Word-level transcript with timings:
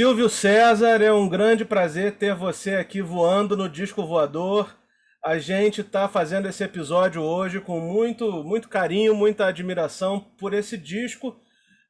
Silvio 0.00 0.30
César, 0.30 1.02
é 1.02 1.12
um 1.12 1.28
grande 1.28 1.62
prazer 1.62 2.16
ter 2.16 2.34
você 2.34 2.76
aqui 2.76 3.02
voando 3.02 3.54
no 3.54 3.68
disco 3.68 4.06
voador. 4.06 4.74
A 5.22 5.38
gente 5.38 5.82
está 5.82 6.08
fazendo 6.08 6.48
esse 6.48 6.64
episódio 6.64 7.20
hoje 7.20 7.60
com 7.60 7.78
muito, 7.78 8.42
muito 8.42 8.66
carinho, 8.66 9.14
muita 9.14 9.44
admiração 9.44 10.18
por 10.38 10.54
esse 10.54 10.78
disco 10.78 11.38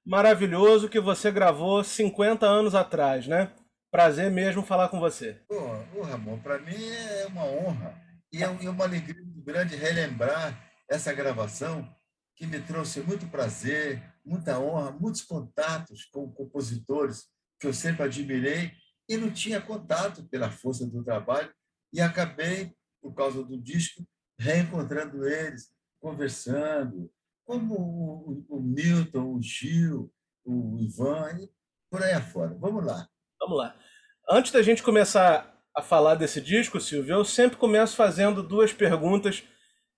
maravilhoso 0.04 0.88
que 0.88 0.98
você 0.98 1.30
gravou 1.30 1.84
50 1.84 2.44
anos 2.44 2.74
atrás, 2.74 3.28
né? 3.28 3.52
Prazer 3.92 4.28
mesmo 4.28 4.64
falar 4.64 4.88
com 4.88 4.98
você. 4.98 5.40
Ô, 5.48 6.02
Ramon, 6.02 6.36
para 6.40 6.58
mim 6.58 6.84
é 6.84 7.26
uma 7.28 7.44
honra 7.44 7.94
e 8.32 8.42
é 8.42 8.48
uma 8.48 8.86
alegria 8.86 9.22
muito 9.22 9.40
grande 9.40 9.76
relembrar 9.76 10.60
essa 10.90 11.12
gravação 11.12 11.88
que 12.34 12.44
me 12.44 12.58
trouxe 12.58 13.02
muito 13.02 13.28
prazer, 13.28 14.02
muita 14.26 14.58
honra, 14.58 14.90
muitos 14.90 15.22
contatos 15.22 16.06
com 16.06 16.28
compositores 16.32 17.30
que 17.60 17.66
eu 17.66 17.74
sempre 17.74 18.02
admirei 18.02 18.72
e 19.08 19.16
não 19.16 19.30
tinha 19.30 19.60
contato 19.60 20.24
pela 20.30 20.50
força 20.50 20.86
do 20.86 21.04
trabalho 21.04 21.52
e 21.92 22.00
acabei, 22.00 22.72
por 23.02 23.14
causa 23.14 23.42
do 23.42 23.60
disco, 23.60 24.06
reencontrando 24.38 25.26
eles, 25.26 25.70
conversando, 26.00 27.10
como 27.44 28.44
o, 28.48 28.60
Milton, 28.60 29.34
o 29.34 29.42
Gil, 29.42 30.12
o 30.44 30.78
Ivan, 30.78 31.40
e 31.40 31.50
por 31.90 32.02
aí 32.02 32.12
afora. 32.12 32.54
Vamos 32.58 32.84
lá. 32.84 33.08
Vamos 33.40 33.58
lá. 33.58 33.76
Antes 34.28 34.52
da 34.52 34.62
gente 34.62 34.82
começar 34.82 35.60
a 35.74 35.82
falar 35.82 36.14
desse 36.14 36.40
disco, 36.40 36.80
Silvio, 36.80 37.16
eu 37.16 37.24
sempre 37.24 37.56
começo 37.56 37.96
fazendo 37.96 38.42
duas 38.42 38.72
perguntas 38.72 39.42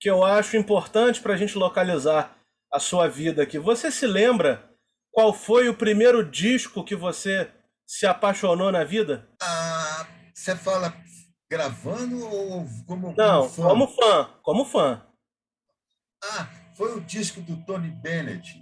que 0.00 0.08
eu 0.08 0.24
acho 0.24 0.56
importantes 0.56 1.20
para 1.20 1.34
a 1.34 1.36
gente 1.36 1.56
localizar 1.56 2.36
a 2.72 2.80
sua 2.80 3.08
vida 3.08 3.42
aqui. 3.42 3.58
Você 3.58 3.90
se 3.90 4.06
lembra 4.06 4.71
qual 5.12 5.32
foi 5.34 5.68
o 5.68 5.76
primeiro 5.76 6.28
disco 6.28 6.82
que 6.82 6.96
você 6.96 7.50
se 7.86 8.06
apaixonou 8.06 8.72
na 8.72 8.82
vida? 8.82 9.28
Ah, 9.41 10.06
você 10.34 10.56
fala 10.56 10.92
gravando 11.50 12.19
ou 12.27 12.66
como, 12.86 13.14
Não, 13.14 13.48
como 13.50 13.50
fã? 13.50 13.62
como 13.69 13.86
fã. 13.88 14.30
Como 14.42 14.64
fã. 14.64 15.06
Ah, 16.24 16.48
foi 16.74 16.96
o 16.96 17.00
disco 17.00 17.42
do 17.42 17.56
Tony 17.66 17.91
Bennett, 17.91 18.58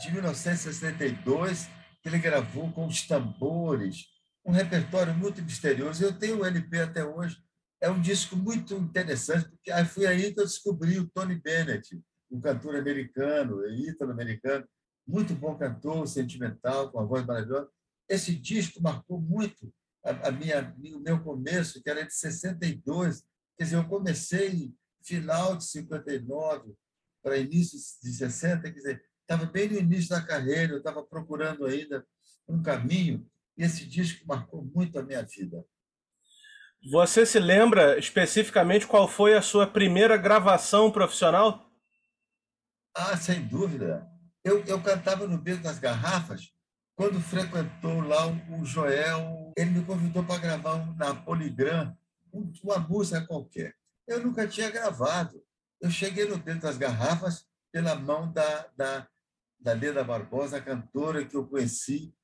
de 0.00 0.12
1962, 0.12 1.68
que 2.02 2.08
ele 2.08 2.18
gravou 2.18 2.72
com 2.72 2.86
os 2.86 3.02
tambores, 3.06 4.06
um 4.44 4.50
repertório 4.50 5.14
muito 5.14 5.40
misterioso. 5.42 6.02
Eu 6.04 6.18
tenho 6.18 6.40
o 6.40 6.44
LP 6.44 6.80
até 6.80 7.04
hoje. 7.04 7.36
É 7.80 7.88
um 7.88 8.00
disco 8.00 8.34
muito 8.36 8.74
interessante, 8.74 9.48
porque 9.48 9.72
foi 9.84 10.06
aí 10.06 10.32
que 10.34 10.40
eu 10.40 10.44
descobri 10.44 10.98
o 10.98 11.08
Tony 11.10 11.36
Bennett, 11.36 12.00
um 12.30 12.40
cantor 12.40 12.76
americano, 12.76 13.64
ítalo-americano, 13.68 14.66
muito 15.06 15.34
bom 15.34 15.56
cantor, 15.56 16.06
sentimental, 16.06 16.90
com 16.90 17.00
a 17.00 17.04
voz 17.04 17.24
maravilhosa. 17.24 17.68
Esse 18.08 18.34
disco 18.34 18.82
marcou 18.82 19.20
muito 19.20 19.72
a, 20.04 20.28
a 20.28 20.32
minha, 20.32 20.74
o 20.94 21.00
meu 21.00 21.22
começo, 21.22 21.82
que 21.82 21.90
era 21.90 22.04
de 22.04 22.14
62. 22.14 23.24
Quer 23.56 23.64
dizer, 23.64 23.76
eu 23.76 23.88
comecei 23.88 24.74
final 25.02 25.56
de 25.56 25.64
59 25.64 26.74
para 27.22 27.38
início 27.38 27.78
de 28.02 28.12
60, 28.12 28.62
quer 28.62 28.70
dizer, 28.70 29.04
estava 29.22 29.46
bem 29.46 29.68
no 29.68 29.78
início 29.78 30.10
da 30.10 30.20
carreira, 30.20 30.72
eu 30.72 30.78
estava 30.78 31.02
procurando 31.02 31.64
ainda 31.64 32.06
um 32.46 32.62
caminho, 32.62 33.26
e 33.56 33.64
esse 33.64 33.86
disco 33.86 34.26
marcou 34.26 34.62
muito 34.62 34.98
a 34.98 35.02
minha 35.02 35.22
vida. 35.22 35.64
Você 36.90 37.24
se 37.24 37.38
lembra 37.38 37.98
especificamente 37.98 38.86
qual 38.86 39.08
foi 39.08 39.34
a 39.34 39.40
sua 39.40 39.66
primeira 39.66 40.18
gravação 40.18 40.90
profissional? 40.90 41.70
Ah, 42.94 43.16
sem 43.16 43.46
dúvida. 43.46 44.06
Eu, 44.44 44.62
eu 44.64 44.80
cantava 44.82 45.26
no 45.26 45.38
Beco 45.38 45.62
das 45.62 45.78
Garrafas. 45.78 46.52
Quando 46.94 47.18
frequentou 47.20 48.02
lá 48.02 48.26
o 48.28 48.64
Joel, 48.64 49.52
ele 49.56 49.70
me 49.70 49.84
convidou 49.84 50.22
para 50.22 50.38
gravar 50.38 50.94
na 50.96 51.14
Poligram 51.14 51.96
uma 52.62 52.78
música 52.78 53.26
qualquer. 53.26 53.74
Eu 54.06 54.22
nunca 54.22 54.46
tinha 54.46 54.70
gravado. 54.70 55.42
Eu 55.80 55.90
cheguei 55.90 56.28
no 56.28 56.36
Beco 56.36 56.60
das 56.60 56.76
Garrafas 56.76 57.46
pela 57.72 57.94
mão 57.94 58.30
da, 58.30 58.68
da, 58.76 59.08
da 59.58 59.72
Leda 59.72 60.04
Barbosa, 60.04 60.58
a 60.58 60.62
cantora 60.62 61.24
que 61.24 61.36
eu 61.36 61.46
conheci 61.46 62.14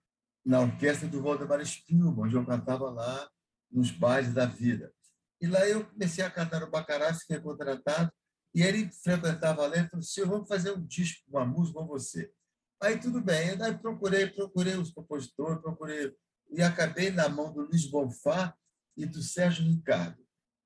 na 0.44 0.60
orquestra 0.60 1.08
do 1.08 1.22
Valdemar 1.22 1.64
Spielmann, 1.64 2.26
onde 2.26 2.36
eu 2.36 2.44
cantava 2.44 2.90
lá 2.90 3.28
nos 3.70 3.90
bailes 3.90 4.32
da 4.32 4.46
vida. 4.46 4.92
E 5.40 5.46
lá 5.46 5.66
eu 5.66 5.84
comecei 5.86 6.22
a 6.22 6.30
cantar 6.30 6.60
no 6.60 6.70
Bacará, 6.70 7.14
fiquei 7.14 7.40
contratado, 7.40 8.12
e 8.54 8.62
ele 8.62 8.90
frequentava 8.90 9.66
lá 9.66 9.76
e 9.76 9.88
falou 9.88 10.00
assim, 10.00 10.24
vamos 10.24 10.48
fazer 10.48 10.72
um 10.72 10.84
disco, 10.84 11.22
uma 11.28 11.44
música 11.44 11.78
com 11.78 11.86
você. 11.86 12.32
Aí 12.80 12.98
tudo 12.98 13.20
bem, 13.20 13.50
eu 13.50 13.78
procurei, 13.78 14.26
procurei 14.26 14.74
os 14.76 14.90
compositores, 14.90 15.60
procurei, 15.60 16.14
e 16.50 16.62
acabei 16.62 17.10
na 17.10 17.28
mão 17.28 17.52
do 17.52 17.62
Luiz 17.62 17.86
Bonfá 17.86 18.54
e 18.96 19.06
do 19.06 19.22
Sérgio 19.22 19.64
Ricardo. 19.64 20.18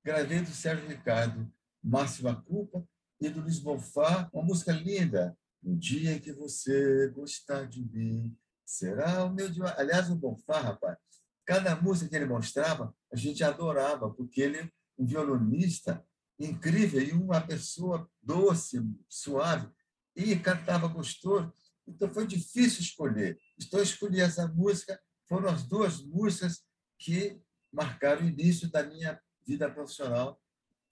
Gravei 0.03 0.41
do 0.41 0.49
Sérgio 0.49 0.87
Ricardo 0.87 1.51
Máxima 1.83 2.41
Culpa 2.43 2.87
e 3.19 3.29
do 3.29 3.41
Luiz 3.41 3.59
Bonfá, 3.59 4.29
uma 4.33 4.43
música 4.43 4.71
linda. 4.71 5.37
Um 5.63 5.77
dia 5.77 6.13
em 6.13 6.19
que 6.19 6.31
você 6.31 7.09
gostar 7.09 7.67
de 7.67 7.83
mim, 7.83 8.35
será 8.65 9.25
o 9.25 9.33
meu 9.33 9.49
dia. 9.49 9.73
Aliás, 9.77 10.09
o 10.09 10.15
Bonfá, 10.15 10.59
rapaz, 10.59 10.97
cada 11.45 11.75
música 11.75 12.09
que 12.09 12.15
ele 12.15 12.25
mostrava, 12.25 12.95
a 13.11 13.15
gente 13.15 13.43
adorava, 13.43 14.09
porque 14.11 14.41
ele 14.41 14.57
é 14.57 14.71
um 14.97 15.05
violonista 15.05 16.03
incrível 16.39 17.01
e 17.01 17.11
uma 17.11 17.41
pessoa 17.41 18.09
doce, 18.21 18.79
suave, 19.07 19.69
e 20.15 20.35
cantava 20.35 20.87
gostoso. 20.87 21.53
Então 21.87 22.13
foi 22.13 22.25
difícil 22.25 22.81
escolher. 22.81 23.37
Então 23.61 23.81
escolhi 23.81 24.21
essa 24.21 24.47
música, 24.47 24.99
foram 25.27 25.49
as 25.49 25.63
duas 25.63 26.01
músicas 26.01 26.63
que 26.97 27.39
marcaram 27.71 28.23
o 28.23 28.29
início 28.29 28.69
da 28.71 28.83
minha 28.83 29.19
vida 29.45 29.69
profissional. 29.69 30.39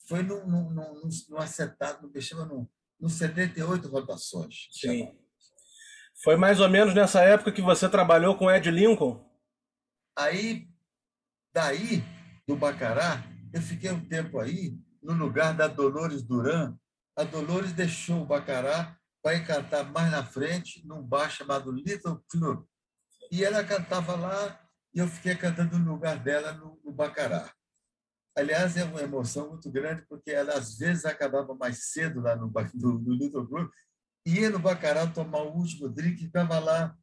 Foi 0.07 0.21
no, 0.21 0.45
no, 0.45 0.69
no, 0.69 1.09
no 1.29 1.37
acetado, 1.37 2.07
no 2.07 2.21
chama 2.21 2.45
no, 2.45 2.69
no 2.99 3.09
78 3.09 3.87
rotações. 3.87 4.67
Sim. 4.71 5.17
Foi 6.23 6.35
mais 6.35 6.59
ou 6.59 6.69
menos 6.69 6.93
nessa 6.93 7.21
época 7.23 7.51
que 7.51 7.61
você 7.61 7.89
trabalhou 7.89 8.37
com 8.37 8.51
Ed 8.51 8.69
Lincoln? 8.69 9.29
Aí, 10.15 10.67
daí, 11.51 12.03
do 12.47 12.55
Bacará, 12.55 13.23
eu 13.53 13.61
fiquei 13.61 13.91
um 13.91 14.05
tempo 14.05 14.39
aí, 14.39 14.77
no 15.03 15.13
lugar 15.13 15.53
da 15.53 15.67
Dolores 15.67 16.23
Duran. 16.23 16.75
A 17.15 17.23
Dolores 17.23 17.73
deixou 17.73 18.21
o 18.21 18.25
Bacará 18.25 18.97
para 19.21 19.35
ir 19.35 19.45
cantar 19.45 19.83
mais 19.91 20.11
na 20.11 20.23
frente, 20.23 20.85
num 20.85 21.01
bar 21.01 21.29
chamado 21.29 21.71
Little 21.71 22.23
Club. 22.29 22.65
E 23.31 23.43
ela 23.43 23.63
cantava 23.63 24.15
lá 24.15 24.59
e 24.93 24.99
eu 24.99 25.07
fiquei 25.07 25.35
cantando 25.35 25.79
no 25.79 25.93
lugar 25.93 26.17
dela 26.17 26.53
no, 26.53 26.79
no 26.83 26.91
Bacará. 26.91 27.51
Aliás, 28.35 28.75
é 28.77 28.83
uma 28.83 29.01
emoção 29.01 29.49
muito 29.49 29.71
grande, 29.71 30.03
porque 30.07 30.31
ela 30.31 30.53
às 30.53 30.77
vezes 30.77 31.05
acabava 31.05 31.53
mais 31.55 31.91
cedo 31.91 32.19
lá 32.19 32.35
no, 32.35 32.51
no, 32.73 32.99
no 32.99 33.13
Little 33.13 33.47
Club, 33.47 33.69
ia 34.25 34.49
no 34.49 34.59
Bacará 34.59 35.05
tomar 35.07 35.43
o 35.43 35.55
último 35.55 35.89
drink 35.89 36.21
e 36.21 36.25
ficava 36.25 36.59
lá 36.59 36.95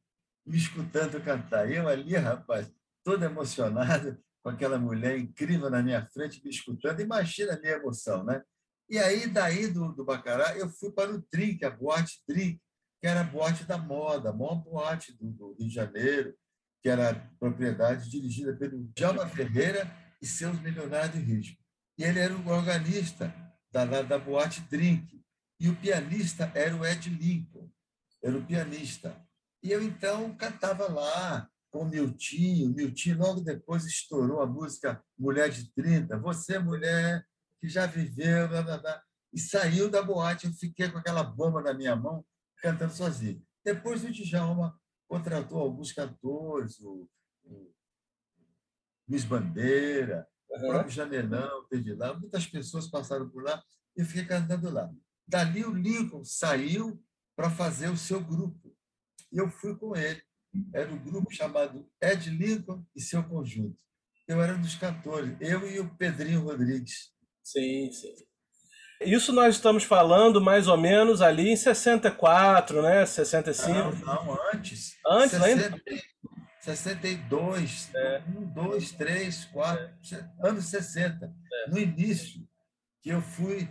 me 0.46 0.56
escutando 0.56 1.22
cantar. 1.22 1.70
Eu 1.70 1.88
ali, 1.88 2.16
rapaz, 2.16 2.72
todo 3.04 3.24
emocionado, 3.24 4.18
com 4.42 4.50
aquela 4.50 4.78
mulher 4.78 5.18
incrível 5.18 5.70
na 5.70 5.82
minha 5.82 6.04
frente, 6.06 6.42
me 6.42 6.50
escutando. 6.50 7.00
Imagina 7.00 7.54
a 7.54 7.60
minha 7.60 7.74
emoção, 7.74 8.24
né? 8.24 8.42
E 8.88 8.98
aí, 8.98 9.26
daí 9.28 9.68
do, 9.68 9.92
do 9.92 10.04
Bacará, 10.04 10.56
eu 10.56 10.68
fui 10.68 10.90
para 10.90 11.14
o 11.14 11.24
Drink, 11.32 11.64
a 11.64 11.70
boate 11.70 12.20
Drink, 12.26 12.60
que 13.00 13.06
era 13.06 13.20
a 13.20 13.24
boate 13.24 13.64
da 13.64 13.78
moda, 13.78 14.30
a 14.30 14.32
maior 14.32 14.56
boate 14.56 15.16
do, 15.16 15.30
do 15.30 15.54
Rio 15.58 15.68
de 15.68 15.74
Janeiro, 15.74 16.34
que 16.82 16.88
era 16.88 17.14
propriedade 17.38 18.10
dirigida 18.10 18.54
pelo 18.56 18.90
Djalma 18.94 19.28
Ferreira 19.28 19.90
e 20.20 20.26
seus 20.26 20.60
milionários 20.60 21.14
de 21.14 21.20
ritmo. 21.20 21.56
E 21.96 22.04
ele 22.04 22.18
era 22.18 22.34
o 22.34 22.48
organista 22.48 23.32
da, 23.70 23.84
da 24.02 24.18
boate 24.18 24.62
Drink. 24.62 25.20
E 25.60 25.68
o 25.68 25.76
pianista 25.76 26.50
era 26.54 26.74
o 26.74 26.84
Ed 26.86 27.10
Lincoln, 27.10 27.70
era 28.22 28.36
o 28.36 28.44
pianista. 28.44 29.14
E 29.62 29.70
eu, 29.70 29.82
então, 29.82 30.34
cantava 30.34 30.90
lá, 30.90 31.48
com 31.70 31.84
o 31.84 31.88
Miltinho. 31.88 32.74
Miltinho 32.74 33.18
logo 33.18 33.40
depois 33.40 33.84
estourou 33.84 34.40
a 34.40 34.46
música 34.46 35.02
Mulher 35.18 35.50
de 35.50 35.72
30. 35.72 36.18
Você, 36.18 36.58
mulher 36.58 37.24
que 37.60 37.68
já 37.68 37.86
viveu, 37.86 38.48
blá, 38.48 38.62
blá, 38.62 38.78
blá. 38.78 39.02
e 39.32 39.38
saiu 39.38 39.90
da 39.90 40.02
boate. 40.02 40.46
Eu 40.46 40.52
fiquei 40.52 40.88
com 40.88 40.98
aquela 40.98 41.22
bomba 41.22 41.62
na 41.62 41.74
minha 41.74 41.94
mão, 41.94 42.24
cantando 42.62 42.92
sozinho. 42.92 43.42
Depois 43.64 44.04
o 44.04 44.10
Djalma 44.10 44.78
contratou 45.08 45.58
alguns 45.58 45.92
cantores, 45.92 46.80
o, 46.80 47.08
o 47.44 47.74
Luiz 49.08 49.24
Bandeira, 49.24 50.26
uhum. 50.48 50.56
o 50.56 50.68
próprio 50.70 50.90
Janelão 50.92 51.66
teve 51.68 51.94
lá, 51.94 52.14
muitas 52.16 52.46
pessoas 52.46 52.88
passaram 52.88 53.28
por 53.28 53.42
lá 53.42 53.62
e 53.96 54.00
eu 54.00 54.06
fiquei 54.06 54.24
cantando 54.24 54.70
lá. 54.70 54.90
Dali 55.26 55.64
o 55.64 55.74
Lincoln 55.74 56.24
saiu 56.24 57.02
para 57.36 57.50
fazer 57.50 57.88
o 57.88 57.96
seu 57.96 58.22
grupo. 58.22 58.74
E 59.32 59.38
eu 59.38 59.48
fui 59.48 59.76
com 59.76 59.94
ele 59.94 60.22
era 60.74 60.92
um 60.92 60.98
grupo 60.98 61.32
chamado 61.32 61.86
Ed 62.02 62.30
Lincoln 62.30 62.84
e 62.94 63.00
seu 63.00 63.22
conjunto. 63.22 63.76
Eu 64.26 64.42
era 64.42 64.54
um 64.54 64.60
dos 64.60 64.74
cantores, 64.74 65.36
eu 65.40 65.68
e 65.68 65.80
o 65.80 65.88
Pedrinho 65.96 66.42
Rodrigues. 66.42 67.12
Sim, 67.42 67.90
sim. 67.92 68.14
Isso 69.00 69.32
nós 69.32 69.56
estamos 69.56 69.82
falando 69.82 70.40
mais 70.40 70.68
ou 70.68 70.76
menos 70.76 71.22
ali 71.22 71.48
em 71.48 71.56
64, 71.56 72.82
né? 72.82 73.06
65. 73.06 73.72
Não, 73.72 74.24
não 74.24 74.38
antes. 74.52 74.96
Antes 75.06 75.38
60, 75.38 75.46
ainda? 75.46 75.82
62, 76.60 77.90
é. 77.94 78.22
1, 78.28 78.52
2, 78.52 78.92
3, 78.92 79.44
4, 79.46 79.84
é. 80.12 80.48
anos 80.48 80.66
60. 80.66 81.24
É. 81.24 81.70
No 81.70 81.78
início, 81.78 82.46
que 83.02 83.08
eu 83.08 83.22
fui 83.22 83.66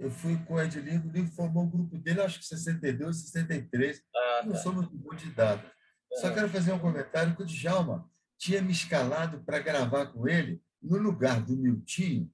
eu 0.00 0.10
fui 0.10 0.34
com 0.46 0.54
o 0.54 0.60
Edilindo, 0.60 1.08
o 1.08 1.12
livro 1.12 1.30
formou 1.32 1.62
um 1.62 1.68
grupo 1.68 1.98
dele, 1.98 2.22
acho 2.22 2.38
que 2.38 2.46
62, 2.46 3.20
63. 3.20 4.02
Ah, 4.16 4.42
não 4.46 4.52
tá. 4.52 4.58
sou 4.58 4.72
muito 4.72 4.96
bom 4.96 5.14
de 5.14 5.30
data. 5.30 5.70
Só 6.14 6.32
quero 6.32 6.48
fazer 6.48 6.72
um 6.72 6.78
comentário 6.78 7.36
que 7.36 7.42
o 7.42 7.46
Djalma 7.46 8.08
tinha 8.36 8.62
me 8.62 8.72
escalado 8.72 9.40
para 9.44 9.60
gravar 9.60 10.06
com 10.06 10.26
ele, 10.26 10.62
no 10.82 10.96
lugar 10.96 11.42
do 11.42 11.56
Miltinho, 11.56 12.32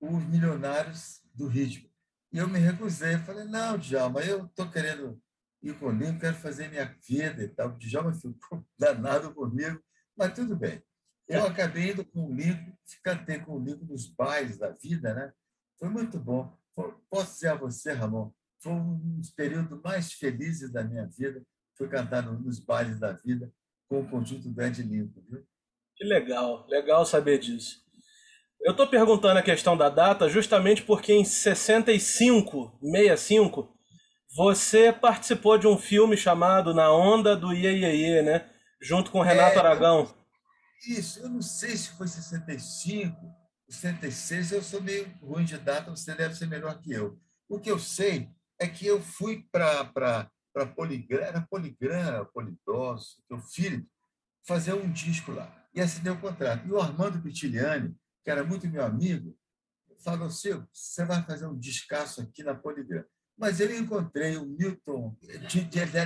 os 0.00 0.24
Milionários 0.24 1.22
do 1.34 1.46
Ritmo. 1.46 1.90
E 2.32 2.38
eu 2.38 2.48
me 2.48 2.58
recusei. 2.58 3.18
Falei, 3.18 3.44
não, 3.44 3.78
Djalma, 3.78 4.20
eu 4.20 4.46
estou 4.46 4.70
querendo 4.70 5.20
ir 5.62 5.78
com 5.78 5.90
livro, 5.90 6.18
quero 6.18 6.36
fazer 6.36 6.68
minha 6.68 6.96
vida 7.06 7.42
e 7.42 7.48
tal. 7.48 7.68
O 7.68 7.78
Djalma 7.78 8.12
ficou 8.18 8.66
danado 8.78 9.32
comigo, 9.34 9.80
mas 10.16 10.34
tudo 10.34 10.56
bem. 10.56 10.82
Eu 11.28 11.46
acabei 11.46 11.92
indo 11.92 12.04
com 12.04 12.26
o 12.26 12.34
livro, 12.34 12.76
cantei 13.02 13.38
com 13.38 13.52
o 13.56 13.64
livro 13.64 13.86
nos 13.86 14.06
bailes 14.06 14.58
da 14.58 14.70
vida, 14.70 15.14
né? 15.14 15.32
Foi 15.78 15.88
muito 15.88 16.18
bom. 16.18 16.56
Posso 17.08 17.34
dizer 17.34 17.48
a 17.48 17.54
você, 17.54 17.92
Ramon, 17.92 18.32
foi 18.58 18.72
um 18.72 19.18
dos 19.18 19.30
períodos 19.30 19.80
mais 19.82 20.12
felizes 20.12 20.70
da 20.70 20.82
minha 20.82 21.06
vida. 21.06 21.44
Foi 21.82 21.88
cantar 21.88 22.22
nos 22.22 22.60
bailes 22.60 23.00
da 23.00 23.10
vida 23.10 23.52
com 23.88 24.02
o 24.02 24.08
conjunto 24.08 24.48
do 24.48 24.62
Ed 24.62 24.80
Limpo. 24.84 25.20
Viu? 25.28 25.44
Que 25.96 26.04
legal, 26.04 26.64
legal 26.68 27.04
saber 27.04 27.40
disso. 27.40 27.82
Eu 28.60 28.70
estou 28.70 28.86
perguntando 28.86 29.40
a 29.40 29.42
questão 29.42 29.76
da 29.76 29.88
data 29.88 30.28
justamente 30.28 30.84
porque 30.84 31.12
em 31.12 31.24
65, 31.24 32.78
65, 32.80 33.76
você 34.36 34.92
participou 34.92 35.58
de 35.58 35.66
um 35.66 35.76
filme 35.76 36.16
chamado 36.16 36.72
Na 36.72 36.92
Onda 36.92 37.34
do 37.34 37.52
Iê, 37.52 37.72
Iê, 37.72 37.96
Iê 37.96 38.22
né? 38.22 38.48
Junto 38.80 39.10
com 39.10 39.20
Renato 39.20 39.56
é, 39.56 39.58
Aragão. 39.58 40.08
Isso, 40.86 41.18
eu 41.18 41.28
não 41.28 41.42
sei 41.42 41.76
se 41.76 41.88
foi 41.96 42.06
65, 42.06 43.12
66, 43.68 44.52
eu 44.52 44.62
sou 44.62 44.80
meio 44.80 45.12
ruim 45.20 45.44
de 45.44 45.58
data, 45.58 45.90
você 45.90 46.14
deve 46.14 46.36
ser 46.36 46.46
melhor 46.46 46.80
que 46.80 46.92
eu. 46.92 47.18
O 47.48 47.58
que 47.58 47.72
eu 47.72 47.78
sei 47.80 48.28
é 48.60 48.68
que 48.68 48.86
eu 48.86 49.02
fui 49.02 49.44
para 49.50 50.30
Poligram, 50.74 51.20
era 51.20 51.40
Poligram, 51.40 52.26
Polidoso, 52.32 53.22
teu 53.28 53.38
filho, 53.38 53.86
fazer 54.46 54.74
um 54.74 54.90
disco 54.90 55.32
lá. 55.32 55.50
E 55.74 55.80
assinei 55.80 56.12
o 56.12 56.20
contrato. 56.20 56.66
E 56.66 56.70
o 56.70 56.80
Armando 56.80 57.22
Pitiliani, 57.22 57.94
que 58.24 58.30
era 58.30 58.44
muito 58.44 58.68
meu 58.68 58.84
amigo, 58.84 59.36
falou, 60.04 60.30
Silvio, 60.30 60.68
você 60.72 61.04
vai 61.04 61.22
fazer 61.22 61.46
um 61.46 61.58
descasso 61.58 62.20
aqui 62.20 62.42
na 62.42 62.54
Poligram. 62.54 63.04
Mas 63.38 63.60
eu 63.60 63.74
encontrei 63.74 64.36
o 64.36 64.46
Milton, 64.46 65.16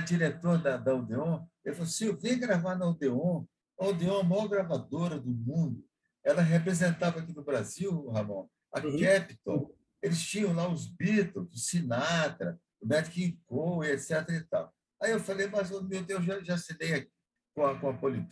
diretor 0.05 0.57
da, 0.57 0.77
da 0.77 0.95
Odeon, 0.95 1.45
ele 1.65 1.75
falou, 1.75 1.89
Silvio, 1.89 2.21
vem 2.21 2.39
gravar 2.39 2.75
na 2.75 2.87
Odeon. 2.87 3.45
A 3.79 3.85
Odeon 3.87 4.17
é 4.17 4.21
a 4.21 4.23
maior 4.23 4.47
gravadora 4.47 5.19
do 5.19 5.29
mundo 5.29 5.87
ela 6.27 6.41
representava 6.41 7.19
aqui 7.19 7.33
no 7.33 7.41
Brasil, 7.41 8.09
Ramon, 8.09 8.49
a 8.73 8.81
uhum. 8.81 8.99
Capitol. 8.99 9.73
Eles 10.01 10.21
tinham 10.21 10.53
lá 10.53 10.67
os 10.67 10.85
Beatles, 10.85 11.49
o 11.53 11.57
Sinatra, 11.57 12.59
o 12.81 12.87
Nat 12.87 13.09
King 13.09 13.39
Cole, 13.45 13.89
etc. 13.89 14.29
E 14.29 14.41
tal. 14.41 14.73
Aí 15.01 15.11
eu 15.11 15.19
falei, 15.19 15.47
mas, 15.47 15.69
meu 15.69 16.03
Deus, 16.03 16.25
já, 16.25 16.39
já 16.41 16.55
assinei 16.55 16.93
aqui 16.93 17.11
com 17.57 17.65
a, 17.65 17.79
com 17.79 17.89
a 17.89 17.97
falei, 17.97 18.23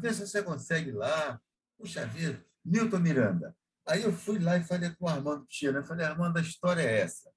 vê 0.00 0.14
se 0.14 0.26
você 0.26 0.42
consegue 0.42 0.92
lá. 0.92 1.40
Puxa 1.78 2.06
vida, 2.06 2.42
Milton 2.64 3.00
Miranda. 3.00 3.56
Aí 3.86 4.02
eu 4.02 4.12
fui 4.12 4.38
lá 4.38 4.56
e 4.56 4.64
falei 4.64 4.90
com 4.90 5.04
o 5.04 5.08
Armando 5.08 5.46
né? 5.72 5.82
Falei, 5.82 6.06
Armando, 6.06 6.38
a 6.38 6.40
história 6.40 6.80
é 6.80 7.00
essa. 7.00 7.30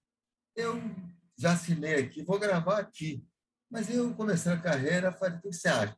Eu 0.56 0.82
já 1.38 1.54
assinei 1.54 1.96
aqui, 1.96 2.24
vou 2.24 2.40
gravar 2.40 2.80
aqui. 2.80 3.26
Mas 3.70 3.90
eu 3.90 4.14
comecei 4.14 4.52
a 4.52 4.62
carreira, 4.62 5.12
falei, 5.12 5.38
o 5.38 5.42
que 5.42 5.52
você 5.52 5.68
acha? 5.68 5.98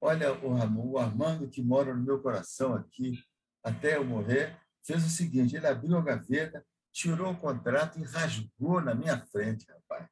Olha, 0.00 0.32
o, 0.44 0.52
Ramon, 0.52 0.90
o 0.90 0.98
Armando, 0.98 1.48
que 1.48 1.62
mora 1.62 1.94
no 1.94 2.02
meu 2.02 2.20
coração 2.20 2.74
aqui, 2.74 3.18
até 3.64 3.96
eu 3.96 4.04
morrer, 4.04 4.56
fez 4.84 5.04
o 5.04 5.08
seguinte: 5.08 5.56
ele 5.56 5.66
abriu 5.66 5.96
a 5.96 6.02
gaveta, 6.02 6.64
tirou 6.98 7.30
o 7.30 7.38
contrato 7.38 7.96
e 7.98 8.02
rasgou 8.02 8.80
na 8.80 8.92
minha 8.92 9.16
frente, 9.26 9.64
rapaz. 9.70 10.08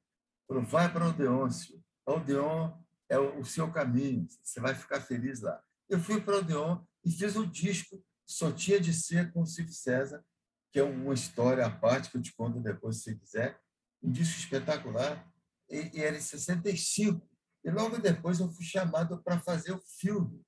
Falou: 0.47 0.63
vai 0.63 0.93
para 0.93 1.09
Odeon, 1.09 1.51
senhor. 1.51 1.83
Odeon 2.07 2.73
é 3.09 3.19
o 3.19 3.45
seu 3.45 3.73
caminho, 3.73 4.29
você 4.43 4.61
vai 4.61 4.75
ficar 4.75 5.01
feliz 5.01 5.41
lá. 5.41 5.61
Eu 5.89 5.99
fui 5.99 6.21
para 6.21 6.37
Odeon 6.37 6.81
e 7.05 7.11
fiz 7.11 7.35
o 7.35 7.45
disco 7.45 8.01
Só 8.25 8.53
Tinha 8.53 8.81
de 8.81 8.93
Ser 8.95 9.33
com 9.33 9.43
o 9.43 9.47
Silvio 9.47 9.73
César, 9.73 10.25
que 10.73 10.79
é 10.79 10.85
uma 10.85 11.13
história 11.13 11.67
à 11.67 11.71
parte 11.71 12.09
que 12.09 12.19
eu 12.19 12.23
te 12.23 12.33
conto 12.35 12.61
depois, 12.61 13.03
se 13.03 13.17
quiser. 13.17 13.61
Um 14.01 14.13
disco 14.13 14.39
espetacular. 14.39 15.29
E, 15.69 15.99
e 15.99 16.03
era 16.03 16.17
em 16.17 16.21
65. 16.21 17.29
E 17.65 17.71
logo 17.71 17.99
depois 17.99 18.39
eu 18.39 18.49
fui 18.53 18.65
chamado 18.65 19.21
para 19.25 19.41
fazer 19.41 19.73
o 19.73 19.83
filme, 19.99 20.41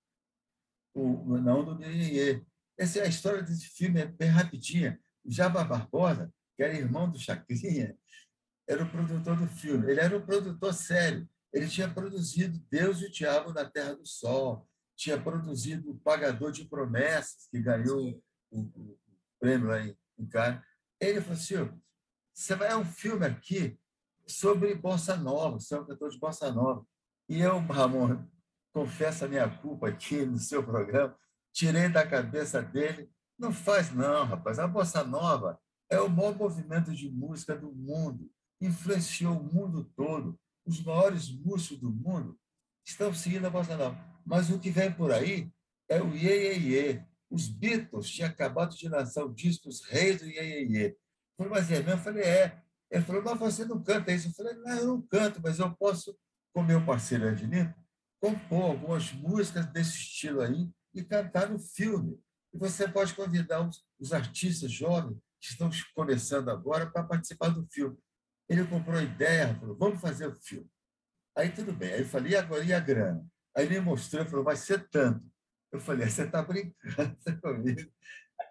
o 0.94 1.36
Não 1.38 1.64
do 1.64 1.82
Iê. 1.82 2.44
Essa 2.78 3.00
é 3.00 3.02
a 3.02 3.08
história 3.08 3.42
desse 3.42 3.66
filme, 3.70 4.00
é 4.00 4.06
bem 4.06 4.28
rapidinha. 4.28 5.00
Jabba 5.30 5.64
Barbosa, 5.64 6.32
que 6.56 6.62
era 6.62 6.74
irmão 6.74 7.10
do 7.10 7.18
Chacrinha, 7.18 7.96
era 8.68 8.82
o 8.82 8.90
produtor 8.90 9.36
do 9.36 9.46
filme. 9.46 9.90
Ele 9.90 10.00
era 10.00 10.16
um 10.16 10.24
produtor 10.24 10.74
sério. 10.74 11.28
Ele 11.52 11.66
tinha 11.68 11.88
produzido 11.88 12.62
Deus 12.70 13.00
e 13.00 13.06
o 13.06 13.10
Diabo 13.10 13.52
na 13.52 13.64
Terra 13.64 13.94
do 13.94 14.06
Sol, 14.06 14.68
tinha 14.94 15.18
produzido 15.18 15.90
O 15.90 15.98
Pagador 15.98 16.50
de 16.52 16.64
Promessas, 16.64 17.46
que 17.50 17.60
ganhou 17.60 18.20
o, 18.50 18.60
o, 18.60 18.98
prêmio 19.40 19.68
lá 19.68 19.80
em, 19.80 19.96
em 20.18 20.26
Cannes. 20.26 20.60
Ele 21.00 21.20
falou 21.20 21.34
assim: 21.34 21.80
você 22.34 22.54
vai 22.54 22.68
a 22.68 22.76
um 22.76 22.84
filme 22.84 23.24
aqui 23.24 23.78
sobre 24.26 24.74
bossa 24.74 25.16
nova, 25.16 25.58
você 25.58 25.74
é 25.74 25.80
um 25.80 25.86
cantor 25.86 26.10
de 26.10 26.18
bossa 26.18 26.52
nova. 26.52 26.84
E 27.28 27.40
eu, 27.40 27.58
Ramon, 27.60 28.24
confesso 28.72 29.24
a 29.24 29.28
minha 29.28 29.48
culpa 29.48 29.88
aqui 29.88 30.26
no 30.26 30.38
seu 30.38 30.62
programa, 30.62 31.16
tirei 31.52 31.88
da 31.88 32.06
cabeça 32.06 32.62
dele. 32.62 33.10
Não 33.38 33.52
faz, 33.52 33.92
não, 33.92 34.24
rapaz. 34.24 34.58
A 34.58 34.66
bossa 34.66 35.04
nova 35.04 35.60
é 35.90 36.00
o 36.00 36.08
maior 36.08 36.36
movimento 36.36 36.92
de 36.94 37.10
música 37.10 37.56
do 37.56 37.72
mundo. 37.72 38.30
Influenciou 38.60 39.38
o 39.38 39.54
mundo 39.54 39.84
todo. 39.96 40.38
Os 40.66 40.82
maiores 40.82 41.30
músicos 41.30 41.78
do 41.78 41.90
mundo 41.90 42.38
estão 42.84 43.14
seguindo 43.14 43.46
a 43.46 43.50
bossa 43.50 43.76
nova. 43.76 43.98
Mas 44.26 44.50
o 44.50 44.58
que 44.58 44.70
vem 44.70 44.92
por 44.92 45.12
aí 45.12 45.50
é 45.88 46.02
o 46.02 46.14
Iê, 46.14 46.54
Iê, 46.54 46.58
Iê. 46.58 47.04
Os 47.30 47.48
Beatles 47.48 48.10
tinham 48.10 48.28
acabado 48.28 48.74
de 48.74 48.88
lançar 48.88 49.24
o 49.24 49.32
disco 49.32 49.68
Os 49.68 49.82
Reis 49.84 50.20
do 50.20 50.26
Iê, 50.26 50.42
Iê, 50.42 50.64
Iê. 50.66 50.96
Falei, 51.36 51.52
mas 51.52 51.70
é 51.70 51.76
mesmo? 51.76 51.90
Eu 51.90 51.98
falei, 51.98 52.24
é. 52.24 52.62
Ele 52.90 53.04
falou, 53.04 53.22
mas 53.22 53.38
você 53.38 53.64
não 53.64 53.82
canta 53.82 54.12
isso. 54.12 54.28
Eu 54.28 54.32
falei, 54.32 54.54
não, 54.54 54.78
eu 54.78 54.86
não 54.86 55.02
canto, 55.02 55.40
mas 55.42 55.58
eu 55.58 55.70
posso 55.76 56.18
com 56.52 56.62
meu 56.62 56.84
parceiro 56.84 57.28
Ednito, 57.28 57.74
compor 58.20 58.70
algumas 58.72 59.12
músicas 59.12 59.66
desse 59.66 59.96
estilo 59.96 60.40
aí 60.40 60.68
e 60.92 61.04
cantar 61.04 61.48
no 61.48 61.58
filme. 61.58 62.18
Você 62.52 62.88
pode 62.88 63.14
convidar 63.14 63.66
os, 63.66 63.84
os 63.98 64.12
artistas 64.12 64.70
jovens 64.70 65.18
que 65.40 65.50
estão 65.50 65.70
começando 65.94 66.48
agora 66.50 66.90
para 66.90 67.04
participar 67.04 67.48
do 67.48 67.66
filme. 67.70 67.96
Ele 68.48 68.66
comprou 68.66 69.00
ideia, 69.00 69.54
falou, 69.58 69.76
vamos 69.76 70.00
fazer 70.00 70.26
o 70.26 70.34
filme. 70.34 70.68
Aí 71.36 71.50
tudo 71.50 71.72
bem. 71.72 71.92
Aí 71.92 72.00
eu 72.00 72.06
falei, 72.06 72.32
e 72.32 72.36
agora? 72.36 72.64
E 72.64 72.72
a 72.72 72.80
grana? 72.80 73.24
Aí 73.56 73.66
ele 73.66 73.80
mostrou, 73.80 74.24
falou, 74.24 74.44
vai 74.44 74.56
ser 74.56 74.88
tanto. 74.88 75.24
Eu 75.70 75.78
falei, 75.78 76.08
você 76.08 76.22
está 76.22 76.42
brincando 76.42 77.16
comigo. 77.42 77.90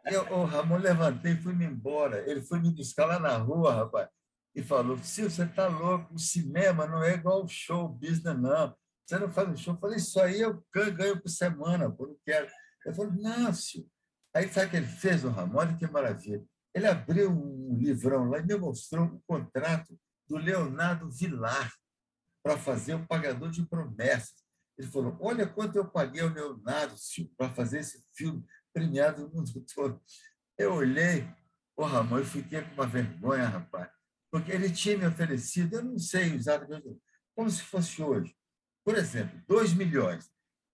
Eu, 0.05 0.21
o 0.33 0.45
Ramon 0.45 0.77
levantei 0.77 1.33
e 1.33 1.41
fui-me 1.41 1.65
embora. 1.65 2.29
Ele 2.29 2.41
foi 2.41 2.59
me 2.59 2.73
buscar 2.73 3.05
lá 3.05 3.19
na 3.19 3.35
rua, 3.37 3.73
rapaz 3.73 4.09
e 4.57 4.63
falou: 4.63 4.97
Silvio, 4.97 5.29
você 5.29 5.43
está 5.43 5.67
louco, 5.67 6.15
o 6.15 6.19
cinema 6.19 6.87
não 6.87 7.03
é 7.03 7.13
igual 7.13 7.43
o 7.43 7.47
show 7.47 7.87
business, 7.87 8.35
não. 8.35 8.75
Você 9.05 9.19
não 9.19 9.31
faz 9.31 9.47
um 9.47 9.55
show. 9.55 9.75
Eu 9.75 9.79
falei: 9.79 9.97
Isso 9.97 10.19
aí 10.19 10.41
eu 10.41 10.63
ganho 10.73 11.21
por 11.21 11.29
semana, 11.29 11.91
por 11.91 12.07
não 12.07 12.17
quero. 12.25 12.49
Ele 12.88 12.96
falou: 12.96 13.53
Silvio. 13.53 13.91
Aí 14.34 14.51
sabe 14.51 14.67
o 14.67 14.70
que 14.70 14.77
ele 14.77 14.88
fez, 14.88 15.24
o 15.24 15.29
Ramon? 15.29 15.60
Olha 15.60 15.77
que 15.77 15.88
maravilha. 15.88 16.44
Ele 16.74 16.88
abriu 16.88 17.32
um 17.32 17.77
livrão 17.77 18.29
lá 18.29 18.39
e 18.39 18.46
me 18.46 18.56
mostrou 18.56 19.06
o 19.06 19.22
contrato 19.27 20.00
do 20.27 20.38
Leonardo 20.38 21.12
Vilar 21.12 21.72
para 22.41 22.58
fazer 22.58 22.96
o 22.96 23.06
Pagador 23.06 23.50
de 23.50 23.65
Promessas. 23.65 24.44
Ele 24.77 24.88
falou: 24.88 25.17
Olha 25.20 25.46
quanto 25.46 25.75
eu 25.75 25.86
paguei 25.86 26.22
ao 26.22 26.29
Leonardo, 26.29 26.96
para 27.38 27.50
fazer 27.50 27.79
esse 27.79 28.03
filme 28.13 28.44
premiado 28.74 29.24
no 29.24 29.29
mundo 29.29 29.51
todo. 29.75 30.01
Eu 30.58 30.74
olhei, 30.74 31.27
o 31.75 31.84
Ramon, 31.84 32.20
eu 32.20 32.25
fiquei 32.25 32.62
com 32.62 32.74
uma 32.74 32.88
vergonha, 32.88 33.48
rapaz 33.48 33.98
porque 34.32 34.51
ele 34.51 34.70
tinha 34.72 34.98
me 34.98 35.08
oferecido, 35.08 35.75
eu 35.75 35.84
não 35.84 35.98
sei 35.98 36.34
exatamente, 36.34 36.98
como 37.36 37.50
se 37.50 37.62
fosse 37.63 38.01
hoje. 38.01 38.36
Por 38.84 38.96
exemplo, 38.96 39.41
2 39.48 39.74
milhões. 39.74 40.29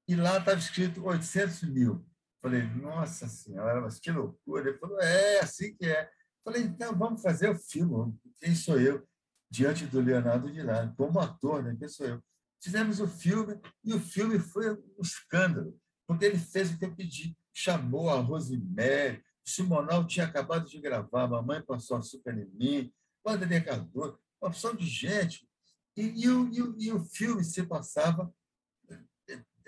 E 0.07 0.15
lá 0.15 0.38
estava 0.38 0.60
escrito 0.60 1.03
800 1.03 1.63
mil. 1.63 2.05
Falei, 2.41 2.63
nossa 2.63 3.27
senhora, 3.27 3.79
mas 3.81 4.00
que 4.00 4.12
loucura. 4.12 4.69
Ele 4.69 4.77
falou, 4.77 5.00
é, 5.00 5.39
assim 5.39 5.75
que 5.75 5.86
é. 5.86 6.10
Falei, 6.43 6.63
então 6.63 6.93
vamos 6.98 7.22
fazer 7.22 7.50
o 7.50 7.55
filme. 7.55 8.13
Quem 8.38 8.53
sou 8.53 8.79
eu? 8.79 9.07
Diante 9.50 9.86
do 9.86 10.01
Leonardo 10.01 10.51
Vilar, 10.51 10.93
como 10.95 11.19
ator, 11.19 11.63
né? 11.63 11.75
Quem 11.79 11.88
sou 11.88 12.05
eu? 12.05 12.24
Fizemos 12.62 13.00
o 13.00 13.07
filme 13.07 13.60
e 13.83 13.93
o 13.93 14.00
filme 14.00 14.39
foi 14.39 14.72
um 14.72 15.01
escândalo, 15.01 15.77
porque 16.07 16.25
ele 16.25 16.38
fez 16.38 16.72
o 16.72 16.77
que 16.77 16.86
eu 16.86 16.95
pedi. 16.95 17.38
Chamou 17.53 18.10
a 18.10 18.19
Rosemary, 18.19 19.24
o 19.45 19.50
Simonal 19.50 20.07
tinha 20.07 20.25
acabado 20.25 20.67
de 20.67 20.79
gravar 20.79 21.27
Mamãe 21.27 21.62
Passou 21.62 21.98
Açúcar 21.98 22.33
em 22.33 22.50
Mim, 22.55 22.93
Vanderlei 23.24 23.62
Cardoso, 23.62 24.19
uma 24.41 24.50
opção 24.50 24.74
de 24.75 24.86
gente. 24.86 25.48
E, 25.95 26.03
e, 26.03 26.25
e, 26.25 26.88
e 26.88 26.91
o 26.91 27.03
filme 27.05 27.43
se 27.43 27.63
passava 27.63 28.33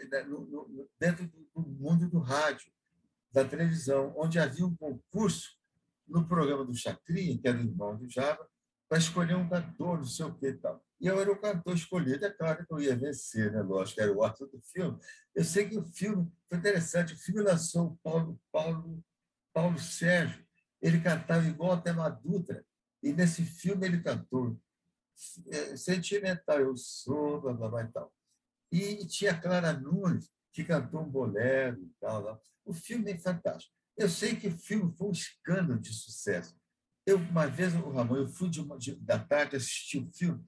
né, 0.09 0.25
dentro 0.99 1.27
do 1.27 1.61
mundo 1.61 2.09
do 2.09 2.19
rádio, 2.19 2.71
da 3.31 3.43
televisão, 3.43 4.13
onde 4.17 4.39
havia 4.39 4.65
um 4.65 4.75
concurso 4.75 5.57
no 6.07 6.27
programa 6.27 6.63
do 6.63 6.73
Chacrinha, 6.73 7.37
que 7.37 7.47
era 7.47 7.57
irmão 7.59 7.97
do 7.97 8.09
Java, 8.09 8.47
para 8.87 8.97
escolher 8.97 9.35
um 9.35 9.49
cantor, 9.49 9.97
não 9.97 10.05
sei 10.05 10.25
o 10.25 10.33
que 10.35 10.47
e 10.47 10.53
tal. 10.53 10.83
E 11.01 11.07
eu 11.07 11.19
era 11.19 11.31
o 11.31 11.39
cantor 11.39 11.75
escolhido, 11.75 12.25
é 12.25 12.29
claro 12.29 12.65
que 12.65 12.73
eu 12.73 12.79
ia 12.79 12.95
vencer, 12.95 13.51
né? 13.51 13.61
lógico, 13.61 14.01
era 14.01 14.13
o 14.13 14.23
ator 14.23 14.47
do 14.47 14.61
filme. 14.61 14.97
Eu 15.33 15.43
sei 15.43 15.67
que 15.67 15.77
o 15.77 15.85
filme 15.85 16.31
foi 16.47 16.57
interessante, 16.57 17.13
o 17.13 17.17
filme 17.17 17.41
lançou 17.41 17.87
o 17.87 17.97
Paulo, 17.97 18.39
Paulo, 18.51 19.03
Paulo 19.53 19.79
Sérgio, 19.79 20.45
ele 20.81 21.01
cantava 21.01 21.45
igual 21.47 21.73
até 21.73 21.91
Madutra, 21.91 22.63
e 23.01 23.11
nesse 23.11 23.43
filme 23.43 23.85
ele 23.85 24.01
cantou 24.01 24.57
é, 25.47 25.77
Sentimental, 25.77 26.59
eu 26.59 26.75
sou, 26.77 27.41
blá, 27.41 27.53
blá, 27.53 27.69
blá 27.69 27.83
e 27.83 27.87
tal. 27.87 28.13
E 28.75 29.07
tinha 29.07 29.39
Clara 29.39 29.71
Nunes, 29.71 30.29
que 30.51 30.61
cantou 30.61 31.01
um 31.01 31.09
bolero 31.09 31.81
e 31.81 31.89
tal. 31.97 32.41
O 32.65 32.73
filme 32.73 33.09
é 33.09 33.17
fantástico. 33.17 33.73
Eu 33.97 34.09
sei 34.09 34.35
que 34.35 34.49
o 34.49 34.57
filme 34.57 34.93
foi 34.97 35.07
um 35.07 35.11
escândalo 35.11 35.79
de 35.79 35.93
sucesso. 35.93 36.53
Eu, 37.05 37.17
uma 37.17 37.47
vez, 37.47 37.73
o 37.73 37.89
Ramon, 37.89 38.17
eu 38.17 38.27
fui 38.27 38.49
de, 38.49 38.59
uma, 38.59 38.77
de 38.77 38.93
da 38.97 39.17
tarde 39.17 39.55
assistir 39.55 39.99
o 39.99 40.11
filme 40.11 40.43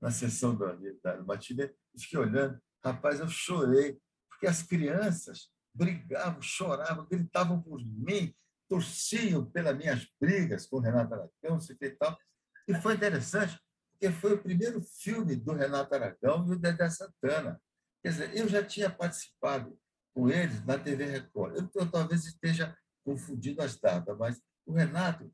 na 0.00 0.10
sessão 0.10 0.56
da, 0.56 0.74
da 1.02 1.22
matinê, 1.24 1.74
fiquei 1.98 2.18
olhando. 2.18 2.58
Rapaz, 2.82 3.20
eu 3.20 3.28
chorei, 3.28 4.00
porque 4.30 4.46
as 4.46 4.62
crianças 4.62 5.50
brigavam, 5.74 6.40
choravam, 6.40 7.06
gritavam 7.06 7.60
por 7.60 7.84
mim, 7.84 8.34
torciam 8.66 9.44
pelas 9.44 9.76
minhas 9.76 10.08
brigas 10.18 10.64
com 10.64 10.76
o 10.76 10.80
Renato 10.80 11.12
Aragão, 11.12 11.58
e 11.82 11.90
tal. 11.90 12.18
E 12.66 12.74
foi 12.76 12.94
interessante, 12.94 13.60
porque 13.98 14.12
foi 14.12 14.34
o 14.34 14.42
primeiro 14.42 14.80
filme 14.80 15.34
do 15.34 15.52
Renato 15.52 15.92
Aragão 15.92 16.44
e 16.44 16.46
do 16.46 16.58
Dedé 16.58 16.88
Santana. 16.88 17.60
Quer 18.00 18.10
dizer, 18.10 18.36
eu 18.36 18.48
já 18.48 18.64
tinha 18.64 18.88
participado 18.88 19.76
com 20.14 20.30
eles 20.30 20.64
na 20.64 20.78
TV 20.78 21.04
Record. 21.04 21.56
Eu, 21.56 21.68
eu 21.74 21.90
talvez 21.90 22.24
esteja 22.24 22.76
confundindo 23.04 23.60
as 23.60 23.76
datas, 23.78 24.16
mas 24.16 24.40
o 24.64 24.72
Renato, 24.72 25.24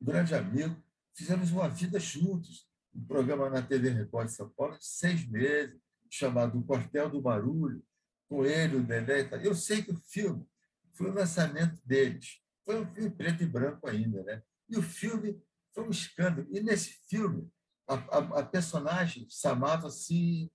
um 0.00 0.06
grande 0.06 0.34
amigo, 0.34 0.82
fizemos 1.14 1.50
uma 1.50 1.68
vida 1.68 2.00
juntos, 2.00 2.66
um 2.94 3.04
programa 3.04 3.50
na 3.50 3.60
TV 3.60 3.90
Record 3.90 4.28
de 4.28 4.34
São 4.34 4.48
Paulo 4.48 4.78
de 4.78 4.86
seis 4.86 5.28
meses, 5.28 5.78
chamado 6.10 6.58
O 6.58 6.64
Quartel 6.64 7.10
do 7.10 7.20
Barulho, 7.20 7.84
com 8.26 8.44
ele, 8.46 8.76
o 8.76 8.82
Dedé. 8.82 9.28
Eu 9.42 9.54
sei 9.54 9.82
que 9.82 9.92
o 9.92 9.96
filme 9.96 10.46
foi 10.94 11.10
o 11.10 11.14
lançamento 11.14 11.78
deles. 11.84 12.40
Foi 12.64 12.80
um 12.80 12.86
filme 12.94 13.10
preto 13.10 13.42
e 13.42 13.46
branco 13.46 13.86
ainda, 13.86 14.22
né? 14.22 14.42
E 14.70 14.78
o 14.78 14.82
filme 14.82 15.38
foi 15.74 15.84
um 15.84 15.90
escândalo. 15.90 16.48
E 16.50 16.62
nesse 16.62 16.94
filme, 17.08 17.50
a, 17.88 17.94
a, 17.94 18.40
a 18.40 18.46
personagem 18.46 19.26
chamava-se 19.28 20.50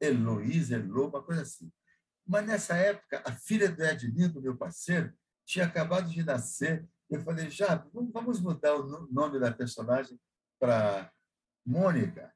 Heloísa, 0.00 0.76
Elo, 0.76 1.08
uma 1.08 1.22
coisa 1.22 1.42
assim. 1.42 1.70
Mas 2.26 2.46
nessa 2.46 2.74
época, 2.76 3.22
a 3.24 3.32
filha 3.32 3.70
do 3.70 3.82
Edlindo, 3.84 4.40
meu 4.40 4.56
parceiro, 4.56 5.12
tinha 5.44 5.66
acabado 5.66 6.08
de 6.08 6.22
nascer. 6.22 6.88
Eu 7.10 7.20
falei, 7.20 7.50
já, 7.50 7.86
vamos 7.92 8.40
mudar 8.40 8.74
o 8.74 9.06
nome 9.12 9.38
da 9.38 9.52
personagem 9.52 10.18
para 10.58 11.12
Mônica. 11.64 12.32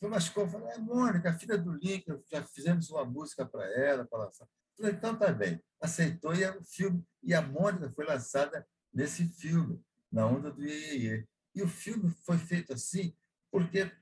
Foi 0.00 0.08
uma 0.08 0.18
escola, 0.18 0.72
é 0.72 0.78
Mônica, 0.78 1.32
filha 1.38 1.56
do 1.56 1.72
Link, 1.72 2.04
já 2.30 2.42
fizemos 2.42 2.90
uma 2.90 3.04
música 3.04 3.46
para 3.46 3.64
ela, 3.78 4.04
para 4.04 4.24
lançar. 4.24 4.48
Falei, 4.76 4.92
então 4.92 5.16
tá 5.16 5.32
bem. 5.32 5.62
Aceitou 5.80 6.34
e 6.34 6.48
um 6.50 6.64
filme. 6.64 7.04
E 7.22 7.32
a 7.32 7.40
Mônica 7.40 7.92
foi 7.94 8.04
lançada 8.04 8.66
nesse 8.92 9.28
filme, 9.28 9.80
na 10.10 10.26
onda 10.26 10.50
do 10.50 10.64
Iê. 10.64 11.24
E 11.54 11.62
o 11.62 11.68
filme 11.68 12.10
foi 12.24 12.38
feito 12.38 12.72
assim 12.72 13.14
porque, 13.50 13.92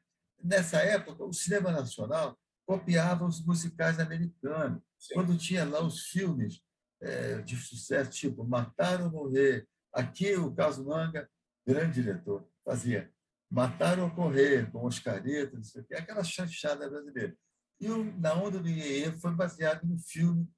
nessa 0.42 0.78
época, 0.78 1.24
o 1.24 1.32
cinema 1.32 1.72
nacional 1.72 2.38
copiava 2.64 3.26
os 3.26 3.44
musicais 3.44 3.98
americanos. 3.98 4.80
Sim. 4.96 5.14
Quando 5.14 5.36
tinha 5.36 5.64
lá 5.64 5.82
os 5.82 6.06
filmes 6.06 6.62
é, 7.00 7.40
de 7.42 7.56
sucesso, 7.56 8.10
tipo 8.10 8.44
Matar 8.44 9.02
ou 9.02 9.10
Morrer, 9.10 9.66
aqui 9.92 10.36
o 10.36 10.52
Carlos 10.54 10.78
Manga, 10.78 11.28
grande 11.66 11.94
diretor, 11.94 12.48
fazia 12.64 13.12
Matar 13.50 13.98
ou 13.98 14.10
Correr, 14.10 14.70
com 14.70 14.84
Oscarito, 14.84 15.56
não 15.56 15.64
sei 15.64 15.82
o 15.82 15.84
quê, 15.84 15.96
aquela 15.96 16.22
chanchada 16.22 16.88
brasileira. 16.88 17.36
E 17.80 17.90
o 17.90 18.04
Na 18.20 18.34
Onda 18.34 18.60
do 18.60 18.68
Iê 18.68 19.10
foi 19.12 19.34
baseado 19.34 19.84
no 19.84 19.98
filme 19.98 20.48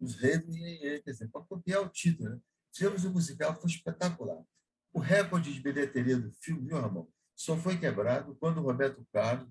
Os 0.00 0.14
Reis 0.14 0.46
do 0.46 0.56
Iê, 0.56 1.02
quer 1.02 1.10
dizer, 1.10 1.28
para 1.28 1.42
copiar 1.42 1.82
o 1.82 1.88
título. 1.88 2.30
Né? 2.30 2.40
Tivemos 2.72 3.04
o 3.04 3.10
musical, 3.10 3.54
foi 3.60 3.68
espetacular. 3.68 4.42
O 4.92 4.98
recorde 4.98 5.52
de 5.52 5.60
bilheteria 5.60 6.18
do 6.18 6.30
filme, 6.40 6.68
viu, 6.68 6.80
Ramon? 6.80 7.06
Só 7.34 7.56
foi 7.56 7.78
quebrado 7.78 8.36
quando 8.38 8.58
o 8.58 8.62
Roberto 8.62 9.06
Carlos, 9.12 9.48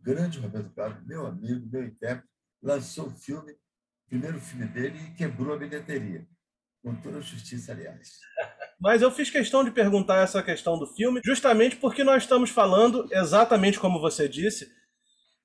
grande 0.00 0.38
Roberto 0.38 0.72
Carlos, 0.74 1.04
meu 1.06 1.26
amigo, 1.26 1.68
meu 1.70 1.84
intérprete, 1.84 2.28
lançou 2.62 3.08
o 3.08 3.10
filme, 3.10 3.52
o 3.52 4.08
primeiro 4.08 4.40
filme 4.40 4.66
dele, 4.66 4.98
e 4.98 5.14
quebrou 5.14 5.54
a 5.54 5.58
bilheteria. 5.58 6.26
Com 6.82 6.94
toda 6.96 7.18
a 7.18 7.22
justiça, 7.22 7.72
aliás. 7.72 8.18
Mas 8.80 9.02
eu 9.02 9.10
fiz 9.10 9.30
questão 9.30 9.64
de 9.64 9.70
perguntar 9.70 10.22
essa 10.22 10.42
questão 10.42 10.78
do 10.78 10.86
filme, 10.86 11.20
justamente 11.24 11.76
porque 11.76 12.04
nós 12.04 12.22
estamos 12.22 12.50
falando, 12.50 13.08
exatamente 13.10 13.80
como 13.80 14.00
você 14.00 14.28
disse, 14.28 14.70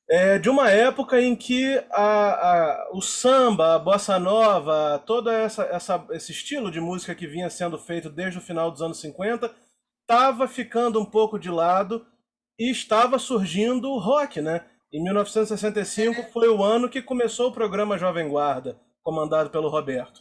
é, 0.10 0.40
de 0.40 0.50
uma 0.50 0.72
época 0.72 1.22
em 1.22 1.36
que 1.36 1.78
a, 1.92 2.04
a, 2.04 2.90
o 2.94 3.02
samba, 3.02 3.76
a 3.76 3.80
bossa 3.80 4.18
nova, 4.18 5.02
todo 5.06 5.30
essa, 5.30 5.64
essa, 5.64 6.04
esse 6.10 6.32
estilo 6.32 6.72
de 6.72 6.82
música 6.82 7.14
que 7.14 7.28
vinha 7.28 7.50
sendo 7.50 7.78
feito 7.78 8.10
desde 8.10 8.40
o 8.40 8.42
final 8.42 8.72
dos 8.72 8.82
anos 8.82 9.00
50 9.00 9.54
estava 10.02 10.48
ficando 10.48 11.00
um 11.00 11.06
pouco 11.06 11.38
de 11.38 11.52
lado 11.52 12.08
e 12.58 12.72
estava 12.72 13.20
surgindo 13.20 13.92
o 13.92 14.00
rock, 14.00 14.42
né? 14.42 14.66
Em 14.92 15.04
1965 15.04 16.32
foi 16.34 16.50
o 16.50 16.64
ano 16.64 16.90
que 16.90 17.04
começou 17.04 17.50
o 17.50 17.54
programa 17.54 17.96
Jovem 17.96 18.28
Guarda, 18.28 18.80
comandado 19.04 19.52
pelo 19.52 19.70
Roberto. 19.70 20.20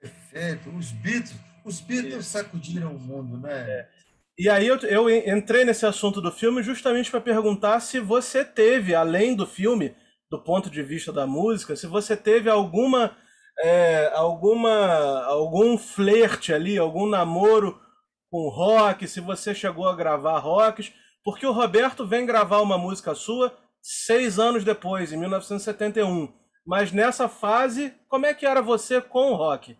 Perfeito. 0.00 0.70
Os 0.70 0.92
Beatles, 0.92 1.34
os 1.64 1.80
Beatles 1.80 2.26
sacudiram 2.26 2.94
o 2.94 3.00
mundo, 3.00 3.36
né? 3.38 3.52
É. 3.52 3.88
E 4.36 4.48
aí 4.48 4.66
eu, 4.66 4.76
eu 4.78 5.08
entrei 5.08 5.64
nesse 5.64 5.86
assunto 5.86 6.20
do 6.20 6.32
filme 6.32 6.62
justamente 6.62 7.08
para 7.08 7.20
perguntar 7.20 7.78
se 7.78 8.00
você 8.00 8.44
teve, 8.44 8.92
além 8.92 9.36
do 9.36 9.46
filme, 9.46 9.94
do 10.28 10.42
ponto 10.42 10.68
de 10.68 10.82
vista 10.82 11.12
da 11.12 11.24
música, 11.24 11.76
se 11.76 11.86
você 11.86 12.16
teve 12.16 12.50
alguma 12.50 13.16
é, 13.62 14.10
alguma 14.12 15.24
algum 15.26 15.78
flerte 15.78 16.52
ali, 16.52 16.76
algum 16.76 17.06
namoro 17.06 17.80
com 18.28 18.48
rock, 18.48 19.06
se 19.06 19.20
você 19.20 19.54
chegou 19.54 19.88
a 19.88 19.94
gravar 19.94 20.40
rocks, 20.40 20.92
porque 21.22 21.46
o 21.46 21.52
Roberto 21.52 22.04
vem 22.04 22.26
gravar 22.26 22.60
uma 22.60 22.76
música 22.76 23.14
sua 23.14 23.56
seis 23.80 24.40
anos 24.40 24.64
depois, 24.64 25.12
em 25.12 25.16
1971. 25.16 26.34
Mas 26.66 26.90
nessa 26.90 27.28
fase, 27.28 27.94
como 28.08 28.26
é 28.26 28.34
que 28.34 28.46
era 28.46 28.60
você 28.60 29.00
com 29.00 29.30
o 29.30 29.36
rock? 29.36 29.78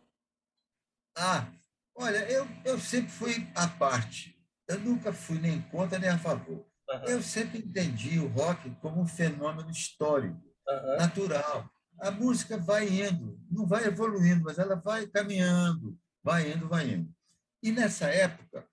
Ah, 1.16 1.46
olha, 1.96 2.18
eu, 2.30 2.46
eu 2.64 2.78
sempre 2.78 3.10
fui 3.10 3.48
à 3.56 3.66
parte 3.66 4.33
eu 4.68 4.80
nunca 4.80 5.12
fui 5.12 5.38
nem 5.38 5.60
contra 5.62 5.98
nem 5.98 6.10
a 6.10 6.18
favor. 6.18 6.66
Uhum. 6.88 7.04
Eu 7.06 7.22
sempre 7.22 7.58
entendi 7.58 8.18
o 8.18 8.28
rock 8.28 8.70
como 8.80 9.00
um 9.00 9.06
fenômeno 9.06 9.70
histórico, 9.70 10.40
uhum. 10.68 10.96
natural. 10.96 11.70
A 12.00 12.10
música 12.10 12.58
vai 12.58 12.88
indo, 12.88 13.38
não 13.50 13.66
vai 13.66 13.84
evoluindo, 13.84 14.44
mas 14.44 14.58
ela 14.58 14.76
vai 14.76 15.06
caminhando, 15.06 15.98
vai 16.22 16.52
indo, 16.52 16.68
vai 16.68 16.90
indo. 16.90 17.14
E 17.62 17.72
nessa 17.72 18.06
época, 18.06 18.66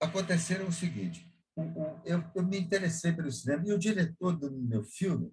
aconteceram 0.00 0.66
o 0.66 0.72
seguinte: 0.72 1.26
eu, 2.04 2.24
eu, 2.34 2.42
me 2.42 2.58
interessei 2.58 3.12
pelo 3.12 3.30
cinema 3.30 3.64
e 3.66 3.72
o 3.72 3.78
diretor 3.78 4.36
do 4.36 4.50
meu 4.50 4.84
filme 4.84 5.32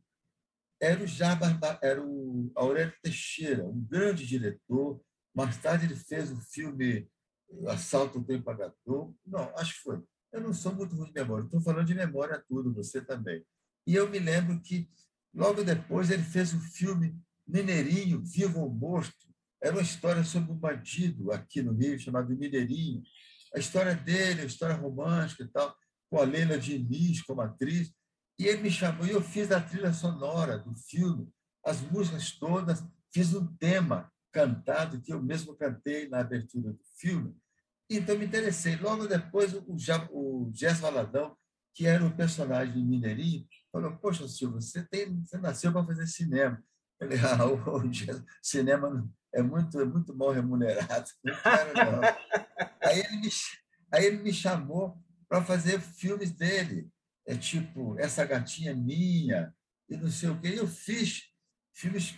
era 0.81 1.01
o, 1.03 1.07
Jabar, 1.07 1.79
era 1.81 2.03
o 2.03 2.51
Aurélio 2.55 2.93
Teixeira, 3.01 3.65
um 3.65 3.81
grande 3.81 4.25
diretor. 4.25 5.01
Mais 5.33 5.57
tarde, 5.57 5.85
ele 5.85 5.95
fez 5.95 6.31
o 6.31 6.41
filme 6.41 7.09
assalto 7.67 8.23
tem 8.23 8.41
pagador. 8.41 9.13
Não, 9.25 9.51
acho 9.57 9.75
que 9.75 9.79
foi. 9.81 10.03
Eu 10.31 10.41
não 10.41 10.53
sou 10.53 10.73
muito 10.73 10.95
ruim 10.95 11.07
de 11.07 11.13
memória, 11.13 11.45
estou 11.45 11.61
falando 11.61 11.87
de 11.87 11.95
memória 11.95 12.43
tudo, 12.47 12.73
você 12.73 13.01
também. 13.01 13.45
E 13.87 13.95
eu 13.95 14.09
me 14.09 14.19
lembro 14.19 14.59
que, 14.61 14.89
logo 15.33 15.63
depois, 15.63 16.09
ele 16.09 16.23
fez 16.23 16.53
o 16.53 16.59
filme 16.59 17.17
Mineirinho, 17.47 18.23
Vivo 18.23 18.61
ou 18.61 18.69
Morto. 18.69 19.13
Era 19.61 19.75
uma 19.75 19.81
história 19.81 20.23
sobre 20.23 20.51
um 20.51 20.57
bandido 20.57 21.31
aqui 21.31 21.61
no 21.61 21.73
Rio, 21.73 21.99
chamado 21.99 22.35
Mineirinho. 22.35 23.01
A 23.55 23.59
história 23.59 23.95
dele, 23.95 24.41
a 24.41 24.45
história 24.45 24.75
romântica 24.75 25.43
e 25.43 25.47
tal, 25.47 25.75
com 26.09 26.19
a 26.19 26.23
Leila 26.23 26.57
Diniz 26.57 27.21
como 27.21 27.41
atriz. 27.41 27.93
E 28.37 28.45
ele 28.45 28.63
me 28.63 28.71
chamou, 28.71 29.07
e 29.07 29.11
eu 29.11 29.21
fiz 29.21 29.51
a 29.51 29.61
trilha 29.61 29.93
sonora 29.93 30.57
do 30.57 30.75
filme, 30.75 31.29
as 31.65 31.79
músicas 31.81 32.31
todas, 32.31 32.83
fiz 33.13 33.33
um 33.33 33.47
tema 33.55 34.11
cantado 34.35 34.99
que 34.99 35.13
eu 35.13 35.23
mesmo 35.23 35.55
cantei 35.55 36.09
na 36.09 36.19
abertura 36.19 36.73
do 36.73 36.83
filme. 36.97 37.33
Então, 37.89 38.17
me 38.17 38.25
interessei. 38.25 38.75
Logo 38.75 39.07
depois, 39.07 39.53
o, 39.53 39.63
o 40.11 40.51
Jess 40.53 40.81
Valadão, 40.81 41.37
que 41.73 41.87
era 41.87 42.05
o 42.05 42.13
personagem 42.13 42.85
Mineirinho, 42.85 43.47
falou: 43.71 43.95
Poxa, 43.95 44.27
Silvio, 44.27 44.59
você, 44.59 44.83
tem, 44.83 45.23
você 45.23 45.37
nasceu 45.37 45.71
para 45.71 45.85
fazer 45.85 46.05
cinema. 46.07 46.61
Eu 46.99 47.07
falei: 47.07 47.23
Ah, 47.23 48.27
cinema 48.43 49.09
é 49.33 49.41
muito, 49.41 49.79
é 49.79 49.85
muito 49.85 50.13
mal 50.13 50.31
remunerado. 50.31 51.09
Não 51.23 51.33
quero, 51.41 51.73
não. 51.73 52.01
aí, 52.83 52.99
ele 52.99 53.17
me, 53.17 53.29
aí 53.93 54.05
ele 54.05 54.17
me 54.17 54.33
chamou 54.33 54.97
para 55.29 55.41
fazer 55.45 55.79
filmes 55.79 56.31
dele. 56.31 56.89
É 57.25 57.37
tipo, 57.37 57.97
Essa 57.97 58.25
Gatinha 58.25 58.75
Minha, 58.75 59.53
e 59.89 59.95
não 59.95 60.11
sei 60.11 60.29
o 60.29 60.39
quê. 60.41 60.55
Eu 60.57 60.67
fiz 60.67 61.23
filmes, 61.75 62.15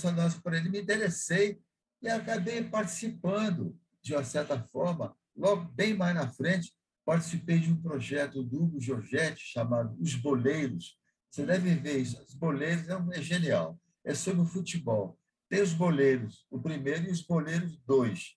sonora 0.00 0.32
para 0.42 0.56
ele, 0.56 0.70
me 0.70 0.80
interessei 0.80 1.60
e 2.02 2.08
acabei 2.08 2.64
participando, 2.64 3.78
de 4.02 4.14
uma 4.14 4.24
certa 4.24 4.58
forma, 4.58 5.14
logo 5.36 5.64
bem 5.72 5.94
mais 5.94 6.14
na 6.14 6.28
frente, 6.28 6.72
participei 7.04 7.60
de 7.60 7.70
um 7.70 7.80
projeto 7.80 8.42
do 8.42 8.64
Hugo 8.64 8.80
Giorgetti 8.80 9.44
chamado 9.44 9.96
Os 10.00 10.14
Boleiros. 10.14 10.98
Você 11.30 11.44
deve 11.44 11.74
ver 11.74 11.98
isso. 11.98 12.20
Os 12.22 12.34
Boleiros 12.34 12.88
é, 12.88 13.18
é 13.18 13.22
genial. 13.22 13.78
É 14.04 14.14
sobre 14.14 14.42
o 14.42 14.46
futebol. 14.46 15.18
Tem 15.48 15.62
os 15.62 15.72
Boleiros, 15.72 16.46
o 16.50 16.60
primeiro, 16.60 17.06
e 17.06 17.10
os 17.10 17.22
Boleiros 17.22 17.76
dois. 17.86 18.36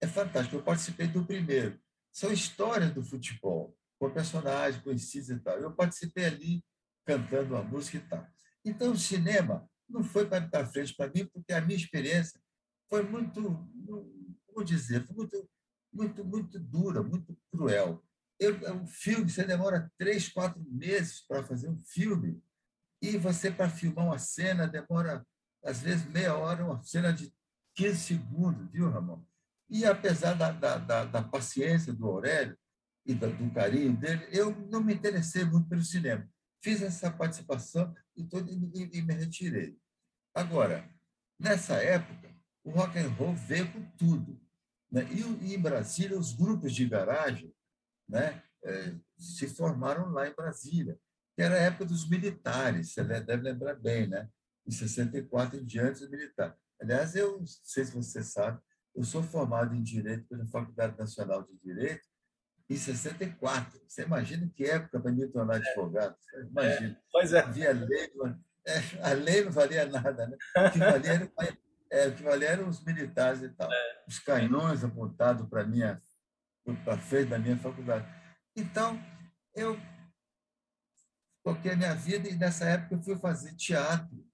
É 0.00 0.06
fantástico. 0.06 0.56
Eu 0.56 0.62
participei 0.62 1.06
do 1.06 1.24
primeiro. 1.24 1.78
São 2.12 2.32
histórias 2.32 2.92
do 2.92 3.04
futebol, 3.04 3.76
com 3.98 4.10
personagens 4.10 4.82
conhecidos 4.82 5.28
e 5.28 5.38
tal. 5.38 5.58
Eu 5.58 5.72
participei 5.72 6.24
ali 6.24 6.64
cantando 7.04 7.56
a 7.56 7.62
música 7.62 7.98
e 7.98 8.00
tal. 8.00 8.26
Então, 8.64 8.92
o 8.92 8.98
cinema 8.98 9.68
não 9.88 10.04
foi 10.04 10.26
para 10.26 10.66
frente 10.66 10.94
para 10.94 11.10
mim, 11.10 11.26
porque 11.26 11.52
a 11.52 11.60
minha 11.60 11.78
experiência 11.78 12.40
foi 12.88 13.02
muito, 13.02 13.42
como 14.46 14.64
dizer, 14.64 15.06
foi 15.06 15.16
muito, 15.16 15.50
muito, 15.92 16.24
muito 16.24 16.58
dura, 16.58 17.02
muito 17.02 17.36
cruel. 17.50 18.02
Eu, 18.38 18.54
um 18.74 18.86
filme, 18.86 19.30
você 19.30 19.44
demora 19.44 19.90
três, 19.98 20.28
quatro 20.28 20.62
meses 20.70 21.20
para 21.26 21.44
fazer 21.44 21.68
um 21.68 21.78
filme, 21.78 22.42
e 23.00 23.16
você, 23.16 23.50
para 23.50 23.68
filmar 23.68 24.06
uma 24.06 24.18
cena, 24.18 24.66
demora, 24.66 25.24
às 25.64 25.80
vezes, 25.80 26.04
meia 26.06 26.36
hora, 26.36 26.64
uma 26.64 26.82
cena 26.82 27.12
de 27.12 27.32
15 27.74 27.96
segundos, 27.96 28.70
viu, 28.72 28.90
Ramon? 28.90 29.22
E, 29.70 29.84
apesar 29.84 30.34
da, 30.34 30.50
da, 30.50 30.78
da, 30.78 31.04
da 31.04 31.22
paciência 31.22 31.92
do 31.92 32.06
Aurélio 32.06 32.58
e 33.06 33.14
do, 33.14 33.30
do 33.32 33.50
carinho 33.52 33.96
dele, 33.96 34.26
eu 34.32 34.50
não 34.68 34.82
me 34.82 34.94
interessei 34.94 35.44
muito 35.44 35.68
pelo 35.68 35.82
cinema. 35.82 36.28
Fiz 36.62 36.82
essa 36.82 37.10
participação 37.10 37.94
e, 38.18 38.24
todo, 38.24 38.50
e, 38.50 38.90
e 38.98 39.02
me 39.02 39.14
retirei. 39.14 39.78
Agora, 40.34 40.88
nessa 41.38 41.74
época, 41.74 42.34
o 42.64 42.70
rock 42.70 42.98
and 42.98 43.08
roll 43.10 43.34
veio 43.34 43.72
com 43.72 43.82
tudo. 43.96 44.40
Né? 44.90 45.04
E, 45.12 45.20
e 45.46 45.54
em 45.54 45.60
Brasília, 45.60 46.18
os 46.18 46.32
grupos 46.32 46.74
de 46.74 46.88
garagem 46.88 47.54
né, 48.08 48.42
é, 48.64 48.94
se 49.16 49.46
formaram 49.48 50.10
lá 50.10 50.28
em 50.28 50.34
Brasília, 50.34 50.98
que 51.34 51.42
era 51.42 51.54
a 51.54 51.62
época 51.62 51.86
dos 51.86 52.08
militares, 52.08 52.92
você 52.92 53.04
deve 53.04 53.42
lembrar 53.42 53.74
bem, 53.74 54.08
né? 54.08 54.28
em 54.66 54.70
64 54.70 55.58
em 55.58 55.64
diante, 55.64 56.02
os 56.02 56.10
militares. 56.10 56.56
Aliás, 56.80 57.14
eu 57.14 57.38
não 57.38 57.46
sei 57.46 57.84
se 57.84 57.92
você 57.92 58.22
sabe, 58.22 58.60
eu 58.94 59.04
sou 59.04 59.22
formado 59.22 59.74
em 59.74 59.82
Direito 59.82 60.26
pela 60.28 60.44
Faculdade 60.46 60.98
Nacional 60.98 61.42
de 61.42 61.56
Direito 61.58 62.07
em 62.68 62.76
64. 62.76 63.80
Você 63.86 64.02
imagina 64.02 64.50
que 64.54 64.64
época 64.64 65.00
para 65.00 65.10
me 65.10 65.26
tornar 65.28 65.56
advogado? 65.56 66.16
Imagina. 66.50 66.90
É, 66.90 66.96
pois 67.10 67.32
é. 67.32 67.40
Havia 67.40 67.72
lei, 67.72 68.12
é, 68.66 68.78
a 69.02 69.12
lei 69.12 69.44
não 69.44 69.52
valia 69.52 69.86
nada, 69.86 70.26
né? 70.26 70.36
O 70.56 70.70
que 70.70 70.78
valia, 70.78 71.12
era, 71.12 71.32
é, 71.90 72.08
o 72.08 72.14
que 72.14 72.22
valia 72.22 72.48
eram 72.48 72.68
os 72.68 72.84
militares 72.84 73.42
e 73.42 73.48
tal. 73.50 73.72
É. 73.72 74.04
Os 74.06 74.18
canhões 74.18 74.84
apontados 74.84 75.48
para 75.48 75.64
minha 75.64 76.00
para 76.84 76.98
frente 76.98 77.30
da 77.30 77.38
minha 77.38 77.56
faculdade. 77.56 78.06
Então, 78.54 79.00
eu 79.54 79.78
toquei 81.42 81.72
a 81.72 81.76
minha 81.76 81.94
vida 81.94 82.28
e 82.28 82.34
nessa 82.34 82.66
época 82.66 82.94
eu 82.94 83.02
fui 83.02 83.16
fazer 83.16 83.54
teatro, 83.54 84.26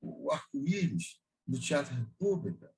o 0.00 0.30
Arco-Íris, 0.30 1.20
no 1.46 1.58
Teatro 1.58 1.94
República, 1.94 2.72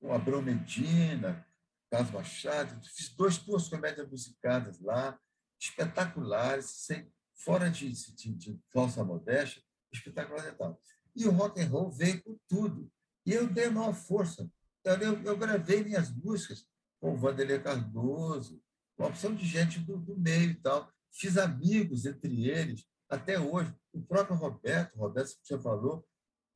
com 0.00 0.12
Abrão 0.12 0.42
Medina, 0.42 1.46
Carlos 1.94 2.10
Machado. 2.10 2.80
Fiz 2.88 3.08
dois, 3.10 3.38
duas 3.38 3.68
comédias 3.68 4.08
musicadas 4.10 4.80
lá, 4.80 5.16
espetaculares, 5.60 6.66
sem, 6.66 7.08
fora 7.36 7.70
de, 7.70 7.92
de, 7.92 8.34
de 8.34 8.60
falsa 8.72 9.04
modéstia, 9.04 9.62
espetaculares 9.92 10.52
e 10.52 10.56
tal. 10.56 10.80
E 11.14 11.28
o 11.28 11.30
rock 11.30 11.60
and 11.60 11.68
roll 11.68 11.92
veio 11.92 12.20
com 12.24 12.36
tudo. 12.48 12.90
E 13.24 13.32
eu 13.32 13.46
dei 13.46 13.70
maior 13.70 13.94
força. 13.94 14.50
Eu, 14.82 14.94
eu, 14.96 15.22
eu 15.22 15.36
gravei 15.36 15.84
minhas 15.84 16.10
músicas 16.10 16.66
com 17.00 17.14
o 17.14 17.16
Vanderlei 17.16 17.60
Cardoso, 17.60 18.60
uma 18.98 19.08
opção 19.08 19.32
de 19.32 19.46
gente 19.46 19.78
do, 19.78 19.96
do 19.96 20.16
meio 20.16 20.50
e 20.50 20.54
tal. 20.54 20.92
Fiz 21.12 21.38
amigos 21.38 22.06
entre 22.06 22.48
eles, 22.48 22.84
até 23.08 23.38
hoje. 23.38 23.72
O 23.92 24.02
próprio 24.02 24.36
Roberto, 24.36 24.96
Roberto, 24.96 25.36
que 25.40 25.46
você 25.46 25.58
falou, 25.60 26.04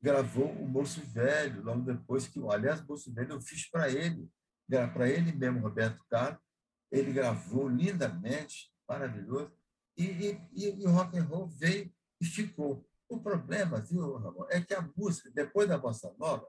gravou 0.01 0.51
o 0.51 0.67
Moço 0.67 1.01
Velho, 1.01 1.63
logo 1.63 1.81
depois 1.81 2.27
que, 2.27 2.41
aliás, 2.49 2.81
o 2.81 2.87
Moço 2.87 3.13
Velho 3.13 3.35
eu 3.35 3.41
fiz 3.41 3.69
para 3.69 3.89
ele, 3.89 4.29
para 4.93 5.09
ele 5.09 5.31
mesmo, 5.31 5.59
Roberto 5.59 6.03
Carlos, 6.09 6.41
ele 6.91 7.11
gravou 7.11 7.67
lindamente, 7.67 8.71
maravilhoso, 8.87 9.51
e, 9.97 10.03
e, 10.03 10.41
e, 10.53 10.87
o 10.87 10.91
rock 10.91 11.17
and 11.17 11.25
roll 11.25 11.47
veio 11.47 11.91
e 12.21 12.25
ficou. 12.25 12.87
O 13.07 13.19
problema, 13.19 13.81
viu, 13.81 14.17
Ramon, 14.17 14.45
é 14.49 14.61
que 14.61 14.73
a 14.73 14.87
música, 14.95 15.29
depois 15.31 15.67
da 15.67 15.77
bossa 15.77 16.13
nova, 16.17 16.47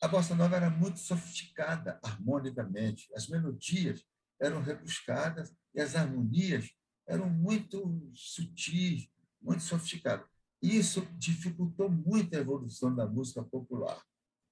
a 0.00 0.08
bossa 0.08 0.34
nova 0.34 0.56
era 0.56 0.70
muito 0.70 0.98
sofisticada 0.98 1.98
harmonicamente, 2.02 3.08
as 3.14 3.28
melodias 3.28 4.04
eram 4.40 4.60
rebuscadas 4.62 5.54
e 5.74 5.80
as 5.80 5.94
harmonias 5.94 6.70
eram 7.06 7.28
muito 7.28 8.10
sutis, 8.14 9.08
muito 9.40 9.62
sofisticadas. 9.62 10.26
Isso 10.60 11.06
dificultou 11.18 11.90
muito 11.90 12.34
a 12.36 12.40
evolução 12.40 12.94
da 12.94 13.06
música 13.06 13.42
popular. 13.42 14.00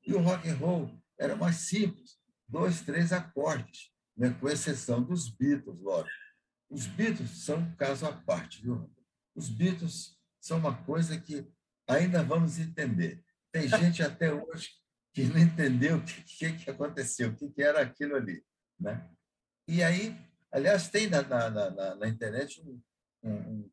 E 0.05 0.13
o 0.13 0.21
rock 0.21 0.49
and 0.49 0.57
roll 0.57 1.01
era 1.19 1.37
mais 1.37 1.57
simples, 1.57 2.20
dois, 2.51 2.83
três 2.83 3.13
acordes, 3.13 3.93
né? 4.17 4.37
com 4.41 4.49
exceção 4.49 5.03
dos 5.03 5.31
Beatles, 5.31 5.81
lógico. 5.81 6.11
Os 6.69 6.87
Beatles 6.87 7.31
são 7.45 7.59
um 7.59 7.75
caso 7.77 8.07
à 8.07 8.13
parte, 8.13 8.63
viu? 8.63 8.91
Os 9.35 9.49
Beatles 9.49 10.19
são 10.41 10.59
uma 10.59 10.77
coisa 10.85 11.19
que 11.19 11.49
ainda 11.89 12.23
vamos 12.23 12.59
entender. 12.59 13.25
Tem 13.53 13.69
gente 13.69 14.03
até 14.03 14.33
hoje 14.33 14.71
que 15.13 15.25
não 15.25 15.39
entendeu 15.39 15.97
o 15.97 16.05
que, 16.05 16.53
que, 16.53 16.71
aconteceu, 16.71 17.31
o 17.31 17.37
que, 17.37 17.49
que, 17.51 17.63
era 17.63 17.81
aquilo 17.81 18.15
ali. 18.15 18.45
Né? 18.79 19.09
E 19.67 19.83
aí, 19.83 20.17
aliás, 20.53 20.89
tem 20.89 21.09
na, 21.09 21.23
na, 21.23 21.51
na, 21.51 21.95
na 21.97 22.09
internet 22.09 22.63
um, 22.63 22.81
um, 23.25 23.71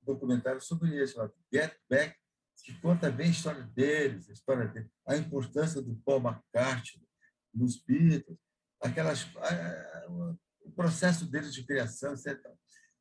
documentário 0.00 0.60
sobre 0.60 1.02
isso, 1.02 1.14
chamado 1.14 1.34
Get 1.52 1.76
Back, 1.88 2.16
que 2.64 2.74
conta 2.80 3.10
bem 3.10 3.26
a 3.26 3.30
história 3.30 3.62
deles, 3.62 4.28
a 4.30 4.32
história 4.32 4.66
deles, 4.68 4.90
a 5.06 5.16
importância 5.16 5.82
do 5.82 5.94
Paul 5.96 6.22
McCartney 6.22 7.06
nos 7.54 7.76
Beatles, 7.76 8.38
aquelas, 8.80 9.26
o 10.64 10.70
processo 10.72 11.26
deles 11.26 11.54
de 11.54 11.64
criação, 11.64 12.12
etc. 12.12 12.38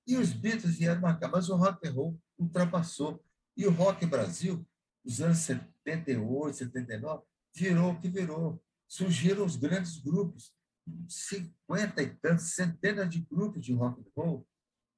E 0.07 0.17
os 0.17 0.31
Beatles 0.33 0.77
vieram 0.77 1.01
marcar, 1.01 1.29
mas 1.29 1.49
o 1.49 1.55
rock 1.55 1.87
and 1.87 1.93
roll 1.93 2.19
ultrapassou. 2.37 3.23
E 3.55 3.65
o 3.65 3.71
rock 3.71 4.05
Brasil, 4.05 4.65
nos 5.03 5.21
anos 5.21 5.39
78, 5.39 6.57
79, 6.57 7.23
virou 7.55 7.91
o 7.91 7.99
que 7.99 8.09
virou. 8.09 8.63
Surgiram 8.87 9.45
os 9.45 9.55
grandes 9.55 9.97
grupos, 9.97 10.53
cinquenta 11.07 12.01
e 12.01 12.09
tantos, 12.15 12.53
centenas 12.53 13.09
de 13.09 13.21
grupos 13.21 13.63
de 13.63 13.73
rock 13.73 14.01
and 14.01 14.11
roll, 14.15 14.47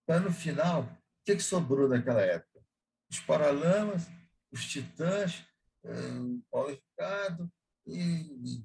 para 0.06 0.20
no 0.20 0.32
final 0.32 0.84
o 0.84 1.26
que, 1.26 1.36
que 1.36 1.44
sobrou 1.44 1.88
daquela 1.88 2.22
época? 2.22 2.62
Os 3.10 3.20
Paralamas, 3.20 4.08
os 4.52 4.66
Titãs, 4.66 5.46
eh, 5.86 6.20
o 6.20 6.42
Paulo 6.52 6.70
Ricardo, 6.72 7.52
e, 7.88 8.64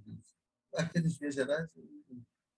aqueles 0.79 1.17
gerais, 1.35 1.69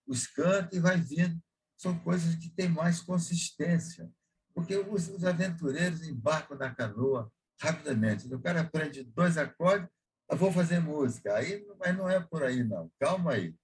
os 0.07 0.27
cantos, 0.27 0.77
e 0.77 0.81
vai 0.81 0.97
vindo. 0.97 1.41
São 1.77 1.97
coisas 1.99 2.35
que 2.35 2.49
têm 2.49 2.69
mais 2.69 3.01
consistência, 3.01 4.11
porque 4.53 4.75
os, 4.75 5.07
os 5.09 5.23
aventureiros 5.25 6.07
embarcam 6.07 6.57
na 6.57 6.73
canoa 6.73 7.31
rapidamente. 7.59 8.31
O 8.33 8.39
cara 8.39 8.61
aprende 8.61 9.03
dois 9.03 9.37
acordes, 9.37 9.89
eu 10.29 10.37
vou 10.37 10.51
fazer 10.51 10.79
música. 10.79 11.33
Aí, 11.35 11.65
mas 11.79 11.97
não 11.97 12.09
é 12.09 12.19
por 12.19 12.43
aí, 12.43 12.63
não. 12.63 12.91
Calma 12.99 13.33
aí. 13.33 13.55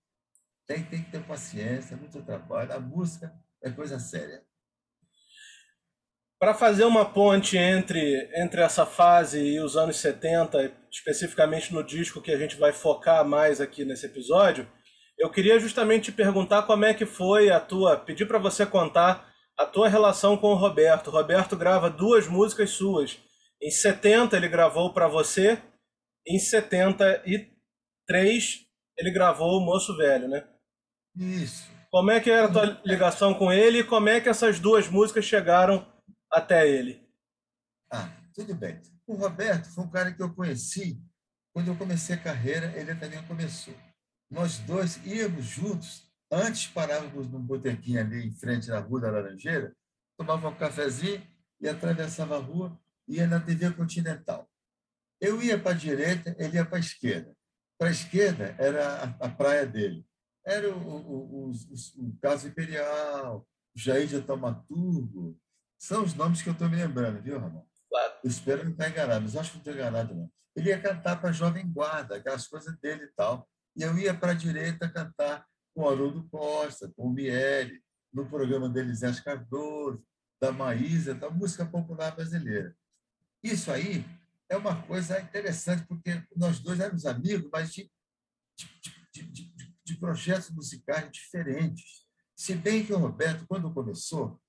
Tem, 0.65 0.83
tem 0.83 1.03
que 1.03 1.11
ter 1.11 1.25
paciência, 1.25 1.95
muito 1.95 2.21
trabalho. 2.23 2.73
A 2.73 2.79
música 2.79 3.33
é 3.61 3.71
coisa 3.71 3.99
séria 3.99 4.43
para 6.39 6.53
fazer 6.53 6.85
uma 6.85 7.03
ponte 7.03 7.57
entre, 7.57 8.29
entre 8.35 8.61
essa 8.61 8.85
fase 8.85 9.39
e 9.39 9.59
os 9.59 9.75
anos 9.75 9.97
70, 9.97 10.71
especificamente 10.91 11.73
no 11.73 11.83
disco 11.83 12.21
que 12.21 12.31
a 12.31 12.37
gente 12.37 12.55
vai 12.55 12.71
focar 12.71 13.25
mais 13.25 13.59
aqui 13.59 13.83
nesse 13.83 14.05
episódio, 14.05 14.67
eu 15.17 15.31
queria 15.31 15.59
justamente 15.59 16.05
te 16.05 16.11
perguntar 16.11 16.63
como 16.63 16.85
é 16.85 16.93
que 16.93 17.05
foi 17.05 17.49
a 17.49 17.59
tua, 17.59 17.97
pedir 17.97 18.27
para 18.27 18.37
você 18.37 18.67
contar 18.67 19.33
a 19.57 19.65
tua 19.65 19.89
relação 19.89 20.37
com 20.37 20.49
o 20.49 20.55
Roberto. 20.55 21.07
O 21.07 21.11
Roberto 21.11 21.57
grava 21.57 21.89
duas 21.89 22.27
músicas 22.27 22.69
suas. 22.69 23.17
Em 23.59 23.71
70 23.71 24.37
ele 24.37 24.47
gravou 24.47 24.93
para 24.93 25.07
você, 25.07 25.59
em 26.27 26.37
73 26.37 27.49
ele 28.95 29.11
gravou 29.11 29.57
o 29.57 29.65
Moço 29.65 29.97
Velho, 29.97 30.27
né? 30.27 30.43
Isso. 31.15 31.67
Como 31.89 32.11
é 32.11 32.19
que 32.19 32.29
era 32.29 32.45
a 32.45 32.51
tua 32.51 32.79
ligação 32.85 33.33
com 33.33 33.51
ele 33.51 33.79
e 33.79 33.83
como 33.83 34.09
é 34.09 34.21
que 34.21 34.29
essas 34.29 34.59
duas 34.59 34.87
músicas 34.87 35.25
chegaram 35.25 35.83
até 36.31 36.67
ele? 36.67 37.07
Ah, 37.91 38.09
tudo 38.33 38.53
bem. 38.53 38.81
O 39.05 39.15
Roberto 39.15 39.69
foi 39.69 39.83
um 39.83 39.89
cara 39.89 40.13
que 40.13 40.21
eu 40.21 40.33
conheci 40.33 41.01
quando 41.57 41.69
eu 41.69 41.75
comecei 41.75 42.15
a 42.15 42.19
carreira, 42.19 42.71
ele 42.79 42.93
também 42.93 43.19
começou. 43.23 43.73
Nós 44.29 44.59
dois 44.59 45.03
íamos 45.03 45.43
juntos, 45.43 46.07
antes 46.31 46.67
parávamos 46.67 47.27
num 47.29 47.41
botequinho 47.41 47.99
ali 47.99 48.27
em 48.27 48.31
frente 48.31 48.71
à 48.71 48.79
Rua 48.79 49.01
da 49.01 49.09
Laranjeira, 49.09 49.75
tomava 50.15 50.49
um 50.49 50.55
cafezinho 50.55 51.25
e 51.59 51.67
atravessava 51.67 52.37
a 52.37 52.39
rua 52.39 52.79
ia 53.07 53.25
na 53.25 53.39
TV 53.39 53.71
Continental. 53.71 54.47
Eu 55.19 55.41
ia 55.41 55.57
para 55.57 55.71
a 55.71 55.73
direita, 55.73 56.35
ele 56.37 56.57
ia 56.57 56.63
para 56.63 56.77
a 56.77 56.79
esquerda. 56.79 57.35
Para 57.75 57.87
a 57.87 57.91
esquerda 57.91 58.55
era 58.59 59.17
a, 59.19 59.25
a 59.25 59.29
praia 59.29 59.65
dele. 59.65 60.05
Era 60.45 60.69
o, 60.69 60.77
o, 60.77 61.49
o, 61.49 61.51
o, 61.51 62.17
Caso 62.21 62.47
Imperial, 62.47 63.47
o 63.75 63.79
Jair 63.79 64.05
de 64.05 64.21
Taumaturgo. 64.21 65.35
São 65.77 66.03
os 66.03 66.13
nomes 66.13 66.41
que 66.41 66.49
eu 66.49 66.53
estou 66.53 66.69
me 66.69 66.75
lembrando, 66.75 67.21
viu, 67.21 67.39
Ramon? 67.39 67.65
Claro. 67.89 68.13
Eu 68.23 68.29
espero 68.29 68.63
não 68.63 68.71
estar 68.71 68.89
enganado, 68.89 69.21
mas 69.21 69.35
acho 69.35 69.51
que 69.51 69.57
não 69.57 69.61
estou 69.61 69.73
enganado, 69.73 70.15
não. 70.15 70.31
Ele 70.55 70.69
ia 70.69 70.81
cantar 70.81 71.19
para 71.21 71.29
a 71.29 71.33
Jovem 71.33 71.71
Guarda, 71.71 72.15
aquelas 72.15 72.47
coisas 72.47 72.75
dele 72.79 73.03
e 73.03 73.11
tal. 73.15 73.47
E 73.75 73.83
eu 73.83 73.97
ia 73.97 74.13
para 74.13 74.31
a 74.31 74.35
direita 74.35 74.89
cantar 74.89 75.45
com 75.73 75.83
o 75.83 75.89
Haroldo 75.89 76.27
Costa, 76.29 76.91
com 76.95 77.07
o 77.07 77.09
Miele, 77.11 77.79
no 78.11 78.27
programa 78.27 78.67
dele 78.67 78.95
Zé 78.95 79.11
Cardoso, 79.21 80.03
da 80.41 80.51
Maísa, 80.51 81.13
da 81.13 81.29
música 81.29 81.65
popular 81.65 82.15
brasileira. 82.15 82.75
Isso 83.43 83.71
aí 83.71 84.03
é 84.49 84.57
uma 84.57 84.81
coisa 84.83 85.19
interessante, 85.21 85.85
porque 85.85 86.23
nós 86.35 86.59
dois 86.59 86.79
éramos 86.79 87.05
amigos, 87.05 87.49
mas 87.51 87.71
de, 87.71 87.91
de, 89.13 89.21
de, 89.23 89.53
de 89.83 89.97
projetos 89.97 90.49
musicais 90.49 91.11
diferentes. 91.11 92.05
Se 92.35 92.55
bem 92.55 92.83
que 92.83 92.93
o 92.93 92.97
Roberto, 92.97 93.45
quando 93.47 93.73
começou, 93.73 94.41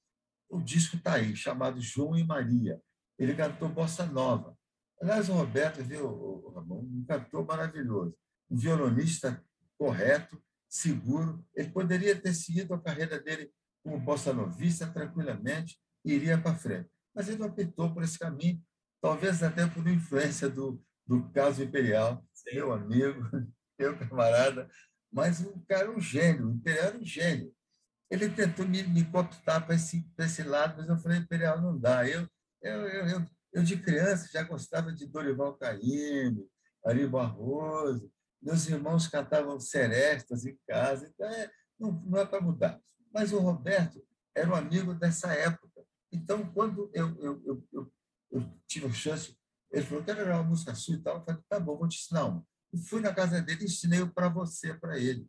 o 0.48 0.61
disco 0.61 0.96
está 0.96 1.14
aí, 1.14 1.37
chamado 1.37 1.80
João 1.80 2.16
e 2.16 2.24
Maria. 2.24 2.80
Ele 3.18 3.34
cantou 3.34 3.68
bossa 3.68 4.06
nova. 4.06 4.56
Aliás, 5.00 5.28
o 5.28 5.34
Roberto, 5.34 5.82
viu, 5.82 6.50
Ramon, 6.54 6.80
um 6.80 7.04
cantor 7.06 7.46
maravilhoso, 7.46 8.16
um 8.50 8.56
violonista 8.56 9.44
correto, 9.76 10.42
seguro. 10.68 11.44
Ele 11.54 11.70
poderia 11.70 12.20
ter 12.20 12.34
seguido 12.34 12.74
a 12.74 12.80
carreira 12.80 13.20
dele 13.20 13.50
como 13.82 14.00
bossa 14.00 14.32
novista 14.32 14.87
tranquilamente 14.87 15.78
e 16.04 16.14
iria 16.14 16.38
para 16.38 16.54
frente. 16.54 16.90
Mas 17.14 17.28
ele 17.28 17.42
optou 17.42 17.92
por 17.92 18.02
esse 18.02 18.18
caminho, 18.18 18.62
talvez 19.00 19.42
até 19.42 19.66
por 19.66 19.87
influência 19.87 20.48
do, 20.48 20.82
do 21.06 21.28
caso 21.30 21.62
Imperial, 21.62 22.24
Sim. 22.32 22.56
meu 22.56 22.72
amigo, 22.72 23.20
meu 23.78 23.96
camarada, 23.98 24.68
mas 25.12 25.40
o 25.40 25.61
cara 25.66 25.87
é 25.87 25.90
um 25.90 26.00
gênio, 26.00 26.48
o 26.48 26.52
Imperial 26.52 26.87
era 26.87 26.98
um 26.98 27.04
gênio. 27.04 27.54
Ele 28.11 28.29
tentou 28.31 28.66
me, 28.66 28.83
me 28.83 29.05
cooptar 29.05 29.64
para 29.64 29.75
esse, 29.75 30.07
esse 30.18 30.42
lado, 30.42 30.77
mas 30.79 30.88
eu 30.88 30.99
falei, 30.99 31.18
Imperial, 31.18 31.61
não 31.61 31.79
dá. 31.79 32.09
Eu, 32.09 32.29
eu, 32.62 32.88
eu, 32.88 33.07
eu, 33.07 33.27
eu 33.53 33.62
de 33.62 33.77
criança, 33.77 34.29
já 34.33 34.42
gostava 34.42 34.92
de 34.92 35.07
Dorival 35.07 35.57
Caymmi, 35.57 36.47
Ari 36.85 37.07
Barroso, 37.07 38.11
meus 38.40 38.66
irmãos 38.68 39.09
cantavam 39.09 39.59
serestas 39.61 40.47
em 40.47 40.57
casa, 40.66 41.07
então 41.09 41.29
é, 41.29 41.51
não, 41.79 41.92
não 42.07 42.18
é 42.18 42.25
para 42.25 42.40
mudar. 42.40 42.81
Mas 43.12 43.33
o 43.33 43.38
Roberto 43.40 44.03
era 44.35 44.49
um 44.51 44.55
amigo 44.55 44.94
dessa 44.94 45.33
época. 45.33 45.85
Então, 46.12 46.51
quando 46.53 46.90
eu, 46.94 47.09
eu, 47.21 47.42
eu, 47.44 47.68
eu, 47.73 47.92
eu 48.31 48.53
tive 48.66 48.87
a 48.87 48.92
chance, 48.92 49.37
ele 49.71 49.85
falou: 49.85 50.05
quero 50.05 50.25
gravar 50.25 50.40
uma 50.40 50.51
música 50.51 50.75
sua 50.75 50.94
e 50.94 51.03
tal. 51.03 51.16
Eu 51.16 51.25
falei: 51.25 51.42
tá 51.49 51.61
bom, 51.61 51.77
vou 51.77 51.88
te 51.88 51.99
ensinar 51.99 52.27
uma. 52.27 52.47
E 52.73 52.79
fui 52.79 53.01
na 53.01 53.14
casa 53.14 53.40
dele 53.40 53.62
e 53.62 53.64
ensinei 53.64 54.05
para 54.07 54.29
você, 54.29 54.75
para 54.75 54.99
ele. 54.99 55.27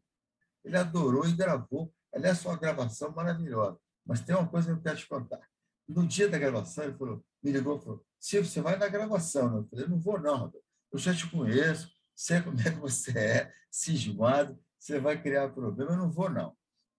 Ele 0.63 0.77
adorou 0.77 1.25
e 1.27 1.35
gravou. 1.35 1.93
Aliás, 2.13 2.41
foi 2.41 2.51
uma 2.51 2.57
gravação 2.57 3.11
maravilhosa. 3.11 3.79
Mas 4.05 4.21
tem 4.21 4.35
uma 4.35 4.47
coisa 4.47 4.67
que 4.67 4.79
eu 4.79 4.81
quero 4.81 4.97
te 4.97 5.07
contar. 5.07 5.39
No 5.87 6.05
dia 6.05 6.27
da 6.27 6.37
gravação, 6.37 6.83
ele 6.83 6.97
falou, 6.97 7.23
me 7.43 7.51
ligou 7.51 7.77
e 7.77 7.81
falou: 7.81 8.05
Silvio, 8.19 8.49
você 8.49 8.61
vai 8.61 8.75
na 8.77 8.87
gravação? 8.87 9.57
Eu 9.57 9.67
falei: 9.67 9.87
não 9.87 9.99
vou, 9.99 10.19
não. 10.19 10.53
Eu 10.91 10.99
já 10.99 11.13
te 11.13 11.29
conheço, 11.29 11.91
sei 12.15 12.41
como 12.41 12.59
é 12.59 12.63
que 12.63 12.79
você 12.79 13.17
é, 13.17 13.53
cismado, 13.71 14.59
você 14.77 14.99
vai 14.99 15.21
criar 15.21 15.49
problema. 15.49 15.91
Eu 15.91 15.97
não 15.97 16.11
vou, 16.11 16.29
não. 16.29 16.55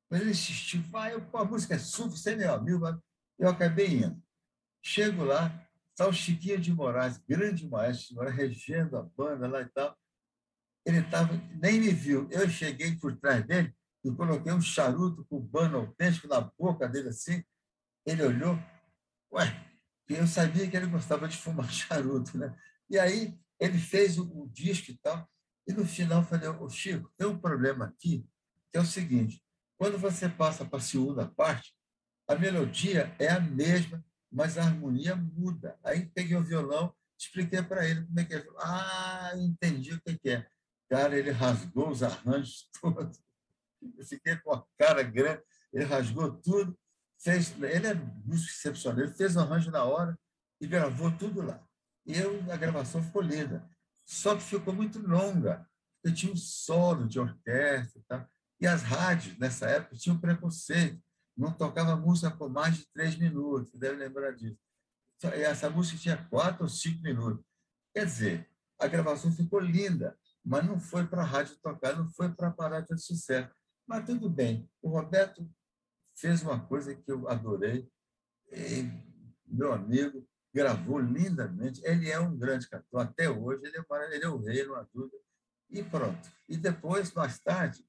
Mas 0.09 0.21
ele 0.21 0.31
insistiu, 0.31 0.83
vai, 0.83 1.15
eu, 1.15 1.29
a 1.35 1.45
música 1.45 1.75
é 1.75 1.79
sua, 1.79 2.09
você 2.09 2.33
é 2.33 2.37
meu 2.37 2.53
amigo. 2.53 2.87
Eu 3.39 3.49
acabei 3.49 3.99
indo. 3.99 4.21
Chego 4.83 5.25
lá, 5.25 5.69
está 5.91 6.07
o 6.07 6.13
Chiquinho 6.13 6.61
de 6.61 6.73
Moraes, 6.73 7.19
grande 7.19 7.69
maestro, 7.69 8.19
regendo 8.29 8.97
a 8.97 9.03
banda 9.03 9.47
lá 9.47 9.63
e 9.63 9.69
tal. 9.69 9.97
Ele 10.85 11.03
tava, 11.03 11.35
nem 11.61 11.81
me 11.81 11.93
viu. 11.93 12.29
Eu 12.31 12.49
cheguei 12.49 12.97
por 12.97 13.17
trás 13.17 13.47
dele 13.47 13.75
e 14.05 14.11
coloquei 14.13 14.53
um 14.53 14.61
charuto 14.61 15.25
cubano 15.27 15.79
autêntico 15.79 16.27
na 16.29 16.41
boca 16.41 16.89
dele 16.89 17.09
assim. 17.09 17.45
Ele 18.07 18.23
olhou, 18.23 18.59
ué, 19.33 19.71
eu 20.09 20.27
sabia 20.27 20.69
que 20.69 20.77
ele 20.77 20.87
gostava 20.87 21.29
de 21.29 21.37
fumar 21.37 21.69
charuto, 21.73 22.37
né? 22.39 22.57
E 22.89 22.99
aí 22.99 23.39
ele 23.59 23.79
fez 23.79 24.19
o, 24.19 24.25
o 24.25 24.49
disco 24.49 24.91
e 24.91 24.99
tal. 24.99 25.29
E 25.67 25.73
no 25.73 25.87
final 25.87 26.21
eu 26.21 26.27
falei, 26.27 26.49
ô 26.49 26.69
Chico, 26.69 27.13
tem 27.17 27.29
um 27.29 27.39
problema 27.39 27.87
aqui, 27.87 28.27
que 28.73 28.79
é 28.79 28.81
o 28.81 28.87
seguinte: 28.87 29.43
quando 29.79 29.99
você 29.99 30.29
passa 30.29 30.65
para 30.65 30.79
a 30.79 30.83
segunda 30.83 31.27
parte, 31.29 31.75
a 32.27 32.35
melodia 32.35 33.15
é 33.19 33.29
a 33.29 33.41
mesma, 33.41 34.05
mas 34.33 34.57
a 34.57 34.65
harmonia 34.65 35.15
muda. 35.15 35.79
Aí 35.85 36.07
peguei 36.07 36.37
o 36.37 36.45
violão, 36.45 36.95
expliquei 37.19 37.63
para 37.63 37.87
ele 37.87 38.05
como 38.05 38.21
é 38.21 38.25
que 38.25 38.35
é. 38.35 38.47
Ah, 38.59 39.33
entendi 39.37 39.93
o 39.93 40.01
que 40.01 40.31
é. 40.31 40.47
Cara, 40.89 41.17
ele 41.17 41.31
rasgou 41.31 41.89
os 41.89 42.03
arranjos 42.03 42.69
todos. 42.81 43.21
Eu 43.97 44.05
fiquei 44.05 44.37
com 44.37 44.53
a 44.53 44.65
cara 44.79 45.03
grande, 45.03 45.43
ele 45.73 45.85
rasgou 45.85 46.33
tudo. 46.33 46.79
Fez, 47.23 47.55
ele 47.63 47.87
é 47.87 47.95
músico 47.95 48.51
excepcional, 48.51 49.01
ele 49.01 49.15
fez 49.15 49.37
o 49.37 49.41
arranjo 49.41 49.71
na 49.71 49.85
hora 49.85 50.19
e 50.61 50.67
gravou 50.67 51.11
tudo 51.17 51.43
lá. 51.43 51.63
E 52.07 52.17
eu, 52.17 52.41
a 52.51 52.57
gravação 52.57 53.03
ficou 53.03 53.21
linda. 53.21 53.69
Só 54.07 54.35
que 54.35 54.43
ficou 54.43 54.73
muito 54.75 54.99
longa. 54.99 55.69
Eu 56.03 56.15
tinha 56.15 56.33
um 56.33 56.37
solo 56.37 57.07
de 57.07 57.21
orquestra 57.21 58.01
e 58.01 58.05
tal. 58.05 58.27
E 58.61 58.67
as 58.67 58.83
rádios, 58.83 59.39
nessa 59.39 59.67
época, 59.67 59.97
tinham 59.97 60.19
preconceito. 60.19 61.01
Não 61.37 61.53
tocava 61.53 61.97
música 61.97 62.31
por 62.31 62.51
mais 62.51 62.77
de 62.77 62.87
três 62.93 63.17
minutos, 63.17 63.71
você 63.71 63.79
deve 63.79 63.97
lembrar 63.97 64.33
disso. 64.33 64.59
Essa 65.23 65.71
música 65.71 65.99
tinha 65.99 66.29
quatro 66.29 66.65
ou 66.65 66.69
cinco 66.69 67.03
minutos. 67.03 67.45
Quer 67.95 68.05
dizer, 68.05 68.51
a 68.79 68.87
gravação 68.87 69.33
ficou 69.33 69.61
linda, 69.61 70.19
mas 70.45 70.65
não 70.65 70.81
foi 70.81 71.07
para 71.07 71.23
a 71.23 71.25
rádio 71.25 71.57
tocar, 71.63 71.97
não 71.97 72.09
foi 72.09 72.31
para 72.33 72.51
parar 72.51 72.81
de 72.81 72.99
sucesso. 72.99 73.55
Mas 73.87 74.05
tudo 74.05 74.29
bem. 74.29 74.71
O 74.81 74.89
Roberto 74.91 75.49
fez 76.17 76.43
uma 76.43 76.61
coisa 76.67 76.95
que 76.95 77.11
eu 77.11 77.29
adorei. 77.29 77.91
E, 78.53 78.85
meu 79.47 79.73
amigo 79.73 80.29
gravou 80.53 80.99
lindamente. 80.99 81.81
Ele 81.85 82.11
é 82.11 82.19
um 82.19 82.37
grande 82.37 82.69
cantor. 82.69 83.03
Até 83.03 83.29
hoje, 83.31 83.65
ele 83.65 83.77
é, 83.79 84.15
ele 84.15 84.25
é 84.25 84.29
o 84.29 84.39
rei, 84.39 84.65
não 84.65 84.75
há 84.75 84.87
dúvida. 84.93 85.17
E 85.71 85.83
pronto. 85.83 86.29
E 86.49 86.57
depois, 86.57 87.13
mais 87.13 87.39
tarde, 87.39 87.85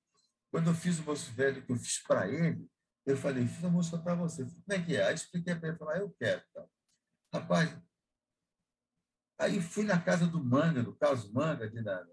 quando 0.51 0.69
eu 0.69 0.75
fiz 0.75 0.99
o 0.99 1.04
Moço 1.04 1.32
Velho, 1.34 1.65
que 1.65 1.71
eu 1.71 1.75
fiz 1.77 2.04
para 2.04 2.27
ele, 2.27 2.67
eu 3.06 3.17
falei, 3.17 3.47
fiz 3.47 3.63
a 3.63 3.69
música 3.69 3.97
para 3.97 4.15
você. 4.15 4.43
Como 4.43 4.63
é 4.69 4.82
que 4.82 4.95
é? 4.95 5.04
Aí 5.04 5.15
expliquei 5.15 5.56
para 5.56 5.69
ele, 5.69 5.77
falei, 5.77 5.97
ah, 5.97 6.01
eu 6.01 6.15
quero. 6.19 6.43
Então. 6.51 6.69
Rapaz, 7.34 7.82
aí 9.39 9.62
fui 9.62 9.84
na 9.84 9.99
casa 9.99 10.27
do 10.27 10.43
Manga, 10.43 10.84
do 10.84 10.95
Carlos 10.95 11.32
Manga, 11.32 11.65
ali 11.65 11.82
na, 11.82 12.06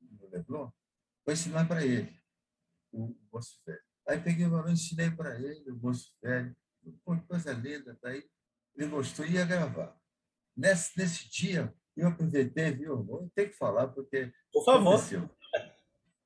no 0.00 0.28
Leblon, 0.28 0.70
para 1.24 1.34
ensinar 1.34 1.66
para 1.66 1.84
ele 1.84 2.18
o 2.92 3.16
Moço 3.32 3.60
Velho. 3.66 3.80
Aí 4.06 4.20
peguei 4.20 4.46
o 4.46 4.50
valor, 4.50 4.70
ensinei 4.70 5.10
para 5.10 5.38
ele 5.38 5.70
o 5.70 5.76
Moço 5.76 6.12
Velho. 6.22 6.56
Pô, 7.04 7.16
que 7.16 7.26
coisa 7.26 7.52
linda, 7.52 7.96
tá 8.00 8.08
aí. 8.08 8.24
Ele 8.76 8.88
gostou 8.88 9.26
e 9.26 9.32
ia 9.32 9.44
gravar. 9.44 9.96
Nesse, 10.56 10.96
nesse 10.98 11.28
dia, 11.28 11.74
eu 11.96 12.08
aproveitei, 12.08 12.72
viu? 12.72 13.02
Vou 13.04 13.30
ter 13.34 13.48
que 13.48 13.56
falar, 13.56 13.88
porque. 13.88 14.32
Por 14.52 14.64
favor. 14.64 14.94
Aconteceu 14.94 15.28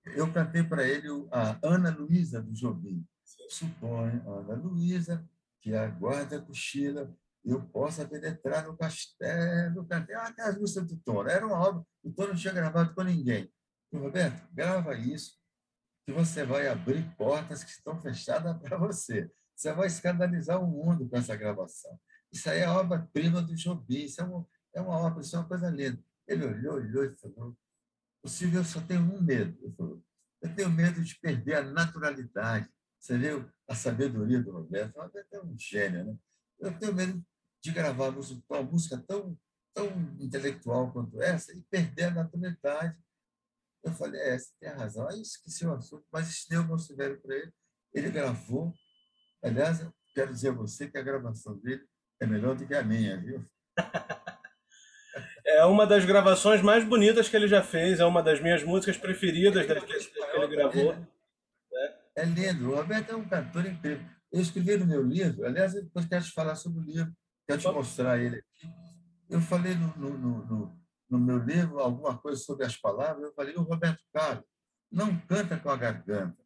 eu 0.05 0.33
cantei 0.33 0.63
para 0.63 0.87
ele 0.87 1.09
a 1.31 1.59
Ana 1.63 1.91
Luísa 1.91 2.43
do 2.43 2.53
Jobim. 2.53 3.07
Supõe, 3.49 4.23
Ana 4.27 4.55
Luísa, 4.55 5.29
que 5.61 5.75
aguarda 5.75 6.39
a 6.39 6.43
cochila, 6.43 7.15
eu 7.45 7.63
possa 7.63 8.07
penetrar 8.07 8.67
no 8.67 8.77
castelo. 8.77 9.87
Cantei 9.87 10.15
ah, 10.15 10.27
aquelas 10.27 10.59
músicas 10.59 10.87
do. 10.87 11.29
Era 11.29 11.47
uma 11.47 11.59
obra, 11.59 11.85
o 12.03 12.11
Tono 12.13 12.29
não 12.29 12.37
tinha 12.37 12.53
gravado 12.53 12.95
com 12.95 13.03
ninguém. 13.03 13.53
E, 13.93 13.97
Roberto, 13.97 14.49
grava 14.53 14.97
isso, 14.97 15.39
que 16.05 16.13
você 16.13 16.45
vai 16.45 16.69
abrir 16.69 17.15
portas 17.17 17.63
que 17.63 17.71
estão 17.71 18.01
fechadas 18.01 18.59
para 18.59 18.77
você. 18.77 19.31
Você 19.55 19.73
vai 19.73 19.87
escandalizar 19.87 20.63
o 20.63 20.67
mundo 20.67 21.09
com 21.09 21.17
essa 21.17 21.37
gravação. 21.37 21.99
Isso 22.33 22.49
aí 22.49 22.61
é 22.61 22.65
a 22.65 22.79
obra-prima 22.79 23.43
do 23.43 23.55
Jobim. 23.55 24.05
Isso 24.05 24.21
é 24.21 24.25
uma, 24.25 24.47
é 24.75 24.81
uma 24.81 24.97
obra, 24.99 25.21
isso 25.21 25.37
é 25.37 25.39
uma 25.39 25.49
coisa 25.49 25.71
linda. 25.71 26.03
Ele 26.27 26.45
olhou, 26.45 26.75
olhou 26.75 27.05
e 27.05 27.17
falou: 27.17 27.57
o 28.23 28.29
Silvio 28.29 28.65
só 28.65 28.81
tem 28.81 28.99
um 28.99 29.21
medo. 29.21 30.03
Eu 30.41 30.55
tenho 30.55 30.71
medo 30.71 31.03
de 31.03 31.15
perder 31.21 31.57
a 31.57 31.63
naturalidade. 31.63 32.69
Você 32.99 33.19
viu 33.19 33.51
a 33.69 33.75
sabedoria 33.75 34.41
do 34.41 34.53
Roberto? 34.53 34.97
O 34.97 35.03
Roberto 35.03 35.35
é 35.35 35.43
um 35.43 35.57
gênio, 35.59 36.05
né? 36.05 36.17
Eu 36.59 36.79
tenho 36.79 36.95
medo 36.95 37.25
de 37.63 37.73
gravar 37.73 38.09
uma 38.09 38.63
música 38.63 38.99
tão, 39.07 39.37
tão 39.75 39.87
intelectual 40.21 40.93
quanto 40.93 41.21
essa 41.21 41.53
e 41.53 41.61
perder 41.63 42.05
a 42.05 42.11
naturalidade. 42.11 42.97
Eu 43.85 43.93
falei, 43.93 44.21
é, 44.21 44.39
você 44.39 44.51
tem 44.61 44.71
razão. 44.71 45.09
Aí 45.09 45.21
esqueci 45.21 45.67
o 45.67 45.73
assunto, 45.73 46.05
mas 46.13 46.47
o 46.51 46.65
Moço 46.65 46.97
Velho 46.97 47.21
para 47.21 47.35
ele. 47.37 47.53
Ele 47.95 48.11
gravou. 48.11 48.73
Aliás, 49.43 49.87
quero 50.15 50.33
dizer 50.33 50.51
a 50.51 50.53
você 50.53 50.89
que 50.89 50.99
a 50.99 51.03
gravação 51.03 51.59
dele 51.59 51.85
é 52.21 52.27
melhor 52.27 52.55
do 52.55 52.67
que 52.67 52.75
a 52.75 52.83
minha, 52.83 53.21
viu? 53.21 53.45
É 55.45 55.65
uma 55.65 55.87
das 55.87 56.05
gravações 56.05 56.63
mais 56.63 56.85
bonitas 56.85 57.29
que 57.29 57.37
ele 57.37 57.49
já 57.49 57.63
fez, 57.63 58.01
é 58.01 58.05
uma 58.05 58.23
das 58.23 58.41
minhas 58.41 58.63
músicas 58.63 58.97
preferidas 58.97 59.67
que, 59.67 59.75
que 59.75 60.37
ele 60.37 60.47
gravou. 60.47 60.97
É 62.15 62.25
lindo. 62.25 62.71
O 62.71 62.77
Roberto 62.77 63.11
é 63.11 63.17
um 63.17 63.29
cantor 63.29 63.67
incrível. 63.67 64.07
Eu 64.31 64.41
escrevi 64.41 64.77
no 64.79 64.87
meu 64.87 65.03
livro, 65.03 65.45
aliás, 65.45 65.75
depois 65.75 66.07
quero 66.07 66.25
te 66.25 66.31
falar 66.31 66.55
sobre 66.55 66.81
o 66.81 66.83
livro, 66.83 67.13
quero 67.47 67.61
te 67.61 67.69
mostrar 67.69 68.19
ele 68.19 68.37
aqui. 68.37 68.73
Eu 69.29 69.41
falei 69.41 69.75
no, 69.75 69.89
no, 69.97 70.19
no, 70.19 70.47
no 70.47 70.82
meu 71.19 71.39
livro 71.39 71.81
alguma 71.81 72.17
coisa 72.19 72.41
sobre 72.41 72.65
as 72.65 72.77
palavras, 72.77 73.25
eu 73.25 73.35
falei, 73.35 73.55
o 73.55 73.63
Roberto 73.63 74.03
Carlos 74.13 74.45
não 74.91 75.17
canta 75.27 75.57
com 75.57 75.71
a 75.71 75.77
garganta, 75.77 76.37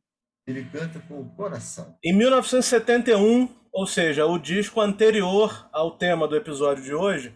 ele 0.46 0.64
canta 0.64 1.00
com 1.00 1.20
o 1.20 1.35
coração. 1.35 1.98
Em 2.02 2.12
1971, 2.12 3.48
ou 3.72 3.87
seja, 3.87 4.24
o 4.26 4.38
disco 4.38 4.81
anterior 4.81 5.68
ao 5.72 5.98
tema 5.98 6.26
do 6.26 6.37
episódio 6.37 6.83
de 6.83 6.94
hoje, 6.94 7.35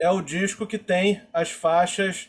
é 0.00 0.10
o 0.10 0.20
disco 0.20 0.66
que 0.66 0.78
tem 0.78 1.22
as 1.32 1.50
faixas 1.50 2.28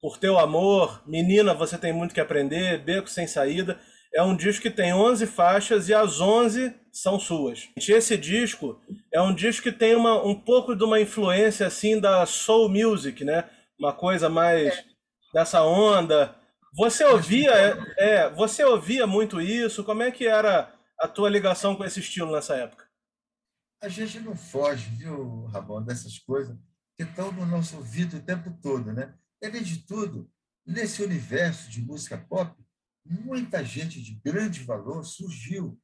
Por 0.00 0.18
Teu 0.18 0.38
Amor, 0.38 1.02
Menina, 1.06 1.54
Você 1.54 1.78
Tem 1.78 1.92
Muito 1.92 2.14
Que 2.14 2.20
Aprender, 2.20 2.84
Beco 2.84 3.08
Sem 3.08 3.26
Saída. 3.26 3.80
É 4.14 4.22
um 4.22 4.36
disco 4.36 4.62
que 4.62 4.70
tem 4.70 4.92
11 4.92 5.26
faixas 5.26 5.88
e 5.88 5.94
as 5.94 6.20
11 6.20 6.74
são 6.92 7.18
suas. 7.18 7.68
Esse 7.76 8.16
disco 8.16 8.80
é 9.12 9.20
um 9.20 9.34
disco 9.34 9.64
que 9.64 9.72
tem 9.72 9.94
uma, 9.94 10.24
um 10.24 10.34
pouco 10.34 10.74
de 10.74 10.84
uma 10.84 11.00
influência 11.00 11.66
assim 11.66 12.00
da 12.00 12.24
soul 12.26 12.68
music, 12.68 13.24
né? 13.24 13.44
Uma 13.78 13.92
coisa 13.92 14.28
mais 14.28 14.74
é. 14.74 14.84
dessa 15.32 15.62
onda. 15.62 16.34
Você 16.74 17.04
ouvia, 17.04 17.50
é, 17.96 18.28
você 18.30 18.64
ouvia 18.64 19.06
muito 19.06 19.40
isso? 19.40 19.84
Como 19.84 20.02
é 20.02 20.10
que 20.10 20.26
era 20.26 20.72
a 20.98 21.06
tua 21.06 21.30
ligação 21.30 21.76
com 21.76 21.84
esse 21.84 22.00
estilo 22.00 22.32
nessa 22.32 22.56
época? 22.56 22.88
A 23.80 23.88
gente 23.88 24.18
não 24.20 24.36
foge, 24.36 24.90
viu, 24.90 25.46
Ramon, 25.46 25.82
dessas 25.82 26.18
coisas 26.18 26.56
que 26.96 27.04
estão 27.04 27.30
no 27.30 27.46
nosso 27.46 27.76
ouvido 27.76 28.16
o 28.16 28.22
tempo 28.22 28.50
todo, 28.60 28.92
né? 28.92 29.14
E, 29.40 29.46
além 29.46 29.62
de 29.62 29.86
tudo, 29.86 30.28
nesse 30.66 31.02
universo 31.02 31.70
de 31.70 31.80
música 31.80 32.18
pop, 32.18 32.60
muita 33.06 33.64
gente 33.64 34.02
de 34.02 34.20
grande 34.24 34.64
valor 34.64 35.04
surgiu 35.04 35.80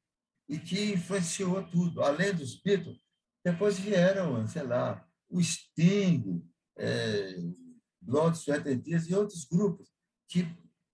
e 0.49 0.59
que 0.59 0.93
influenciou 0.93 1.63
tudo. 1.63 2.03
Além 2.03 2.35
dos 2.35 2.61
Beatles, 2.61 2.99
depois 3.45 3.79
vieram, 3.79 4.47
sei 4.49 4.65
lá, 4.65 5.07
o 5.31 5.41
Sting, 5.41 6.43
é, 6.77 7.37
Blood, 8.05 8.37
Sweat 8.39 8.69
and 8.69 8.81
Tears 8.81 9.09
e 9.09 9.15
outros 9.15 9.45
grupos 9.45 9.91
que 10.29 10.47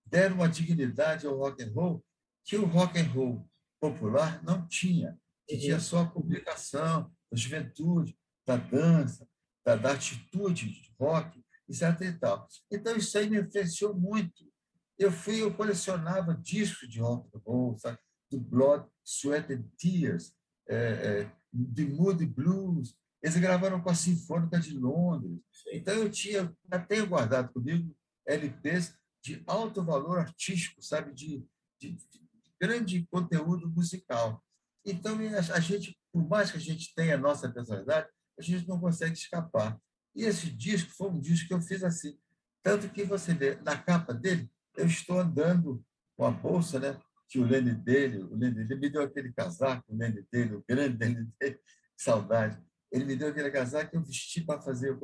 deram 0.05 0.35
uma 0.35 0.49
dignidade 0.49 1.25
ao 1.25 1.37
rock 1.37 1.63
and 1.63 1.71
roll 1.73 2.03
que 2.43 2.57
o 2.57 2.65
rock 2.65 2.99
and 2.99 3.11
roll 3.11 3.49
popular 3.79 4.43
não 4.43 4.67
tinha, 4.67 5.17
que 5.47 5.57
tinha 5.57 5.75
uhum. 5.75 5.81
só 5.81 5.99
a 6.01 6.09
publicação 6.09 7.11
da 7.31 7.37
juventude, 7.37 8.17
da 8.45 8.57
dança, 8.57 9.27
da, 9.65 9.75
da 9.75 9.93
atitude 9.93 10.69
de 10.69 10.93
rock, 10.99 11.43
etc. 11.69 12.01
E 12.01 12.13
tal. 12.13 12.47
Então, 12.71 12.95
isso 12.95 13.17
aí 13.17 13.29
me 13.29 13.39
influenciou 13.39 13.93
muito. 13.93 14.51
Eu 14.97 15.11
fui, 15.11 15.41
eu 15.41 15.53
colecionava 15.53 16.35
discos 16.35 16.89
de 16.89 16.99
rock 16.99 17.29
and 17.35 17.41
roll, 17.45 17.77
sabe? 17.77 17.97
do 18.29 18.39
Blood, 18.39 18.87
Sweat 19.03 19.51
and 19.51 19.63
Tears, 19.77 20.33
é, 20.67 20.75
é, 20.75 21.31
de 21.51 21.85
Moody 21.85 22.25
Blues. 22.25 22.95
Eles 23.21 23.37
gravaram 23.37 23.81
com 23.81 23.89
a 23.89 23.95
Sinfônica 23.95 24.59
de 24.59 24.77
Londres. 24.77 25.39
Então, 25.71 25.93
eu 25.93 26.09
tinha, 26.09 26.51
tenho 26.87 27.07
guardado 27.07 27.51
comigo 27.53 27.95
LPs 28.27 28.95
de 29.23 29.43
alto 29.45 29.83
valor 29.83 30.19
artístico, 30.19 30.81
sabe, 30.81 31.13
de, 31.13 31.45
de, 31.79 31.91
de 31.91 32.21
grande 32.59 33.05
conteúdo 33.11 33.69
musical. 33.69 34.43
Então, 34.85 35.17
a 35.53 35.59
gente, 35.59 35.97
por 36.11 36.27
mais 36.27 36.51
que 36.51 36.57
a 36.57 36.61
gente 36.61 36.93
tenha 36.95 37.15
a 37.15 37.19
nossa 37.19 37.51
personalidade, 37.51 38.07
a 38.37 38.41
gente 38.41 38.67
não 38.67 38.79
consegue 38.79 39.13
escapar. 39.13 39.79
E 40.15 40.23
esse 40.23 40.49
disco 40.51 40.91
foi 40.91 41.09
um 41.09 41.19
disco 41.19 41.47
que 41.47 41.53
eu 41.53 41.61
fiz 41.61 41.83
assim. 41.83 42.17
Tanto 42.63 42.89
que 42.89 43.03
você 43.03 43.33
vê, 43.33 43.55
na 43.61 43.77
capa 43.77 44.13
dele, 44.13 44.49
eu 44.75 44.87
estou 44.87 45.19
andando 45.19 45.83
com 46.17 46.25
a 46.25 46.31
bolsa, 46.31 46.79
né? 46.79 46.99
que 47.31 47.39
o 47.39 47.45
Lene 47.45 47.73
dele, 47.73 48.17
o 48.23 48.35
Lene 48.35 48.65
dele 48.65 48.81
me 48.81 48.89
deu 48.89 49.03
aquele 49.03 49.31
casaco, 49.31 49.85
o 49.87 49.95
Lene 49.95 50.27
dele, 50.29 50.55
o 50.55 50.65
grande 50.67 50.97
Lene 50.97 51.31
dele, 51.39 51.57
saudade. 51.95 52.61
Ele 52.91 53.05
me 53.05 53.15
deu 53.15 53.29
aquele 53.29 53.49
casaco 53.49 53.91
que 53.91 53.97
eu 53.97 54.03
vesti 54.03 54.41
para 54.41 54.61
fazer. 54.61 54.97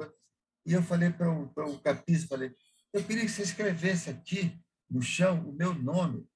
E 0.66 0.74
eu 0.74 0.82
falei 0.84 1.10
para 1.10 1.32
o, 1.32 1.48
para 1.50 1.68
o 1.68 1.80
Capis, 1.80 2.26
falei, 2.26 2.54
eu 2.94 3.04
queria 3.04 3.24
que 3.24 3.32
você 3.32 3.44
escrevesse 3.44 4.10
aqui 4.10 4.60
no 4.90 5.02
chão 5.02 5.48
o 5.48 5.54
meu 5.54 5.74
nome, 5.74 6.28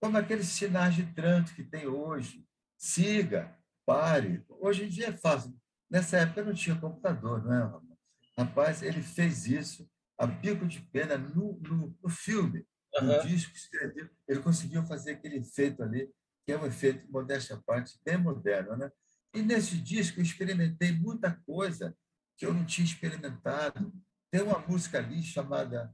como 0.00 0.16
aqueles 0.16 0.48
sinais 0.48 0.94
de 0.94 1.04
trânsito 1.14 1.54
que 1.54 1.64
tem 1.64 1.86
hoje. 1.86 2.46
Siga, 2.78 3.56
pare. 3.86 4.44
Hoje 4.48 4.84
em 4.84 4.88
dia 4.88 5.08
é 5.08 5.16
fácil. 5.16 5.54
Nessa 5.90 6.18
época 6.18 6.44
não 6.44 6.54
tinha 6.54 6.76
computador, 6.76 7.44
não 7.44 7.52
é, 7.52 7.62
Ramon? 7.62 7.96
Rapaz, 8.36 8.82
ele 8.82 9.02
fez 9.02 9.46
isso 9.46 9.88
a 10.18 10.26
bico 10.26 10.66
de 10.66 10.80
pena 10.80 11.16
no, 11.16 11.58
no, 11.60 11.96
no 12.02 12.08
filme 12.08 12.66
uhum. 13.00 13.26
disco 13.26 13.52
que 13.52 13.58
escreveu, 13.58 14.08
ele 14.28 14.40
conseguiu 14.40 14.84
fazer 14.86 15.12
aquele 15.12 15.38
efeito 15.38 15.82
ali, 15.82 16.10
que 16.44 16.52
é 16.52 16.58
um 16.58 16.66
efeito, 16.66 17.10
modéstia 17.10 17.56
à 17.56 17.62
parte, 17.62 17.98
bem 18.04 18.18
moderno. 18.18 18.76
Né? 18.76 18.90
E 19.34 19.42
nesse 19.42 19.76
disco 19.76 20.20
eu 20.20 20.22
experimentei 20.22 20.92
muita 20.92 21.32
coisa 21.44 21.96
que 22.38 22.46
eu 22.46 22.54
não 22.54 22.64
tinha 22.64 22.84
experimentado. 22.84 23.92
Tem 24.30 24.42
uma 24.42 24.60
música 24.60 24.98
ali 24.98 25.22
chamada 25.24 25.92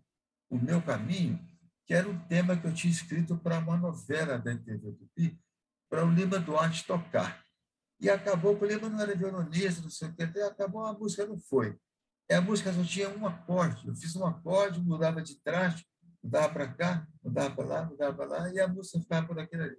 O 0.50 0.58
Meu 0.58 0.82
Caminho, 0.82 1.40
que 1.86 1.94
era 1.94 2.08
um 2.08 2.18
tema 2.26 2.54
que 2.54 2.66
eu 2.66 2.74
tinha 2.74 2.92
escrito 2.92 3.38
para 3.38 3.58
uma 3.58 3.78
novela 3.78 4.38
da 4.38 4.54
TV 4.56 4.92
Tupi, 4.92 5.40
para 5.88 6.04
o 6.04 6.10
Lima 6.12 6.38
Duarte 6.38 6.86
tocar. 6.86 7.42
E 7.98 8.10
acabou, 8.10 8.58
o 8.58 8.64
Lima 8.64 8.88
não 8.90 9.00
era 9.00 9.14
violonista, 9.14 9.82
não 9.82 9.90
sei 9.90 10.08
o 10.08 10.14
que, 10.14 10.22
acabou, 10.40 10.84
a 10.84 10.92
música 10.92 11.26
não 11.26 11.38
foi. 11.38 11.78
E 12.30 12.34
a 12.34 12.40
música 12.40 12.72
só 12.72 12.84
tinha 12.84 13.08
um 13.08 13.26
acorde. 13.26 13.88
Eu 13.88 13.94
fiz 13.94 14.14
um 14.16 14.26
acorde, 14.26 14.80
mudava 14.80 15.22
de 15.22 15.40
traste, 15.42 15.86
mudava 16.22 16.52
para 16.52 16.68
cá, 16.68 17.08
mudava 17.24 17.54
para 17.56 17.64
lá, 17.64 17.84
mudava 17.86 18.14
para 18.14 18.26
lá, 18.26 18.52
e 18.52 18.60
a 18.60 18.68
música 18.68 19.00
ficava 19.00 19.26
por 19.26 19.38
aquele 19.38 19.62
ali. 19.62 19.78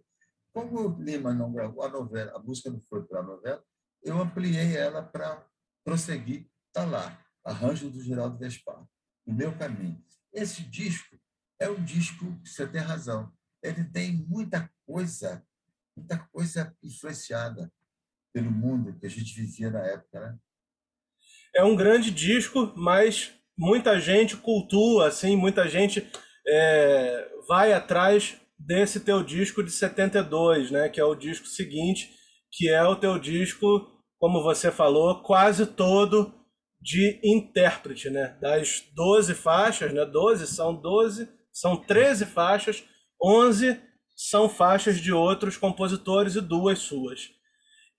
Como 0.54 0.88
o 0.88 1.02
Lima 1.02 1.34
não 1.34 1.52
gravou 1.52 1.84
a 1.84 1.90
novela, 1.90 2.34
a 2.36 2.40
música 2.40 2.70
não 2.70 2.82
foi 2.82 3.04
para 3.04 3.20
a 3.20 3.24
novela, 3.24 3.64
eu 4.04 4.20
ampliei 4.20 4.76
ela 4.76 5.02
para 5.02 5.46
prosseguir. 5.84 6.48
Está 6.68 6.86
lá, 6.86 7.24
Arranjo 7.44 7.90
do 7.90 8.02
Geraldo 8.02 8.38
Vespar, 8.38 8.84
O 9.26 9.34
Meu 9.34 9.58
Caminho. 9.58 10.04
Esse 10.34 10.64
disco 10.64 11.18
é 11.60 11.70
um 11.70 11.84
disco, 11.84 12.26
você 12.44 12.68
tem 12.68 12.82
razão, 12.82 13.32
ele 13.62 13.84
tem 13.84 14.14
muita 14.14 14.70
coisa, 14.86 15.46
muita 15.96 16.18
coisa 16.32 16.76
influenciada 16.82 17.72
pelo 18.34 18.52
mundo 18.52 18.98
que 19.00 19.06
a 19.06 19.10
gente 19.10 19.36
vivia 19.36 19.70
na 19.70 19.86
época, 19.86 20.20
né? 20.20 20.38
É 21.54 21.64
um 21.64 21.76
grande 21.76 22.10
disco, 22.10 22.74
mas 22.76 23.34
muita 23.58 24.00
gente 24.00 24.38
cultua, 24.38 25.10
assim, 25.10 25.36
muita 25.36 25.68
gente 25.68 26.10
é, 26.48 27.30
vai 27.48 27.74
atrás 27.74 28.41
desse 28.66 29.00
teu 29.00 29.24
disco 29.24 29.64
de 29.64 29.72
72, 29.72 30.72
né? 30.72 30.90
Que 30.90 31.00
é 31.00 31.06
o 31.06 31.16
disco 31.16 31.48
seguinte, 31.48 32.12
que 32.52 32.70
é 32.70 32.84
o 32.84 32.96
teu 32.96 33.18
disco, 33.18 33.88
como 34.20 34.44
você 34.44 34.72
falou, 34.72 35.22
quase 35.22 35.66
todo 35.66 36.34
de 36.82 37.20
intérprete, 37.24 38.10
né? 38.10 38.38
Das 38.42 38.84
12 38.94 39.36
faixas, 39.36 39.94
né? 39.94 40.06
12 40.06 40.48
são 40.48 40.74
12, 40.74 41.30
são 41.52 41.78
13 41.78 42.26
faixas, 42.26 42.84
11 43.24 43.80
são 44.16 44.50
faixas 44.50 45.00
de 45.00 45.12
outros 45.12 45.58
compositores 45.58 46.36
e 46.36 46.42
duas 46.42 46.80
suas. 46.80 47.30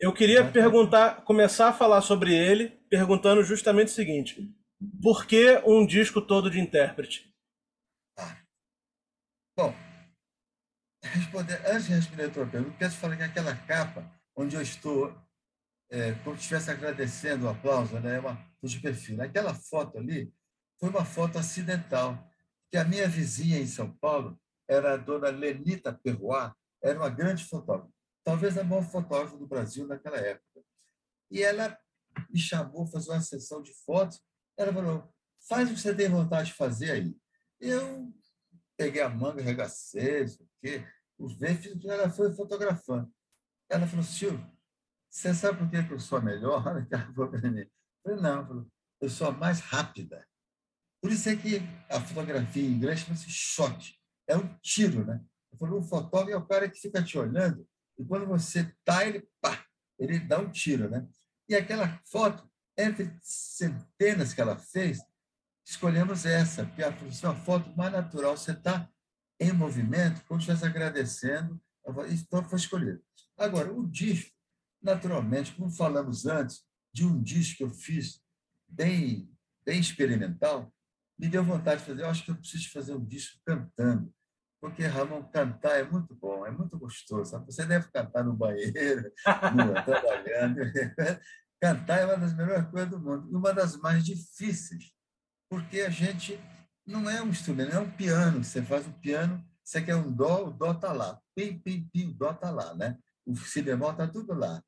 Eu 0.00 0.12
queria 0.12 0.44
perguntar, 0.44 1.24
começar 1.24 1.68
a 1.68 1.72
falar 1.72 2.02
sobre 2.02 2.34
ele, 2.34 2.70
perguntando 2.90 3.42
justamente 3.44 3.88
o 3.88 3.92
seguinte: 3.92 4.36
por 5.00 5.26
que 5.26 5.62
um 5.64 5.86
disco 5.86 6.20
todo 6.20 6.50
de 6.50 6.60
intérprete? 6.60 7.32
Bom, 9.56 9.74
responder, 11.12 11.60
antes 11.66 11.86
de 11.86 11.94
responder 11.94 12.24
a 12.24 12.30
tua 12.30 12.46
pergunta, 12.46 12.76
quero 12.78 12.92
falar 12.92 13.16
que 13.16 13.22
aquela 13.22 13.54
capa 13.54 14.10
onde 14.34 14.56
eu 14.56 14.62
estou, 14.62 15.14
é, 15.90 16.12
como 16.24 16.36
se 16.36 16.42
estivesse 16.42 16.70
agradecendo 16.70 17.46
o 17.46 17.48
aplauso, 17.48 17.98
né, 18.00 18.16
é 18.16 18.20
uma 18.20 18.52
perfil. 18.80 19.20
Aquela 19.20 19.54
foto 19.54 19.98
ali 19.98 20.32
foi 20.78 20.88
uma 20.88 21.04
foto 21.04 21.38
acidental, 21.38 22.30
que 22.70 22.76
a 22.76 22.84
minha 22.84 23.08
vizinha 23.08 23.58
em 23.58 23.66
São 23.66 23.92
Paulo 23.96 24.40
era 24.68 24.94
a 24.94 24.96
dona 24.96 25.28
Lenita 25.28 25.92
Perrois, 25.92 26.50
era 26.82 26.98
uma 26.98 27.10
grande 27.10 27.44
fotógrafa, 27.44 27.92
talvez 28.24 28.56
a 28.56 28.64
maior 28.64 28.82
fotógrafa 28.82 29.36
do 29.36 29.46
Brasil 29.46 29.86
naquela 29.86 30.16
época. 30.16 30.62
E 31.30 31.42
ela 31.42 31.78
me 32.30 32.38
chamou 32.38 32.86
fazer 32.86 33.10
uma 33.10 33.20
sessão 33.20 33.62
de 33.62 33.72
fotos. 33.84 34.20
Ela 34.56 34.72
falou: 34.72 35.12
faz 35.48 35.70
o 35.70 35.74
que 35.74 35.80
você 35.80 35.94
tem 35.94 36.08
vontade 36.08 36.48
de 36.48 36.54
fazer 36.54 36.90
aí. 36.90 37.16
Eu 37.60 38.12
peguei 38.76 39.02
a 39.02 39.08
manga, 39.08 39.42
regacei, 39.42 40.24
o 40.24 40.48
quê. 40.60 40.84
Os 41.22 41.34
vezes 41.34 41.84
ela 41.84 42.10
foi 42.10 42.34
fotografando. 42.34 43.08
Ela 43.70 43.86
falou, 43.86 44.04
Silvio, 44.04 44.44
você 45.08 45.32
sabe 45.32 45.58
por 45.58 45.70
que 45.70 45.92
eu 45.92 46.00
sou 46.00 46.18
a 46.18 46.20
melhor? 46.20 46.64
Ela 46.90 47.12
falou. 47.14 47.32
Eu 47.32 47.40
falei, 47.40 48.20
não, 48.20 48.46
falou, 48.46 48.72
eu 49.00 49.08
sou 49.08 49.28
a 49.28 49.30
mais 49.30 49.60
rápida. 49.60 50.26
Por 51.00 51.12
isso 51.12 51.28
é 51.28 51.36
que 51.36 51.60
a 51.88 52.00
fotografia 52.00 52.62
em 52.62 52.72
inglês 52.72 53.00
chama-se 53.00 53.30
shot. 53.30 53.96
É 54.26 54.36
um 54.36 54.48
tiro, 54.60 55.04
né? 55.04 55.24
Eu 55.52 55.58
falei, 55.58 55.74
o 55.74 55.82
fotógrafo 55.82 56.32
é 56.32 56.36
o 56.36 56.46
cara 56.46 56.68
que 56.68 56.80
fica 56.80 57.02
te 57.02 57.16
olhando 57.16 57.66
e 57.98 58.04
quando 58.04 58.26
você 58.26 58.74
tá, 58.84 59.06
ele 59.06 59.28
pá, 59.40 59.64
ele 59.98 60.18
dá 60.18 60.38
um 60.40 60.50
tiro, 60.50 60.88
né? 60.88 61.06
E 61.48 61.54
aquela 61.54 62.00
foto, 62.04 62.50
entre 62.76 63.16
centenas 63.20 64.34
que 64.34 64.40
ela 64.40 64.56
fez, 64.56 65.00
escolhemos 65.64 66.24
essa, 66.24 66.64
porque 66.64 66.82
a 66.82 66.88
uma 67.22 67.36
foto 67.36 67.76
mais 67.76 67.92
natural. 67.92 68.36
Você 68.36 68.52
está 68.52 68.88
em 69.42 69.52
movimento, 69.52 70.24
como 70.26 70.40
se 70.40 70.50
estivesse 70.50 70.64
agradecendo, 70.64 71.60
então 72.10 72.44
foi 72.44 72.58
escolhido. 72.58 73.02
Agora, 73.36 73.72
o 73.72 73.86
disco, 73.86 74.30
naturalmente, 74.80 75.52
como 75.54 75.70
falamos 75.70 76.26
antes, 76.26 76.64
de 76.94 77.04
um 77.04 77.20
disco 77.20 77.58
que 77.58 77.64
eu 77.64 77.70
fiz 77.70 78.20
bem, 78.68 79.28
bem 79.64 79.80
experimental, 79.80 80.72
me 81.18 81.28
deu 81.28 81.42
vontade 81.42 81.80
de 81.80 81.86
fazer. 81.86 82.02
Eu 82.02 82.08
acho 82.08 82.24
que 82.24 82.30
eu 82.30 82.36
preciso 82.36 82.70
fazer 82.70 82.94
um 82.94 83.04
disco 83.04 83.40
cantando, 83.44 84.12
porque 84.60 84.84
Ramon 84.84 85.24
cantar 85.24 85.78
é 85.78 85.82
muito 85.82 86.14
bom, 86.14 86.46
é 86.46 86.50
muito 86.50 86.78
gostoso. 86.78 87.30
Sabe? 87.30 87.46
Você 87.46 87.66
deve 87.66 87.90
cantar 87.90 88.24
no 88.24 88.34
banheiro, 88.34 89.12
no, 89.56 89.84
trabalhando. 89.84 90.60
cantar 91.60 92.00
é 92.00 92.04
uma 92.06 92.16
das 92.16 92.36
melhores 92.36 92.68
coisas 92.70 92.90
do 92.90 93.00
mundo 93.00 93.30
e 93.30 93.36
uma 93.36 93.52
das 93.52 93.76
mais 93.76 94.04
difíceis, 94.04 94.92
porque 95.48 95.80
a 95.80 95.90
gente 95.90 96.38
não 96.86 97.08
é 97.08 97.22
um 97.22 97.28
instrumento, 97.28 97.74
é 97.74 97.78
um 97.78 97.90
piano. 97.90 98.42
Você 98.42 98.62
faz 98.62 98.86
um 98.86 98.92
piano, 98.92 99.44
você 99.62 99.80
quer 99.80 99.96
um 99.96 100.10
dó, 100.10 100.46
o 100.46 100.50
dó 100.50 100.72
está 100.72 100.92
lá. 100.92 101.20
Pim, 101.34 101.58
pim, 101.58 101.88
pim, 101.92 102.08
o 102.08 102.14
dó 102.14 102.30
está 102.30 102.50
lá, 102.50 102.74
né? 102.74 102.98
O 103.24 103.36
si 103.36 103.62
bemol 103.62 103.92
está 103.92 104.06
tudo 104.06 104.34
lá. 104.34 104.62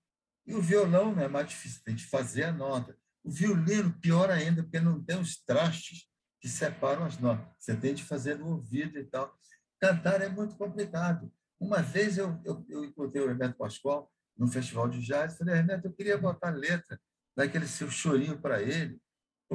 E 0.47 0.55
o 0.55 0.61
violão 0.61 1.15
não 1.15 1.23
é 1.23 1.29
mais 1.29 1.49
difícil, 1.49 1.83
tem 1.85 1.97
que 1.97 2.07
fazer 2.07 2.45
a 2.45 2.53
nota. 2.53 2.97
O 3.23 3.31
violino, 3.31 3.93
pior 4.01 4.31
ainda, 4.31 4.63
porque 4.63 4.79
não 4.79 5.03
tem 5.03 5.19
os 5.19 5.43
trastes 5.43 6.07
que 6.41 6.49
separam 6.49 7.05
as 7.05 7.19
notas. 7.19 7.47
Você 7.59 7.75
tem 7.75 7.95
de 7.95 8.05
fazer 8.05 8.39
no 8.39 8.49
ouvido 8.51 8.99
e 8.99 9.05
tal. 9.05 9.35
Cantar 9.81 10.21
é 10.21 10.29
muito 10.29 10.57
complicado. 10.57 11.33
Uma 11.59 11.81
vez 11.81 12.19
eu, 12.19 12.39
eu, 12.45 12.65
eu 12.69 12.85
encontrei 12.85 13.23
o 13.23 13.29
Renato 13.29 13.57
Pascoal 13.57 14.11
no 14.37 14.47
festival 14.49 14.89
de 14.89 15.01
jazz, 15.01 15.39
falei, 15.39 15.55
Renato, 15.55 15.87
eu 15.87 15.93
queria 15.93 16.19
botar 16.19 16.51
letra 16.51 17.01
daquele 17.37 17.67
seu 17.67 17.91
chorinho 17.91 18.39
para 18.39 18.61
ele, 18.61 19.01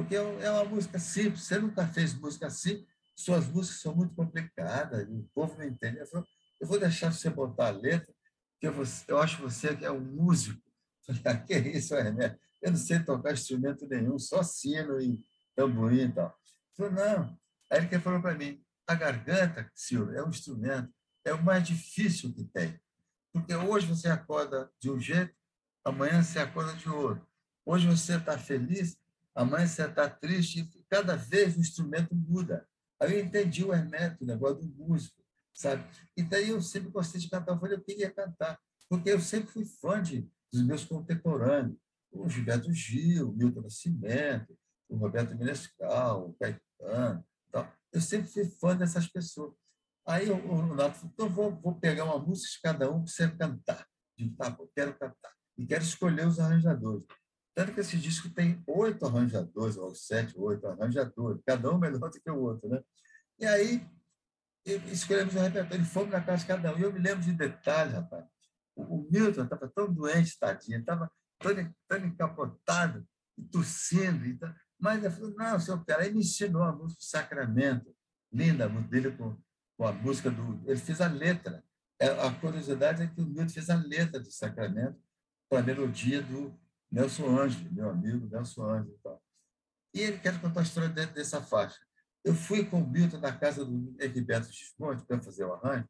porque 0.00 0.16
é, 0.16 0.18
é 0.18 0.50
uma 0.50 0.64
música 0.64 0.98
simples, 0.98 1.42
você 1.44 1.58
nunca 1.58 1.86
fez 1.86 2.14
música 2.14 2.46
assim, 2.46 2.86
suas 3.14 3.46
músicas 3.46 3.82
são 3.82 3.94
muito 3.94 4.14
complicadas, 4.14 5.06
o 5.06 5.28
povo 5.34 5.58
não 5.58 5.64
entende. 5.66 5.98
Eu 5.98 6.06
falei, 6.06 6.26
eu 6.58 6.66
vou 6.66 6.80
deixar 6.80 7.12
você 7.12 7.28
botar 7.28 7.66
a 7.66 7.70
letra, 7.70 8.10
porque 8.52 8.66
eu, 8.66 8.84
eu 9.08 9.18
acho 9.18 9.42
você 9.42 9.76
que 9.76 9.84
é 9.84 9.90
um 9.90 10.00
músico. 10.00 10.58
Eu 11.06 11.14
falei, 11.14 11.22
ah, 11.26 11.44
que 11.44 11.54
isso, 11.54 11.94
Renato? 11.94 12.38
Eu 12.62 12.70
não 12.70 12.78
sei 12.78 12.98
tocar 13.00 13.34
instrumento 13.34 13.86
nenhum, 13.86 14.18
só 14.18 14.42
sino 14.42 14.98
e 15.02 15.20
tamborim 15.54 16.04
e 16.04 16.12
tal. 16.12 16.34
Ele 16.78 16.88
falou, 16.88 16.92
não. 16.92 17.38
Aí 17.70 17.78
ele 17.84 17.98
falou 18.00 18.22
para 18.22 18.34
mim, 18.34 18.64
a 18.86 18.94
garganta, 18.94 19.70
Silvio, 19.74 20.16
é 20.16 20.24
um 20.24 20.30
instrumento, 20.30 20.90
é 21.26 21.34
o 21.34 21.42
mais 21.42 21.66
difícil 21.66 22.32
que 22.32 22.44
tem. 22.44 22.80
Porque 23.34 23.54
hoje 23.54 23.86
você 23.86 24.08
acorda 24.08 24.70
de 24.80 24.90
um 24.90 24.98
jeito, 24.98 25.34
amanhã 25.84 26.22
você 26.22 26.38
acorda 26.38 26.72
de 26.72 26.88
outro. 26.88 27.28
Hoje 27.66 27.86
você 27.86 28.16
está 28.16 28.38
feliz, 28.38 28.98
amanhã 29.34 29.66
você 29.66 29.84
está 29.84 30.08
triste, 30.08 30.60
e 30.60 30.84
cada 30.88 31.16
vez 31.16 31.56
o 31.56 31.60
instrumento 31.60 32.14
muda. 32.14 32.66
Aí 33.00 33.14
eu 33.14 33.24
entendi 33.24 33.64
o 33.64 33.72
Hermeto, 33.72 34.24
o 34.24 34.26
negócio 34.26 34.56
do 34.56 34.66
músico, 34.66 35.22
sabe? 35.54 35.84
E 36.16 36.22
daí 36.22 36.50
eu 36.50 36.60
sempre 36.60 36.90
gostei 36.90 37.20
de 37.20 37.30
cantar, 37.30 37.52
eu 37.52 37.60
falei, 37.60 37.76
eu 37.76 37.82
queria 37.82 38.10
cantar, 38.10 38.58
porque 38.88 39.10
eu 39.10 39.20
sempre 39.20 39.50
fui 39.50 39.64
fã 39.64 40.02
de, 40.02 40.28
dos 40.52 40.62
meus 40.62 40.84
contemporâneos, 40.84 41.76
o 42.12 42.28
Gilberto 42.28 42.72
Gil, 42.72 43.30
o 43.30 43.32
Milton 43.32 43.62
Nascimento, 43.62 44.58
o 44.88 44.96
Roberto 44.96 45.36
Menescal, 45.36 46.30
o 46.30 46.34
Caetano, 46.34 47.24
tal. 47.50 47.72
eu 47.92 48.00
sempre 48.00 48.28
fui 48.28 48.44
fã 48.44 48.76
dessas 48.76 49.06
pessoas. 49.06 49.54
Aí 50.06 50.28
o, 50.28 50.34
o 50.34 50.74
Nato 50.74 50.96
falou, 50.96 51.12
então 51.12 51.28
vou, 51.28 51.60
vou 51.60 51.74
pegar 51.78 52.04
uma 52.04 52.18
música 52.18 52.48
de 52.50 52.60
cada 52.62 52.90
um 52.90 53.04
para 53.04 53.12
você 53.12 53.30
cantar. 53.30 53.86
Eu 54.18 54.24
digo, 54.24 54.36
tá, 54.36 54.56
eu 54.58 54.70
quero 54.74 54.98
cantar. 54.98 55.32
E 55.56 55.66
quero 55.66 55.84
escolher 55.84 56.26
os 56.26 56.40
arranjadores. 56.40 57.04
Tanto 57.60 57.74
que 57.74 57.80
esse 57.80 57.98
disco 57.98 58.30
tem 58.30 58.62
oito 58.66 59.04
arranjadores, 59.04 59.76
ou 59.76 59.94
sete, 59.94 60.32
oito 60.38 60.66
arranjadores, 60.66 61.42
cada 61.44 61.70
um 61.70 61.76
melhor 61.76 61.98
do 61.98 62.18
que 62.18 62.30
o 62.30 62.40
outro. 62.40 62.70
Né? 62.70 62.82
E 63.38 63.44
aí 63.44 63.86
escolhemos 64.86 65.34
o 65.34 65.40
repertório, 65.40 65.84
fomos 65.84 66.10
na 66.10 66.22
casa 66.22 66.38
de 66.38 66.46
cada 66.46 66.74
um. 66.74 66.78
E 66.78 66.82
eu 66.82 66.90
me 66.90 66.98
lembro 66.98 67.22
de 67.22 67.34
detalhes, 67.34 67.92
rapaz. 67.92 68.24
O, 68.74 69.06
Milton 69.10 69.44
estava 69.44 69.68
tão 69.68 69.92
doente, 69.92 70.38
tadinho, 70.38 70.78
estava 70.78 71.12
todo, 71.38 71.74
todo 71.86 72.06
encapotado, 72.06 73.06
e 73.36 73.42
tossindo. 73.42 74.24
E 74.24 74.38
tal. 74.38 74.54
Mas 74.78 75.04
eu 75.04 75.10
falei, 75.10 75.34
não, 75.34 75.60
seu 75.60 75.84
cara, 75.84 76.04
aí 76.04 76.14
me 76.14 76.20
ensinou 76.20 76.62
a 76.62 76.72
música 76.72 77.02
Sacramento, 77.02 77.94
linda, 78.32 78.64
a 78.64 78.68
música 78.70 78.90
dele 78.90 79.10
com 79.18 79.36
com 79.76 79.86
a 79.86 79.92
música 79.94 80.30
do. 80.30 80.62
Ele 80.66 80.78
fez 80.78 81.00
a 81.00 81.08
letra. 81.08 81.64
É, 81.98 82.08
a 82.08 82.30
curiosidade 82.34 83.02
é 83.02 83.06
que 83.06 83.20
o 83.22 83.26
Milton 83.26 83.48
fez 83.48 83.70
a 83.70 83.76
letra 83.76 84.20
do 84.20 84.30
Sacramento 84.30 84.98
para 85.48 85.60
a 85.60 85.62
melodia 85.62 86.22
do 86.22 86.58
Nelson 86.90 87.38
Ângelo, 87.38 87.72
meu 87.72 87.90
amigo 87.90 88.28
Nelson 88.28 88.64
Ângelo. 88.64 88.94
E, 88.94 89.02
tal. 89.02 89.22
e 89.94 90.00
ele 90.00 90.18
quer 90.18 90.40
contar 90.40 90.60
a 90.60 90.62
história 90.62 90.88
dentro 90.88 91.14
dessa 91.14 91.40
faixa. 91.40 91.78
Eu 92.24 92.34
fui 92.34 92.64
com 92.64 92.82
o 92.82 92.88
Milton 92.88 93.18
na 93.18 93.32
casa 93.32 93.64
do 93.64 93.94
Egberto 93.98 94.52
Gismonte 94.52 95.06
para 95.06 95.20
fazer 95.20 95.44
o 95.44 95.54
arranjo. 95.54 95.88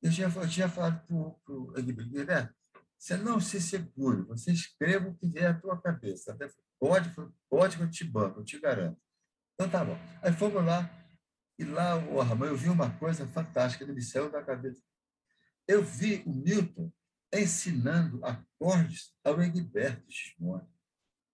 Eu 0.00 0.12
tinha, 0.12 0.28
eu 0.28 0.48
tinha 0.48 0.68
falado 0.68 1.04
para 1.06 1.54
o 1.54 1.74
Egberto, 1.76 2.54
você 2.96 3.16
não 3.16 3.40
se 3.40 3.60
segure, 3.60 4.22
você 4.22 4.52
escreva 4.52 5.08
o 5.08 5.14
que 5.14 5.26
vier 5.28 5.50
à 5.50 5.54
tua 5.54 5.80
cabeça. 5.80 6.36
Pode, 6.80 7.14
pode 7.48 7.76
que 7.76 7.82
eu 7.82 7.90
te 7.90 8.04
banco, 8.04 8.40
eu 8.40 8.44
te 8.44 8.58
garanto. 8.58 9.00
Então 9.54 9.70
tá 9.70 9.84
bom. 9.84 9.96
Aí 10.22 10.32
fomos 10.32 10.64
lá, 10.64 10.88
e 11.58 11.64
lá, 11.64 11.96
o 11.96 12.20
Armand, 12.20 12.46
eu 12.46 12.56
vi 12.56 12.68
uma 12.68 12.90
coisa 12.98 13.26
fantástica, 13.26 13.84
ele 13.84 13.92
me 13.92 14.02
saiu 14.02 14.30
da 14.30 14.42
cabeça. 14.42 14.82
Eu 15.66 15.82
vi 15.82 16.22
o 16.26 16.32
Milton 16.32 16.92
ensinando 17.32 18.24
acordes 18.24 19.12
ao 19.24 19.40
Egberto 19.42 20.04
Gismonte. 20.08 20.66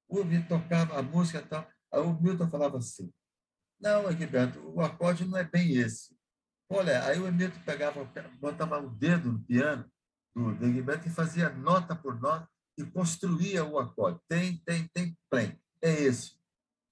O 0.09 0.25
Milton 0.25 0.61
tocava 0.61 0.99
a 0.99 1.03
música 1.03 1.43
tal. 1.43 1.69
Aí 1.93 2.01
o 2.01 2.21
Milton 2.21 2.49
falava 2.49 2.79
assim, 2.79 3.13
não, 3.81 4.11
Egberto, 4.11 4.61
o 4.61 4.81
acorde 4.81 5.25
não 5.25 5.39
é 5.39 5.45
bem 5.45 5.77
esse. 5.77 6.17
Olha, 6.69 7.05
aí 7.05 7.19
o 7.19 7.33
Milton 7.33 7.61
pegava, 7.65 8.05
botava 8.41 8.81
o 8.81 8.91
dedo 8.91 9.33
no 9.33 9.45
piano 9.45 9.91
do, 10.35 10.65
Egberto 10.65 11.07
e 11.07 11.11
fazia 11.11 11.51
nota 11.51 11.95
por 11.95 12.21
nota 12.21 12.49
e 12.77 12.85
construía 12.85 13.65
o 13.65 13.79
acorde. 13.79 14.21
Tem, 14.29 14.57
tem, 14.59 14.89
tem, 14.89 15.17
play. 15.31 15.59
É 15.83 15.93
esse. 15.93 16.37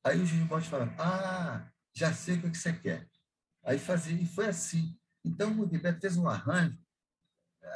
Aí 0.05 0.21
o 0.21 0.27
Gismonte 0.27 0.69
falava, 0.69 0.95
ah, 0.99 1.71
já 1.95 2.12
sei 2.12 2.37
o 2.37 2.43
que 2.43 2.57
você 2.57 2.73
quer. 2.73 3.09
Aí 3.65 3.79
fazia, 3.79 4.15
e 4.15 4.27
foi 4.27 4.47
assim. 4.47 4.99
Então, 5.25 5.51
o 5.61 5.69
Gilberto 5.69 6.01
fez 6.01 6.17
um 6.17 6.29
arranjo 6.29 6.79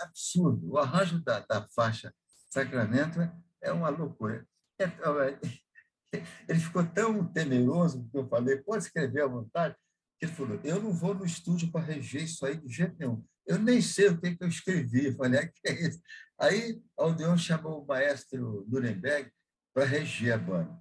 absurdo. 0.03 0.73
O 0.73 0.79
arranjo 0.79 1.23
da, 1.23 1.41
da 1.41 1.67
faixa 1.69 2.15
Sacramento 2.51 3.21
é, 3.63 3.73
uma 3.73 3.89
loucura. 3.89 4.47
Ele 6.49 6.61
ficou 6.61 6.87
tão 6.87 7.27
temeroso 7.27 8.09
que 8.11 8.17
eu 8.17 8.27
falei, 8.29 8.57
pode 8.59 8.85
escrever 8.85 9.23
à 9.23 9.27
vontade, 9.27 9.75
que 10.19 10.25
ele 10.25 10.33
falou: 10.33 10.59
Eu 10.65 10.81
não 10.81 10.93
vou 10.93 11.13
no 11.13 11.27
estúdio 11.27 11.71
para 11.71 11.85
reger 11.85 12.23
isso 12.23 12.47
aí 12.47 12.57
de 12.57 12.73
jeito 12.73 12.97
nenhum. 12.99 13.23
Eu 13.47 13.59
nem 13.59 13.83
sei 13.83 14.09
o 14.09 14.19
que, 14.19 14.35
que 14.35 14.43
eu 14.43 14.49
escrevi. 14.49 15.07
Eu 15.07 15.17
falei: 15.17 15.41
ah, 15.41 15.47
que 15.47 15.61
é 15.65 15.89
isso? 15.89 16.01
Aí, 16.39 16.81
Aldeon 16.97 17.37
chamou 17.37 17.83
o 17.83 17.87
maestro 17.87 18.65
Nuremberg 18.67 19.31
para 19.75 19.85
reger 19.85 20.33
a 20.35 20.39
banda. 20.39 20.81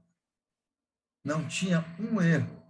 Não 1.25 1.45
tinha 1.47 1.83
um 1.99 2.21
erro 2.21 2.65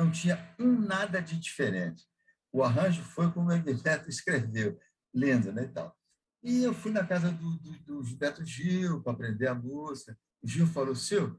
não 0.00 0.10
tinha 0.10 0.54
um 0.58 0.80
nada 0.80 1.20
de 1.20 1.38
diferente. 1.38 2.04
O 2.52 2.62
arranjo 2.62 3.02
foi 3.02 3.30
como 3.30 3.48
o 3.48 3.52
Egberto 3.52 4.08
escreveu, 4.08 4.78
lendo, 5.12 5.52
né, 5.52 5.64
e 5.64 5.68
tal. 5.68 5.96
E 6.42 6.62
eu 6.62 6.72
fui 6.72 6.90
na 6.90 7.06
casa 7.06 7.30
do, 7.30 7.58
do, 7.58 7.72
do 7.80 8.02
Gilberto 8.04 8.44
Gil 8.44 9.02
para 9.02 9.12
aprender 9.12 9.46
a 9.48 9.54
música. 9.54 10.16
O 10.42 10.48
Gil 10.48 10.66
falou, 10.66 10.94
Sil, 10.96 11.36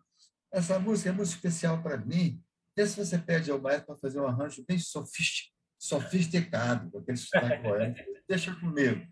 essa 0.52 0.78
música 0.80 1.10
é 1.10 1.14
muito 1.14 1.30
especial 1.30 1.82
para 1.82 1.98
mim. 1.98 2.44
Vê 2.76 2.86
se 2.86 2.96
você 2.98 3.18
pede 3.18 3.50
ao 3.50 3.60
maestro 3.60 3.88
para 3.88 3.98
fazer 3.98 4.20
um 4.20 4.28
arranjo 4.28 4.64
bem 4.68 4.78
sofisticado, 5.78 6.92
com 6.92 7.00
aquele 7.00 7.18
sotaque 7.18 7.64
Deixa 8.28 8.56
comigo. 8.56 9.06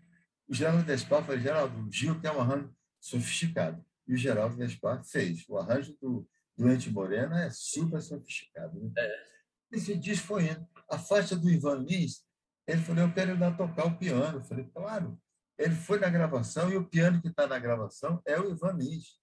O 0.48 0.54
Geraldo 0.54 0.84
Despar 0.84 1.24
falou, 1.24 1.40
Geraldo, 1.40 1.80
o 1.80 1.92
Gil 1.92 2.20
quer 2.20 2.30
um 2.32 2.40
arranjo 2.40 2.72
sofisticado. 3.00 3.84
E 4.06 4.14
o 4.14 4.16
Geraldo 4.16 4.56
Despar 4.56 5.04
fez. 5.04 5.44
O 5.48 5.58
arranjo 5.58 5.96
do 6.00 6.28
Doente 6.56 6.90
Morena 6.90 7.44
é 7.44 7.50
super 7.50 8.00
sofisticado. 8.00 8.80
Né? 8.80 8.92
É. 8.96 9.30
Esse 9.72 9.96
disco 9.96 10.26
foi 10.26 10.48
indo. 10.50 10.66
A 10.88 10.98
faixa 10.98 11.36
do 11.36 11.48
Ivan 11.48 11.76
Lins, 11.76 12.24
ele 12.70 12.82
falou, 12.82 13.02
eu 13.02 13.12
quero 13.12 13.32
ir 13.32 13.56
tocar 13.56 13.86
o 13.86 13.96
piano. 13.96 14.38
Eu 14.38 14.42
falei, 14.42 14.64
claro. 14.72 15.18
Ele 15.58 15.74
foi 15.74 15.98
na 15.98 16.08
gravação 16.08 16.70
e 16.70 16.76
o 16.76 16.88
piano 16.88 17.20
que 17.20 17.28
está 17.28 17.46
na 17.46 17.58
gravação 17.58 18.22
é 18.26 18.38
o 18.38 18.50
Ivan 18.50 18.72
Lins. 18.72 19.20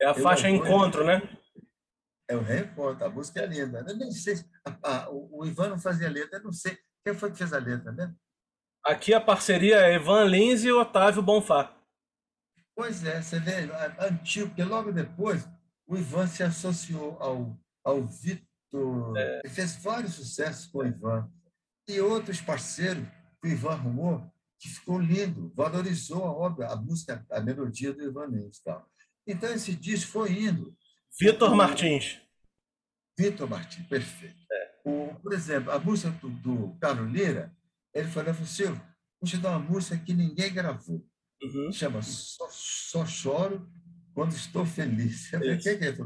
É 0.00 0.06
a 0.06 0.10
eu 0.10 0.22
faixa 0.22 0.48
Encontro, 0.48 1.04
né? 1.04 1.20
É 2.28 2.36
o 2.36 2.40
Reencontro. 2.40 3.04
A 3.04 3.10
música 3.10 3.40
é 3.40 3.46
linda. 3.46 3.84
Eu 3.86 3.96
nem 3.96 4.10
sei. 4.10 4.36
O, 5.10 5.40
o 5.40 5.46
Ivan 5.46 5.68
não 5.68 5.78
fazia 5.78 6.08
letra, 6.08 6.38
eu 6.38 6.44
não 6.44 6.52
sei. 6.52 6.78
Quem 7.04 7.14
foi 7.14 7.30
que 7.30 7.38
fez 7.38 7.52
a 7.52 7.58
letra, 7.58 7.92
né? 7.92 8.14
Aqui 8.84 9.12
a 9.12 9.20
parceria 9.20 9.80
é 9.80 9.94
Ivan 9.96 10.24
Lins 10.24 10.64
e 10.64 10.72
Otávio 10.72 11.22
Bonfá. 11.22 11.76
Pois 12.74 13.04
é, 13.04 13.22
você 13.22 13.40
vê, 13.40 13.68
antigo, 13.98 14.48
porque 14.48 14.62
logo 14.62 14.92
depois 14.92 15.48
o 15.86 15.96
Ivan 15.96 16.26
se 16.26 16.42
associou 16.42 17.16
ao, 17.20 17.58
ao 17.82 18.02
Vitor, 18.02 19.16
é. 19.16 19.40
ele 19.44 19.52
fez 19.52 19.76
vários 19.76 20.14
sucessos 20.14 20.66
com 20.66 20.78
o 20.78 20.86
Ivan. 20.86 21.30
E 21.88 22.00
outros 22.00 22.40
parceiros 22.40 23.06
que 23.40 23.48
o 23.48 23.52
Ivan 23.52 23.72
arrumou, 23.72 24.32
que 24.58 24.68
ficou 24.68 24.98
lindo, 24.98 25.52
valorizou 25.54 26.24
a 26.24 26.32
obra, 26.32 26.72
a 26.72 26.76
música, 26.76 27.24
a 27.30 27.40
melodia 27.40 27.92
do 27.92 28.02
Ivan 28.02 28.28
Mendes. 28.28 28.60
Tal. 28.60 28.88
Então, 29.26 29.52
esse 29.52 29.74
disco 29.74 30.12
foi 30.12 30.32
indo. 30.32 30.76
Vitor 31.18 31.54
Martins. 31.54 32.20
Vitor 33.18 33.48
Martins, 33.48 33.86
perfeito. 33.86 34.36
É. 34.52 34.74
O, 34.84 35.14
por 35.22 35.32
exemplo, 35.32 35.70
a 35.70 35.78
música 35.78 36.10
do, 36.10 36.28
do 36.28 36.76
Carlos 36.80 37.10
Lira, 37.12 37.54
ele 37.94 38.08
falou 38.08 38.30
assim, 38.30 38.44
Silvio, 38.44 38.82
vou 39.20 39.28
te 39.28 39.36
dar 39.38 39.50
uma 39.50 39.58
música 39.58 39.96
que 39.96 40.12
ninguém 40.12 40.52
gravou. 40.52 41.04
Uhum. 41.42 41.72
Chama 41.72 42.02
Só, 42.02 42.48
Só 42.50 43.06
Choro 43.06 43.68
quando 44.14 44.32
estou 44.32 44.64
feliz. 44.64 45.32
Eu 45.32 45.38
falei, 45.38 45.56
que, 45.58 45.76
que 45.76 45.84
é? 45.84 45.96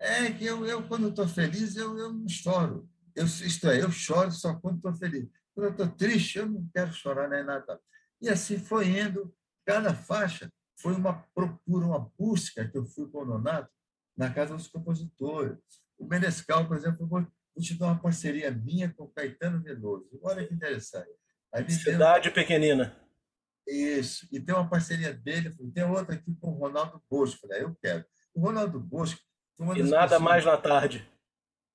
É 0.00 0.32
que 0.32 0.46
eu, 0.46 0.64
eu 0.64 0.82
quando 0.88 1.08
estou 1.08 1.28
feliz, 1.28 1.76
eu, 1.76 1.96
eu 1.98 2.12
não 2.12 2.28
choro. 2.28 2.89
Eu, 3.14 3.24
isto 3.24 3.68
é, 3.68 3.82
eu 3.82 3.90
choro 3.90 4.30
só 4.30 4.54
quando 4.54 4.76
estou 4.76 4.94
feliz. 4.94 5.28
Quando 5.54 5.66
eu 5.66 5.70
estou 5.72 5.88
triste, 5.88 6.38
eu 6.38 6.46
não 6.46 6.68
quero 6.74 6.92
chorar 6.92 7.28
nem 7.28 7.44
nada. 7.44 7.80
E 8.20 8.28
assim 8.28 8.58
foi 8.58 8.98
indo, 8.98 9.34
cada 9.64 9.94
faixa 9.94 10.52
foi 10.76 10.94
uma 10.94 11.24
procura, 11.34 11.86
uma 11.86 12.10
busca 12.18 12.66
que 12.66 12.76
eu 12.76 12.84
fui 12.84 13.08
com 13.08 13.22
o 13.22 13.24
Nonato 13.24 13.70
na 14.16 14.32
casa 14.32 14.54
dos 14.54 14.68
compositores. 14.68 15.58
O 15.98 16.06
Menescal, 16.06 16.66
por 16.66 16.76
exemplo, 16.76 17.06
vou, 17.06 17.20
vou 17.20 17.62
te 17.64 17.78
dar 17.78 17.86
uma 17.86 17.98
parceria 17.98 18.50
minha 18.50 18.92
com 18.92 19.04
o 19.04 19.08
Caetano 19.08 19.62
Veloso. 19.62 20.08
Olha 20.22 20.46
que 20.46 20.54
interessante. 20.54 21.10
Cidade 21.68 22.30
tem... 22.30 22.32
pequenina. 22.32 22.96
Isso. 23.66 24.26
E 24.32 24.40
tem 24.40 24.54
uma 24.54 24.68
parceria 24.68 25.12
dele, 25.12 25.54
tem 25.74 25.84
outra 25.84 26.14
aqui 26.14 26.34
com 26.40 26.48
o 26.48 26.58
Ronaldo 26.58 27.02
Bosco. 27.10 27.40
Falei, 27.46 27.62
eu 27.62 27.74
quero. 27.80 28.04
O 28.34 28.40
Ronaldo 28.40 28.80
Bosco. 28.80 29.20
e 29.58 29.82
nada 29.82 30.02
pessoas... 30.02 30.22
mais 30.22 30.44
na 30.44 30.56
tarde. 30.56 31.08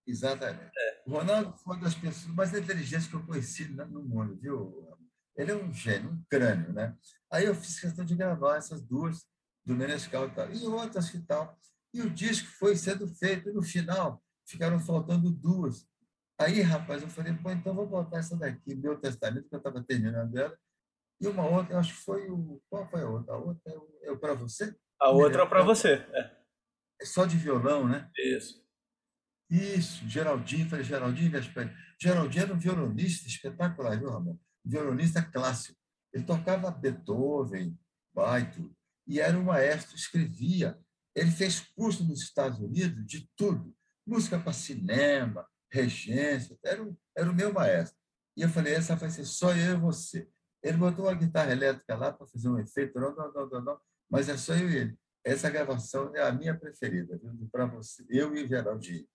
Exatamente. 0.07 0.71
É. 0.77 1.03
O 1.05 1.11
Ronaldo 1.11 1.57
foi 1.57 1.75
uma 1.75 1.83
das 1.83 1.95
pessoas 1.95 2.33
mais 2.35 2.53
inteligentes 2.53 3.07
que 3.07 3.15
eu 3.15 3.25
conheci 3.25 3.65
no 3.65 4.03
mundo, 4.03 4.37
viu? 4.39 4.87
Ele 5.35 5.51
é 5.51 5.55
um 5.55 5.73
gênio, 5.73 6.11
um 6.11 6.23
crânio, 6.29 6.71
né? 6.71 6.95
Aí 7.31 7.45
eu 7.45 7.55
fiz 7.55 7.79
questão 7.79 8.05
de 8.05 8.15
gravar 8.15 8.57
essas 8.57 8.81
duas 8.81 9.25
do 9.65 9.75
Menescal 9.75 10.27
e 10.27 10.31
tal, 10.31 10.51
e 10.51 10.65
outras 10.67 11.09
que 11.09 11.19
tal. 11.19 11.57
E 11.93 12.01
o 12.01 12.09
disco 12.09 12.47
foi 12.59 12.75
sendo 12.75 13.07
feito, 13.07 13.49
e 13.49 13.53
no 13.53 13.63
final 13.63 14.23
ficaram 14.47 14.79
faltando 14.79 15.31
duas. 15.31 15.87
Aí, 16.37 16.61
rapaz, 16.61 17.01
eu 17.01 17.09
falei, 17.09 17.33
pô, 17.33 17.49
então 17.49 17.73
vou 17.73 17.87
botar 17.87 18.19
essa 18.19 18.37
daqui, 18.37 18.75
Meu 18.75 18.99
Testamento, 18.99 19.49
que 19.49 19.55
eu 19.55 19.59
estava 19.59 19.83
terminando 19.83 20.37
ela, 20.37 20.57
e 21.19 21.27
uma 21.27 21.47
outra, 21.47 21.73
eu 21.73 21.79
acho 21.79 21.93
que 21.93 22.03
foi 22.03 22.29
o. 22.29 22.61
Qual 22.69 22.87
foi 22.89 23.01
a 23.01 23.09
outra? 23.09 23.33
A 23.33 23.37
outra 23.37 23.73
é, 24.01 24.11
é 24.11 24.15
para 24.15 24.33
você? 24.33 24.75
A 24.99 25.09
outra 25.09 25.43
é 25.43 25.45
para 25.45 25.63
você. 25.63 25.93
É. 26.13 26.31
é 27.01 27.05
só 27.05 27.25
de 27.25 27.37
violão, 27.37 27.87
né? 27.87 28.09
Isso. 28.17 28.64
Isso, 29.55 30.07
Geraldinho, 30.07 30.67
falei, 30.69 30.83
Geraldinho 30.83 31.31
Geraldinho 31.97 32.43
era 32.43 32.53
um 32.53 32.59
violonista 32.59 33.27
espetacular, 33.27 33.97
viu, 33.97 34.09
Ramon? 34.09 34.37
violonista 34.65 35.21
clássico. 35.21 35.79
Ele 36.11 36.23
tocava 36.23 36.71
Beethoven, 36.71 37.77
Bach, 38.13 38.57
e 39.07 39.19
era 39.19 39.37
um 39.37 39.43
maestro, 39.43 39.95
escrevia. 39.95 40.77
Ele 41.15 41.31
fez 41.31 41.59
curso 41.59 42.03
nos 42.03 42.21
Estados 42.21 42.59
Unidos 42.59 43.05
de 43.05 43.29
tudo, 43.37 43.73
música 44.05 44.39
para 44.39 44.51
cinema, 44.51 45.47
regência, 45.71 46.57
era, 46.63 46.83
um, 46.83 46.95
era 47.15 47.29
o 47.29 47.33
meu 47.33 47.53
maestro. 47.53 47.97
E 48.35 48.41
eu 48.41 48.49
falei, 48.49 48.73
essa 48.73 48.95
vai 48.95 49.09
ser 49.09 49.23
só 49.23 49.55
eu 49.55 49.75
e 49.75 49.79
você. 49.79 50.27
Ele 50.61 50.77
botou 50.77 51.05
uma 51.05 51.13
guitarra 51.13 51.51
elétrica 51.51 51.95
lá 51.95 52.11
para 52.11 52.27
fazer 52.27 52.49
um 52.49 52.59
efeito, 52.59 52.99
não, 52.99 53.15
não, 53.15 53.31
não, 53.31 53.49
não, 53.49 53.61
não, 53.61 53.79
mas 54.09 54.27
é 54.27 54.35
só 54.35 54.53
eu 54.53 54.69
e 54.69 54.77
ele. 54.77 54.99
Essa 55.23 55.49
gravação 55.49 56.13
é 56.15 56.21
a 56.21 56.31
minha 56.31 56.57
preferida, 56.57 57.19
para 57.51 57.65
você, 57.65 58.05
eu 58.09 58.35
e 58.35 58.43
o 58.43 58.47
Geraldinho. 58.47 59.07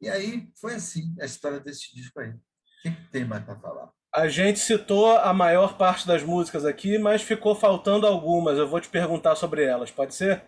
E 0.00 0.08
aí 0.08 0.50
foi 0.60 0.74
assim 0.74 1.14
a 1.20 1.24
história 1.24 1.60
desse 1.60 1.94
disco 1.94 2.20
aí. 2.20 2.30
O 2.30 2.40
que, 2.82 2.90
que 2.90 3.10
tem 3.10 3.24
mais 3.24 3.44
para 3.44 3.58
falar? 3.60 3.90
A 4.12 4.26
gente 4.26 4.58
citou 4.58 5.16
a 5.16 5.32
maior 5.32 5.76
parte 5.76 6.06
das 6.06 6.22
músicas 6.22 6.64
aqui, 6.64 6.98
mas 6.98 7.22
ficou 7.22 7.54
faltando 7.54 8.06
algumas. 8.06 8.58
Eu 8.58 8.68
vou 8.68 8.80
te 8.80 8.88
perguntar 8.88 9.36
sobre 9.36 9.64
elas, 9.64 9.90
pode 9.90 10.14
ser? 10.14 10.42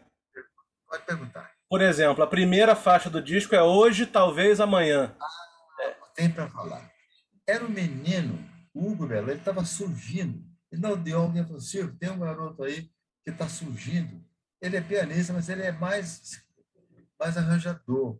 Pode 0.88 1.04
perguntar. 1.04 1.52
Por 1.68 1.80
exemplo, 1.80 2.24
a 2.24 2.26
primeira 2.26 2.74
faixa 2.74 3.08
do 3.08 3.22
disco 3.22 3.54
é 3.54 3.62
Hoje, 3.62 4.04
Talvez 4.04 4.60
Amanhã. 4.60 5.14
Ah, 5.20 6.12
tem 6.14 6.30
para 6.30 6.48
falar. 6.48 6.90
Era 7.46 7.64
um 7.64 7.68
menino, 7.68 8.38
o 8.74 8.90
Hugo 8.90 9.06
Belo, 9.06 9.30
ele 9.30 9.38
estava 9.38 9.64
surgindo. 9.64 10.44
E 10.72 10.76
não 10.76 10.96
deu 10.96 11.20
alguém 11.20 11.44
falou, 11.44 11.60
Silvio, 11.60 11.96
tem 11.98 12.10
um 12.10 12.18
garoto 12.18 12.64
aí 12.64 12.90
que 13.24 13.30
está 13.30 13.48
surgindo. 13.48 14.24
Ele 14.60 14.76
é 14.76 14.80
pianista, 14.80 15.32
mas 15.32 15.48
ele 15.48 15.62
é 15.62 15.72
mais, 15.72 16.42
mais 17.18 17.36
arranjador. 17.36 18.18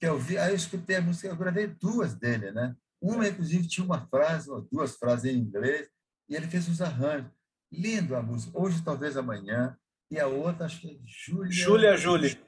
Que 0.00 0.06
eu 0.06 0.18
vi, 0.18 0.38
aí 0.38 0.50
eu 0.50 0.56
escutei 0.56 0.96
a 0.96 1.02
música, 1.02 1.28
eu 1.28 1.36
gravei 1.36 1.66
duas 1.66 2.14
dele, 2.14 2.50
né? 2.52 2.74
Uma, 3.00 3.28
inclusive, 3.28 3.68
tinha 3.68 3.84
uma 3.84 4.06
frase, 4.08 4.50
ou 4.50 4.62
duas 4.62 4.96
frases 4.96 5.26
em 5.26 5.38
inglês, 5.38 5.88
e 6.28 6.34
ele 6.34 6.46
fez 6.46 6.68
os 6.68 6.80
arranjos. 6.80 7.30
Lindo 7.72 8.16
a 8.16 8.22
música. 8.22 8.58
Hoje, 8.58 8.82
talvez 8.82 9.16
amanhã. 9.16 9.76
E 10.10 10.18
a 10.18 10.26
outra, 10.26 10.66
acho 10.66 10.80
que 10.80 10.90
é 10.90 10.98
Júlia. 11.04 11.52
Júlia 11.52 11.96
Júlia. 11.96 12.40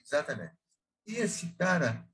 Exatamente. 0.00 0.54
E 1.06 1.16
esse 1.16 1.48
cara, 1.56 2.06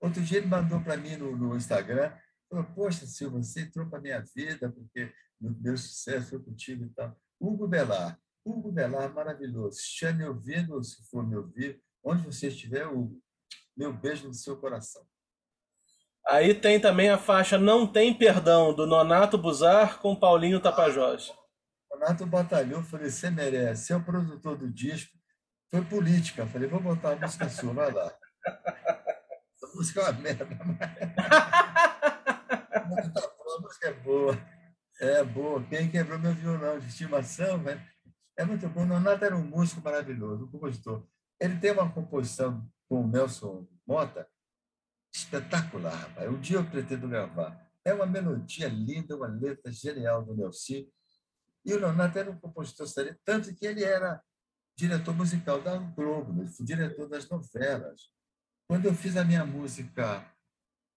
outro 0.00 0.22
dia 0.22 0.38
ele 0.38 0.46
mandou 0.46 0.80
para 0.80 0.96
mim 0.96 1.16
no, 1.16 1.36
no, 1.36 1.56
Instagram, 1.56 2.12
falou, 2.48 2.64
poxa, 2.74 3.06
Silva, 3.06 3.42
você 3.42 3.62
entrou 3.62 3.86
para 3.88 4.00
minha 4.00 4.24
vida, 4.34 4.70
porque 4.70 5.12
meu, 5.40 5.54
meu 5.60 5.76
sucesso 5.76 6.30
foi 6.30 6.38
contigo 6.42 6.84
e 6.84 6.88
tal. 6.90 7.20
Hugo 7.40 7.68
Belar. 7.68 8.18
Hugo 8.44 8.72
Belar, 8.72 9.12
maravilhoso. 9.12 9.78
Se 9.78 9.82
estiver 9.82 10.14
me 10.14 10.24
ouvindo, 10.24 10.74
ou 10.74 10.82
se 10.82 11.04
for 11.10 11.26
me 11.26 11.36
ouvir, 11.36 11.80
onde 12.02 12.24
você 12.24 12.48
estiver, 12.48 12.86
Hugo, 12.86 13.20
meu 13.76 13.92
beijo 13.92 14.26
no 14.26 14.34
seu 14.34 14.56
coração. 14.56 15.02
Aí 16.28 16.54
tem 16.54 16.80
também 16.80 17.10
a 17.10 17.18
faixa 17.18 17.56
Não 17.56 17.86
Tem 17.86 18.12
Perdão, 18.12 18.74
do 18.74 18.86
Nonato 18.86 19.38
Buzar 19.38 20.00
com 20.00 20.16
Paulinho 20.16 20.60
Tapajós. 20.60 21.32
Nonato 21.90 22.26
batalhou, 22.26 22.82
falei, 22.82 23.10
você 23.10 23.30
merece, 23.30 23.86
você 23.86 23.92
é 23.92 23.96
o 23.96 24.04
produtor 24.04 24.56
do 24.56 24.68
disco. 24.68 25.16
Foi 25.70 25.84
política, 25.84 26.46
falei, 26.46 26.68
vou 26.68 26.80
botar 26.80 27.12
a 27.12 27.16
música 27.16 27.48
sua, 27.48 27.72
vai 27.72 27.92
lá. 27.92 28.12
Essa 29.54 29.66
música 29.74 30.00
é 30.00 30.04
uma 30.04 30.12
merda, 30.12 30.46
mas... 30.46 30.78
Tá 32.86 33.20
a 33.56 33.60
música 33.60 33.88
é 33.88 33.92
boa. 33.92 34.38
É 35.00 35.24
boa. 35.24 35.62
Quem 35.64 35.90
quebrou 35.90 36.18
meu 36.18 36.32
violão 36.32 36.78
de 36.78 36.86
estimação, 36.86 37.58
velho? 37.62 37.80
É 38.38 38.44
muito 38.44 38.68
bom. 38.68 38.82
O 38.82 38.86
Nonato 38.86 39.24
era 39.24 39.36
um 39.36 39.44
músico 39.44 39.80
maravilhoso, 39.82 40.44
um 40.44 40.50
compositor. 40.50 41.06
Ele 41.40 41.56
tem 41.58 41.72
uma 41.72 41.90
composição 41.90 42.66
com 42.88 43.02
o 43.02 43.06
Nelson 43.06 43.66
Mota, 43.86 44.28
espetacular, 45.14 45.94
rapaz. 45.94 46.28
Um 46.28 46.40
dia 46.40 46.58
eu 46.58 46.70
pretendo 46.70 47.08
gravar. 47.08 47.70
É 47.84 47.94
uma 47.94 48.06
melodia 48.06 48.68
linda, 48.68 49.16
uma 49.16 49.28
letra 49.28 49.72
genial 49.72 50.24
do 50.24 50.34
Nelson. 50.34 50.86
E 51.64 51.72
o 51.72 51.78
Leonardo 51.78 52.18
era 52.18 52.30
um 52.30 52.38
compositor 52.38 52.86
sério, 52.86 53.18
tanto 53.24 53.54
que 53.54 53.66
ele 53.66 53.82
era 53.82 54.22
diretor 54.76 55.14
musical 55.14 55.60
da 55.60 55.76
Globo, 55.78 56.40
ele 56.40 56.50
foi 56.50 56.66
diretor 56.66 57.08
das 57.08 57.28
novelas. 57.28 58.10
Quando 58.68 58.86
eu 58.86 58.94
fiz 58.94 59.16
a 59.16 59.24
minha 59.24 59.44
música 59.44 60.30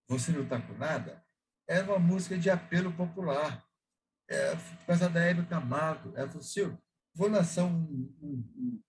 Você 0.07 0.31
Não 0.31 0.43
Está 0.43 0.61
Com 0.61 0.73
Nada, 0.73 1.23
era 1.67 1.85
uma 1.85 1.99
música 1.99 2.37
de 2.37 2.49
apelo 2.49 2.91
popular. 2.91 3.63
É, 4.27 4.55
por 4.55 4.85
causa 4.85 5.09
da 5.09 5.21
Hebe 5.21 5.43
Camargo. 5.47 6.13
Ela 6.15 6.27
falou, 6.27 6.43
Silvio, 6.43 6.79
vou 7.15 7.27
lançar 7.27 7.65
um, 7.65 8.13
um, 8.21 8.81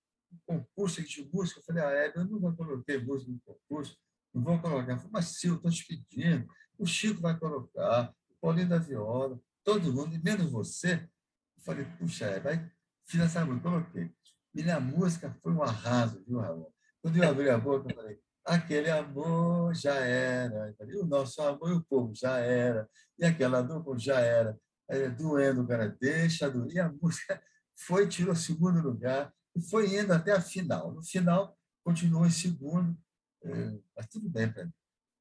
concurso 0.50 1.02
de 1.02 1.30
música. 1.32 1.60
Eu 1.60 1.64
falei, 1.64 1.84
ah, 1.84 1.90
Hebe, 1.90 2.18
eu 2.18 2.24
nunca 2.24 2.52
coloquei 2.52 2.98
música 2.98 3.30
no 3.30 3.40
concurso 3.40 3.96
não 4.32 4.42
vou 4.42 4.58
colocar. 4.60 4.96
falei, 4.96 5.10
mas 5.12 5.26
Silvio, 5.26 5.56
estou 5.56 5.70
te 5.70 5.86
pedindo. 5.86 6.46
O 6.78 6.86
Chico 6.86 7.20
vai 7.20 7.38
colocar, 7.38 8.14
o 8.30 8.34
Paulinho 8.40 8.68
da 8.68 8.78
Viola, 8.78 9.38
todo 9.64 9.92
mundo, 9.92 10.18
menos 10.22 10.50
você. 10.50 11.08
Eu 11.56 11.62
falei, 11.64 11.84
puxa, 11.98 12.26
é, 12.26 12.40
vai, 12.40 12.70
fiz 13.06 13.20
essa 13.20 13.44
música, 13.44 13.68
coloquei. 13.68 14.12
E 14.54 14.62
na 14.62 14.80
música 14.80 15.36
foi 15.42 15.52
um 15.52 15.62
arraso, 15.62 16.24
viu, 16.26 16.38
Ramon? 16.38 16.70
Quando 17.02 17.16
eu 17.16 17.28
abri 17.28 17.50
a 17.50 17.58
boca, 17.58 17.90
eu 17.90 17.94
falei, 17.94 18.18
aquele 18.44 18.90
amor 18.90 19.74
já 19.74 19.94
era. 19.94 20.74
Falei, 20.78 20.96
o 20.96 21.06
nosso 21.06 21.40
amor 21.42 21.70
e 21.70 21.74
o 21.74 21.84
povo 21.84 22.14
já 22.14 22.38
era. 22.38 22.88
E 23.18 23.24
aquela 23.24 23.62
dupla 23.62 23.98
já 23.98 24.20
era. 24.20 24.58
Aí, 24.88 25.08
doendo, 25.10 25.66
cara, 25.66 25.88
deixa 26.00 26.50
doer. 26.50 26.72
E 26.72 26.78
a 26.78 26.90
música 26.90 27.42
foi, 27.76 28.08
tirou 28.08 28.34
segundo 28.34 28.80
lugar 28.80 29.32
e 29.54 29.60
foi 29.60 29.98
indo 29.98 30.12
até 30.12 30.32
a 30.32 30.40
final. 30.40 30.92
No 30.92 31.02
final, 31.02 31.56
continuou 31.84 32.26
em 32.26 32.30
segundo 32.30 32.96
é, 33.42 33.78
mas 33.96 34.06
tudo 34.06 34.28
bem 34.28 34.50
para 34.52 34.64
mim. 34.64 34.72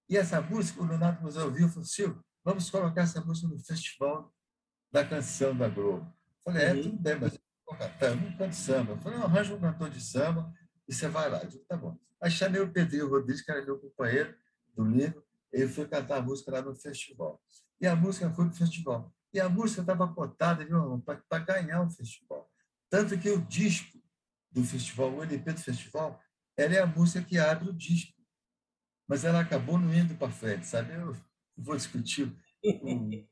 E 0.09 0.17
essa 0.17 0.41
música, 0.41 0.81
o 0.81 0.85
Leonardo 0.85 1.23
nos 1.23 1.37
ouviu 1.37 1.67
e 1.67 1.69
falou, 1.69 1.85
Silvio, 1.85 2.23
vamos 2.43 2.69
colocar 2.69 3.01
essa 3.01 3.21
música 3.21 3.47
no 3.47 3.59
Festival 3.59 4.33
da 4.91 5.05
Canção 5.05 5.55
da 5.55 5.69
Globo. 5.69 6.05
Eu 6.05 6.43
falei, 6.43 6.63
é, 6.63 6.73
uhum. 6.73 6.81
tudo 6.81 6.97
bem, 6.97 7.15
mas 7.19 7.33
eu 7.35 7.39
vou 7.65 7.77
cantar, 7.77 8.09
eu 8.09 8.15
não 8.15 8.37
canto 8.37 8.55
samba. 8.55 8.91
Eu 8.93 8.97
falei, 8.97 9.19
arranja 9.19 9.53
um 9.53 9.59
cantor 9.59 9.89
de 9.89 10.01
samba 10.01 10.51
e 10.87 10.93
você 10.93 11.07
vai 11.07 11.29
lá. 11.29 11.43
Eu 11.43 11.49
digo, 11.49 11.63
tá 11.65 11.77
bom. 11.77 11.97
Aí 12.21 12.31
chamei 12.31 12.59
o 12.59 12.71
Pedrinho 12.71 13.07
Rodrigues, 13.07 13.41
que 13.41 13.51
era 13.51 13.63
meu 13.63 13.79
companheiro 13.79 14.35
do 14.75 14.83
livro, 14.83 15.23
ele 15.51 15.67
foi 15.67 15.87
cantar 15.87 16.17
a 16.17 16.21
música 16.21 16.51
lá 16.51 16.61
no 16.61 16.75
festival. 16.75 17.41
E 17.79 17.87
a 17.87 17.95
música 17.95 18.29
foi 18.31 18.45
para 18.45 18.53
o 18.53 18.57
festival. 18.57 19.13
E 19.31 19.39
a 19.39 19.47
música 19.47 19.81
estava 19.81 20.07
cotada 20.11 20.65
para 21.29 21.39
ganhar 21.39 21.83
o 21.83 21.89
festival. 21.89 22.51
Tanto 22.89 23.17
que 23.17 23.29
o 23.29 23.39
disco 23.45 23.98
do 24.51 24.63
festival, 24.63 25.13
o 25.13 25.23
LP 25.23 25.53
do 25.53 25.59
festival, 25.59 26.21
ela 26.57 26.75
é 26.75 26.79
a 26.79 26.87
música 26.87 27.23
que 27.23 27.37
abre 27.37 27.69
o 27.69 27.73
disco. 27.73 28.17
Mas 29.07 29.25
ela 29.25 29.39
acabou 29.39 29.77
não 29.77 29.93
indo 29.93 30.15
para 30.15 30.31
frente, 30.31 30.65
sabe? 30.67 30.93
Eu 30.93 31.15
vou 31.57 31.75
discutir 31.75 32.31
com. 32.81 33.09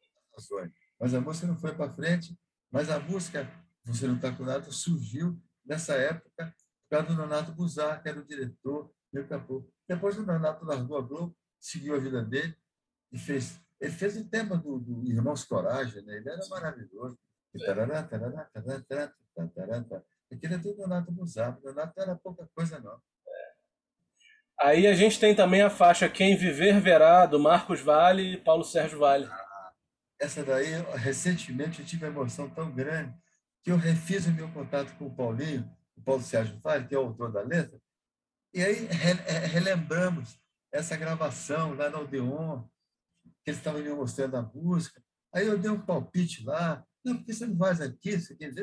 Mas 1.00 1.14
a 1.14 1.22
música 1.22 1.48
não 1.48 1.58
foi 1.58 1.76
para 1.76 1.94
frente, 1.94 2.38
mas 2.72 2.90
a 2.90 3.00
música 3.00 3.48
Você 3.86 4.08
Não 4.08 4.16
Está 4.16 4.32
Com 4.32 4.44
Nada 4.44 4.72
surgiu 4.72 5.40
nessa 5.66 5.94
época 5.94 6.56
por 6.90 6.90
causa 6.90 7.08
do 7.08 7.16
Nonato 7.16 7.52
Buzar, 7.52 8.02
que 8.02 8.10
era 8.10 8.20
o 8.20 8.26
diretor 8.26 8.92
e 9.14 9.20
acabou. 9.20 9.70
Depois 9.88 10.18
o 10.18 10.26
Nonato 10.26 10.66
largou 10.66 10.98
a 10.98 11.02
Globo, 11.02 11.38
seguiu 11.60 11.96
a 11.96 12.00
vida 12.00 12.24
dele 12.24 12.56
e 13.12 13.18
fez. 13.18 13.60
Ele 13.80 13.92
fez 13.92 14.18
o 14.18 14.28
tema 14.28 14.58
do, 14.58 14.80
do 14.80 15.06
Irmãos 15.06 15.44
Coragem, 15.44 16.04
né? 16.04 16.18
ele 16.18 16.30
era 16.30 16.48
maravilhoso. 16.50 17.18
Aquele 20.32 20.56
é 20.56 20.58
do 20.58 20.76
Nonato 20.76 21.12
Buzar. 21.12 21.58
O 21.58 21.64
Nonato 21.64 22.00
era 22.00 22.16
pouca 22.16 22.48
coisa, 22.54 22.80
não. 22.80 23.00
Aí 24.60 24.88
a 24.88 24.94
gente 24.94 25.20
tem 25.20 25.36
também 25.36 25.62
a 25.62 25.70
faixa 25.70 26.10
Quem 26.10 26.36
Viver 26.36 26.82
Verá, 26.82 27.26
do 27.26 27.40
Marcos 27.40 27.80
Vale 27.82 28.34
e 28.34 28.38
Paulo 28.38 28.64
Sérgio 28.64 29.00
Vale. 29.00 29.30
Essa 30.20 30.44
daí, 30.44 30.72
recentemente, 30.96 31.80
eu 31.80 31.86
tive 31.86 32.06
uma 32.06 32.12
emoção 32.12 32.50
tão 32.50 32.72
grande 32.72 33.16
que 33.64 33.72
eu 33.72 33.78
refiz 33.78 34.26
o 34.26 34.32
meu 34.32 34.50
contato 34.52 34.96
com 34.98 35.06
o 35.06 35.16
Paulinho, 35.16 35.70
o 35.96 36.02
Paulo 36.02 36.24
Sérgio 36.24 36.60
Vale, 36.60 36.88
que 36.88 36.96
é 36.96 36.98
o 36.98 37.04
autor 37.04 37.32
da 37.32 37.42
letra, 37.42 37.80
e 38.54 38.64
aí 38.64 38.88
é, 39.28 39.46
relembramos 39.46 40.40
essa 40.72 40.98
gravação 40.98 41.76
lá 41.76 41.90
no 41.90 42.02
Odeon, 42.02 42.64
que 43.44 43.52
eles 43.52 43.60
estavam 43.60 43.82
me 43.82 43.90
mostrando 43.90 44.36
a 44.36 44.42
música. 44.42 45.04
Aí 45.34 45.46
eu 45.46 45.58
dei 45.60 45.70
um 45.70 45.80
palpite 45.80 46.44
lá, 46.44 46.84
não, 47.04 47.18
porque 47.18 47.34
você 47.34 47.46
não 47.46 47.58
faz 47.58 47.80
aqui, 47.82 48.18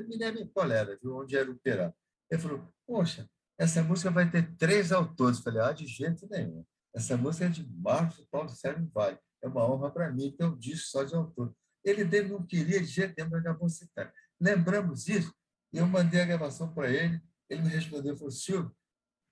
me 0.07 0.17
lembra 0.17 0.47
qual 0.53 0.71
era, 0.71 0.99
viu, 1.03 1.17
onde 1.17 1.37
era 1.37 1.51
o 1.51 1.59
Perá. 1.59 1.95
Ele 2.31 2.41
falou, 2.41 2.69
poxa, 2.87 3.29
essa 3.59 3.83
música 3.83 4.11
vai 4.11 4.31
ter 4.31 4.55
três 4.57 4.93
autores. 4.93 5.39
Eu 5.39 5.45
falei, 5.45 5.63
ah, 5.63 5.73
de 5.73 5.87
jeito 5.87 6.29
nenhum. 6.29 6.65
Essa 6.95 7.17
música 7.17 7.47
é 7.47 7.49
de 7.49 7.69
Marcos 7.77 8.25
Paulo 8.31 8.49
Sérgio 8.49 8.91
Vale. 8.93 9.19
É 9.43 9.49
uma 9.49 9.69
honra 9.69 9.91
para 9.91 10.11
mim 10.11 10.35
ter 10.37 10.45
um 10.45 10.57
disco 10.57 10.89
só 10.89 11.05
de 11.05 11.15
autor. 11.15 11.55
Ele 11.85 12.05
dele 12.05 12.29
não 12.29 12.45
queria 12.45 12.81
de 12.81 12.87
jeito 12.87 13.15
nenhum, 13.17 13.31
mas 13.31 13.41
acabou 13.41 13.69
citar. 13.69 14.13
Lembramos 14.41 15.07
isso, 15.09 15.33
eu 15.73 15.87
mandei 15.87 16.21
a 16.21 16.25
gravação 16.25 16.73
para 16.73 16.91
ele. 16.91 17.21
Ele 17.49 17.63
me 17.63 17.69
respondeu, 17.69 18.17
falou, 18.17 18.31
Silvio, 18.31 18.75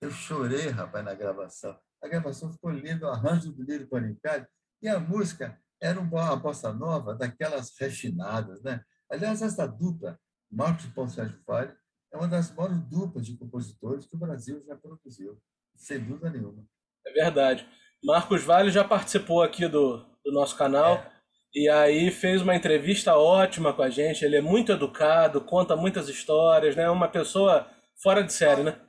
eu 0.01 0.11
chorei, 0.11 0.69
rapaz, 0.69 1.05
na 1.05 1.15
gravação. 1.15 1.79
A 2.03 2.09
gravação 2.09 2.53
ficou 2.53 2.71
linda, 2.71 3.07
o 3.07 3.11
arranjo 3.11 3.53
do 3.53 3.63
Lírio 3.63 3.89
Panicalho, 3.89 4.47
e 4.83 4.89
a 4.89 4.99
música 4.99 5.59
era 5.81 5.99
uma 6.01 6.37
bossa 6.37 6.73
nova, 6.73 7.15
daquelas 7.15 7.73
refinadas, 7.79 8.63
né? 8.63 8.85
Aliás, 9.13 9.43
essa 9.43 9.69
dupla, 9.69 10.19
Marcos 10.51 10.87
e 10.87 11.15
Sérgio 11.15 11.39
Vale, 11.47 11.71
é 12.11 12.17
uma 12.17 12.27
das 12.27 12.51
maiores 12.55 12.81
duplas 12.89 13.27
de 13.27 13.37
compositores 13.37 14.07
que 14.07 14.17
o 14.17 14.19
Brasil 14.19 14.65
já 14.67 14.75
produziu, 14.75 15.39
sem 15.77 16.01
dúvida 16.01 16.31
nenhuma. 16.31 16.65
É 17.07 17.13
verdade. 17.13 17.69
Marcos 18.03 18.43
Vale 18.43 18.71
já 18.71 18.83
participou 18.83 19.43
aqui 19.43 19.69
do, 19.69 19.99
do 20.25 20.33
nosso 20.33 20.57
canal 20.57 20.95
é. 20.95 21.13
e 21.55 21.69
aí 21.69 22.11
fez 22.11 22.41
uma 22.41 22.57
entrevista 22.57 23.15
ótima 23.15 23.75
com 23.75 23.83
a 23.83 23.91
gente. 23.91 24.25
Ele 24.25 24.37
é 24.37 24.41
muito 24.41 24.73
educado, 24.73 25.43
conta 25.43 25.77
muitas 25.77 26.09
histórias, 26.09 26.75
né? 26.75 26.89
Uma 26.89 27.09
pessoa 27.09 27.71
fora 28.03 28.25
de 28.25 28.33
série, 28.33 28.63
né? 28.63 28.81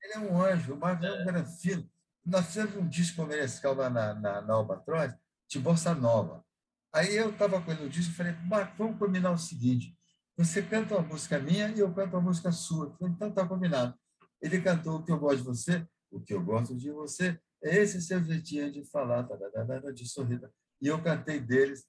Ele 0.00 0.14
é 0.14 0.18
um 0.30 0.40
anjo, 0.40 0.74
o 0.74 0.76
Marcos 0.76 1.04
é, 1.04 1.08
é 1.08 1.22
um 1.22 1.24
grande 1.24 1.60
filho. 1.60 1.90
Nós 2.24 2.46
fizemos 2.46 2.76
um 2.76 2.88
disco 2.88 3.16
comercial 3.16 3.74
lá 3.74 3.90
na, 3.90 4.14
na, 4.14 4.42
na 4.42 4.54
Albatroz, 4.54 5.12
de 5.48 5.58
Bossa 5.58 5.92
Nova. 5.92 6.44
Aí 6.92 7.16
eu 7.16 7.30
estava 7.30 7.60
com 7.60 7.70
ele 7.70 7.84
no 7.84 7.88
disco 7.88 8.12
e 8.12 8.16
falei, 8.16 8.32
Marcos, 8.44 8.76
vamos 8.76 8.98
combinar 8.98 9.30
o 9.30 9.38
seguinte, 9.38 9.96
você 10.36 10.62
canta 10.62 10.96
uma 10.96 11.06
música 11.06 11.38
minha 11.38 11.68
e 11.68 11.80
eu 11.80 11.92
canto 11.92 12.16
uma 12.16 12.22
música 12.22 12.50
sua. 12.50 12.96
Então 13.02 13.28
está 13.28 13.46
combinado. 13.46 13.94
Ele 14.40 14.60
cantou 14.62 14.96
O 14.96 15.04
que 15.04 15.12
eu 15.12 15.18
gosto 15.18 15.38
de 15.38 15.42
você, 15.44 15.86
o 16.10 16.18
que 16.18 16.32
eu 16.32 16.42
gosto 16.42 16.74
de 16.74 16.90
você. 16.90 17.38
É 17.62 17.76
esse 17.76 18.00
seu 18.00 18.24
jeitinho 18.24 18.72
de 18.72 18.82
falar, 18.86 19.24
tá, 19.24 19.36
tá, 19.36 19.80
tá, 19.80 19.90
de 19.90 20.08
sorrir. 20.08 20.40
E 20.80 20.86
eu 20.86 21.02
cantei 21.02 21.38
deles. 21.38 21.86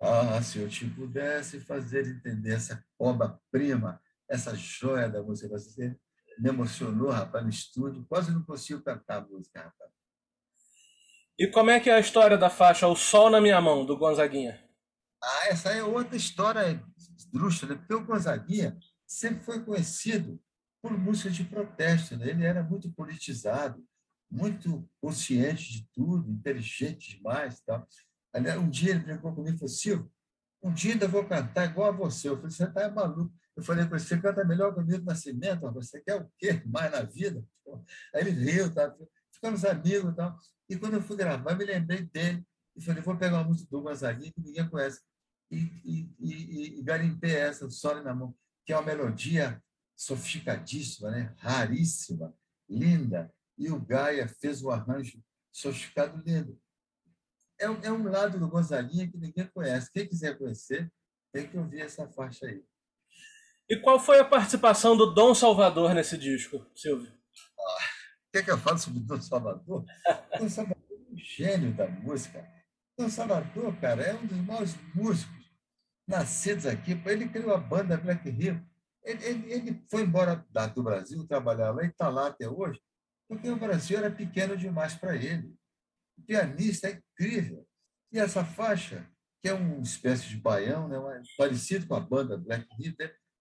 Ah, 0.00 0.40
se 0.40 0.58
eu 0.58 0.68
te 0.68 0.88
pudesse 0.88 1.58
fazer 1.60 2.06
entender 2.06 2.54
essa 2.54 2.84
obra-prima, 2.98 4.00
essa 4.28 4.54
joia 4.54 5.08
da 5.08 5.20
música. 5.20 5.48
Você 5.48 5.98
me 6.38 6.48
emocionou, 6.48 7.10
rapaz, 7.10 7.42
no 7.42 7.50
estúdio. 7.50 8.06
Quase 8.08 8.30
não 8.30 8.44
consigo 8.44 8.80
cantar 8.82 9.18
a 9.18 9.26
música, 9.26 9.62
rapaz. 9.62 9.90
E 11.38 11.46
como 11.46 11.70
é 11.70 11.80
que 11.80 11.88
é 11.88 11.94
a 11.94 12.00
história 12.00 12.36
da 12.36 12.50
faixa 12.50 12.86
O 12.86 12.94
Sol 12.94 13.30
na 13.30 13.40
Minha 13.40 13.60
Mão, 13.60 13.86
do 13.86 13.96
Gonzaguinha? 13.96 14.62
Ah, 15.22 15.48
essa 15.48 15.70
é 15.70 15.82
outra 15.82 16.16
história 16.16 16.82
esdrúxula, 17.16 17.76
porque 17.76 17.94
o 17.94 18.04
Gonzaguinha 18.04 18.76
sempre 19.06 19.42
foi 19.44 19.64
conhecido 19.64 20.40
por 20.82 20.92
música 20.98 21.30
de 21.30 21.44
protesto. 21.44 22.16
Né? 22.16 22.30
Ele 22.30 22.44
era 22.44 22.62
muito 22.62 22.92
politizado, 22.92 23.82
muito 24.30 24.88
consciente 25.00 25.72
de 25.72 25.88
tudo, 25.94 26.30
inteligente 26.30 27.16
demais. 27.16 27.60
Tal. 27.60 27.86
Um 28.60 28.68
dia 28.68 28.90
ele 28.90 29.00
brincou 29.00 29.34
comigo 29.34 29.56
e 29.56 29.58
falou: 29.58 29.68
Silvio, 29.68 30.12
um 30.62 30.72
dia 30.72 30.92
ainda 30.92 31.08
vou 31.08 31.24
cantar 31.24 31.70
igual 31.70 31.88
a 31.88 31.92
você. 31.92 32.28
Eu 32.28 32.36
falei: 32.36 32.50
Você 32.50 32.64
está 32.64 32.90
maluco. 32.90 33.32
Eu 33.56 33.62
falei 33.62 33.84
você 33.84 34.18
canta 34.18 34.44
melhor 34.44 34.72
que 34.72 34.80
o 34.80 34.84
Milton 34.84 35.04
Nascimento, 35.04 35.70
você 35.72 36.00
quer 36.00 36.16
o 36.16 36.30
quê 36.38 36.62
mais 36.66 36.90
na 36.90 37.02
vida? 37.02 37.44
Aí 38.14 38.22
ele 38.22 38.30
riu, 38.30 38.72
tá? 38.72 38.94
Ficamos 39.42 39.64
amigos 39.64 40.12
e 40.12 40.14
tal. 40.14 40.38
E 40.68 40.76
quando 40.76 40.94
eu 40.94 41.02
fui 41.02 41.16
gravar, 41.16 41.56
me 41.56 41.64
lembrei 41.64 42.02
dele 42.02 42.46
e 42.76 42.80
falei: 42.80 43.02
Vou 43.02 43.16
pegar 43.16 43.38
uma 43.38 43.44
música 43.44 43.68
do 43.68 43.82
Gonzaguinha 43.82 44.32
que 44.32 44.40
ninguém 44.40 44.68
conhece 44.68 45.02
e, 45.50 45.56
e, 45.84 46.14
e, 46.20 46.78
e 46.78 46.82
garimpei 46.82 47.34
essa, 47.34 47.68
Sole 47.68 48.02
na 48.02 48.14
Mão, 48.14 48.34
que 48.64 48.72
é 48.72 48.76
uma 48.76 48.86
melodia 48.86 49.60
sofisticadíssima, 49.96 51.10
né? 51.10 51.34
raríssima, 51.38 52.32
linda. 52.68 53.32
E 53.58 53.70
o 53.70 53.80
Gaia 53.80 54.28
fez 54.28 54.62
o 54.62 54.70
arranjo 54.70 55.22
sofisticado 55.50 56.22
lindo. 56.24 56.58
É, 57.60 57.64
é 57.64 57.92
um 57.92 58.04
lado 58.08 58.38
do 58.38 58.48
Gonzaguinha 58.48 59.10
que 59.10 59.18
ninguém 59.18 59.46
conhece. 59.48 59.92
Quem 59.92 60.08
quiser 60.08 60.38
conhecer, 60.38 60.90
tem 61.32 61.48
que 61.48 61.58
ouvir 61.58 61.80
essa 61.80 62.08
faixa 62.08 62.46
aí. 62.46 62.64
E 63.68 63.76
qual 63.76 63.98
foi 63.98 64.18
a 64.18 64.24
participação 64.24 64.96
do 64.96 65.14
Dom 65.14 65.34
Salvador 65.34 65.94
nesse 65.94 66.16
disco, 66.16 66.66
Silvio? 66.74 67.12
Quer 68.32 68.42
que 68.42 68.50
eu 68.50 68.56
fale 68.56 68.78
sobre 68.78 69.00
o 69.00 69.02
Dom 69.02 69.20
Salvador? 69.20 69.84
Dom 70.38 70.48
Salvador 70.48 70.82
é 70.90 71.12
um 71.12 71.16
gênio 71.16 71.74
da 71.74 71.86
música. 71.86 72.48
Dom 72.98 73.10
Salvador, 73.10 73.76
cara, 73.78 74.02
é 74.02 74.14
um 74.14 74.26
dos 74.26 74.38
maiores 74.38 74.74
músicos 74.94 75.52
nascidos 76.08 76.64
aqui. 76.64 76.92
Ele 77.04 77.28
criou 77.28 77.52
a 77.52 77.58
banda 77.58 77.96
Black 77.98 78.28
Rio. 78.30 78.64
Ele, 79.04 79.24
ele, 79.24 79.52
ele 79.52 79.84
foi 79.90 80.02
embora 80.02 80.46
do 80.74 80.82
Brasil 80.82 81.26
trabalhar 81.26 81.72
lá 81.72 81.84
e 81.84 81.88
está 81.88 82.08
lá 82.08 82.28
até 82.28 82.48
hoje, 82.48 82.80
porque 83.28 83.50
o 83.50 83.58
Brasil 83.58 83.98
era 83.98 84.10
pequeno 84.10 84.56
demais 84.56 84.94
para 84.94 85.14
ele. 85.14 85.54
O 86.16 86.22
pianista 86.22 86.88
é 86.88 86.92
incrível. 86.92 87.66
E 88.12 88.18
essa 88.18 88.44
faixa, 88.44 89.06
que 89.42 89.48
é 89.48 89.52
uma 89.52 89.82
espécie 89.82 90.28
de 90.28 90.36
baião, 90.36 90.88
né, 90.88 90.96
parecido 91.36 91.86
com 91.86 91.96
a 91.96 92.00
banda 92.00 92.38
Black 92.38 92.66
Rio, 92.78 92.94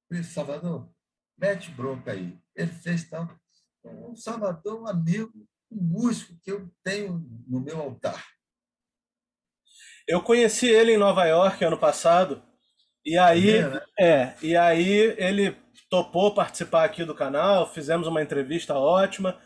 né, 0.10 0.24
Salvador, 0.24 0.92
mete 1.38 1.72
bronca 1.72 2.12
aí. 2.12 2.38
Ele 2.56 2.72
fez 2.72 3.08
tal. 3.08 3.40
Um 3.84 4.16
Salvador, 4.16 4.82
um 4.82 4.88
amigo, 4.88 5.48
um 5.72 5.82
músico 5.82 6.34
que 6.42 6.52
eu 6.52 6.70
tenho 6.84 7.26
no 7.48 7.60
meu 7.60 7.80
altar. 7.82 8.24
Eu 10.08 10.22
conheci 10.22 10.68
ele 10.68 10.94
em 10.94 10.98
Nova 10.98 11.26
York 11.26 11.64
ano 11.64 11.78
passado 11.78 12.44
e 13.06 13.18
aí, 13.18 13.58
é, 13.58 13.68
né? 13.68 13.82
é, 14.00 14.34
e 14.44 14.56
aí 14.56 15.16
ele 15.18 15.56
topou 15.90 16.34
participar 16.34 16.84
aqui 16.84 17.04
do 17.04 17.16
canal, 17.16 17.72
fizemos 17.72 18.08
uma 18.08 18.22
entrevista 18.22 18.76
ótima. 18.76 19.40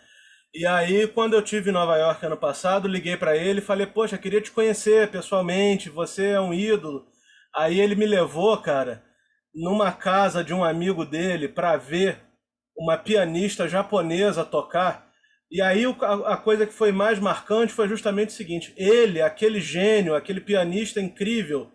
E 0.53 0.65
aí, 0.65 1.07
quando 1.07 1.33
eu 1.33 1.41
tive 1.41 1.69
em 1.69 1.73
Nova 1.73 1.97
York 1.97 2.25
ano 2.25 2.37
passado, 2.37 2.87
liguei 2.87 3.15
para 3.17 3.35
ele 3.35 3.59
e 3.59 3.63
falei: 3.63 3.85
"Poxa, 3.85 4.17
queria 4.17 4.41
te 4.41 4.51
conhecer 4.51 5.09
pessoalmente, 5.09 5.89
você 5.89 6.27
é 6.31 6.41
um 6.41 6.53
ídolo". 6.53 7.07
Aí 7.55 7.79
ele 7.79 7.95
me 7.95 8.05
levou, 8.05 8.57
cara, 8.57 9.03
numa 9.53 9.91
casa 9.91 10.43
de 10.43 10.53
um 10.53 10.63
amigo 10.63 11.05
dele 11.05 11.47
para 11.47 11.77
ver 11.77 12.19
uma 12.77 12.97
pianista 12.97 13.67
japonesa 13.67 14.43
tocar. 14.43 15.05
E 15.51 15.61
aí 15.61 15.83
a 16.25 16.37
coisa 16.37 16.65
que 16.65 16.73
foi 16.73 16.91
mais 16.91 17.19
marcante 17.19 17.73
foi 17.73 17.87
justamente 17.87 18.29
o 18.29 18.33
seguinte: 18.33 18.73
ele, 18.75 19.21
aquele 19.21 19.61
gênio, 19.61 20.15
aquele 20.15 20.41
pianista 20.41 20.99
incrível, 20.99 21.71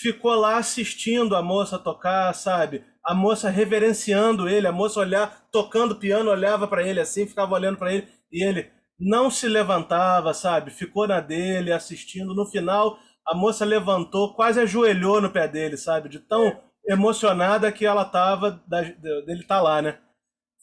ficou 0.00 0.34
lá 0.34 0.58
assistindo 0.58 1.34
a 1.34 1.42
moça 1.42 1.78
tocar, 1.78 2.32
sabe? 2.34 2.84
A 3.04 3.14
moça 3.14 3.48
reverenciando 3.48 4.48
ele, 4.48 4.66
a 4.66 4.72
moça 4.72 5.00
olhar, 5.00 5.48
tocando 5.50 5.96
piano, 5.96 6.30
olhava 6.30 6.68
para 6.68 6.86
ele 6.86 7.00
assim, 7.00 7.26
ficava 7.26 7.54
olhando 7.54 7.78
para 7.78 7.92
ele 7.92 8.06
e 8.30 8.44
ele 8.44 8.70
não 8.98 9.30
se 9.30 9.48
levantava, 9.48 10.34
sabe? 10.34 10.70
Ficou 10.70 11.08
na 11.08 11.20
dele, 11.20 11.72
assistindo. 11.72 12.34
No 12.34 12.44
final, 12.46 12.98
a 13.26 13.34
moça 13.34 13.64
levantou, 13.64 14.34
quase 14.34 14.60
ajoelhou 14.60 15.20
no 15.20 15.30
pé 15.30 15.48
dele, 15.48 15.76
sabe? 15.76 16.08
De 16.08 16.18
tão 16.18 16.60
emocionada 16.86 17.72
que 17.72 17.86
ela 17.86 18.04
tava 18.04 18.62
dele 18.68 19.40
estar 19.40 19.56
tá 19.56 19.62
lá, 19.62 19.80
né? 19.80 19.98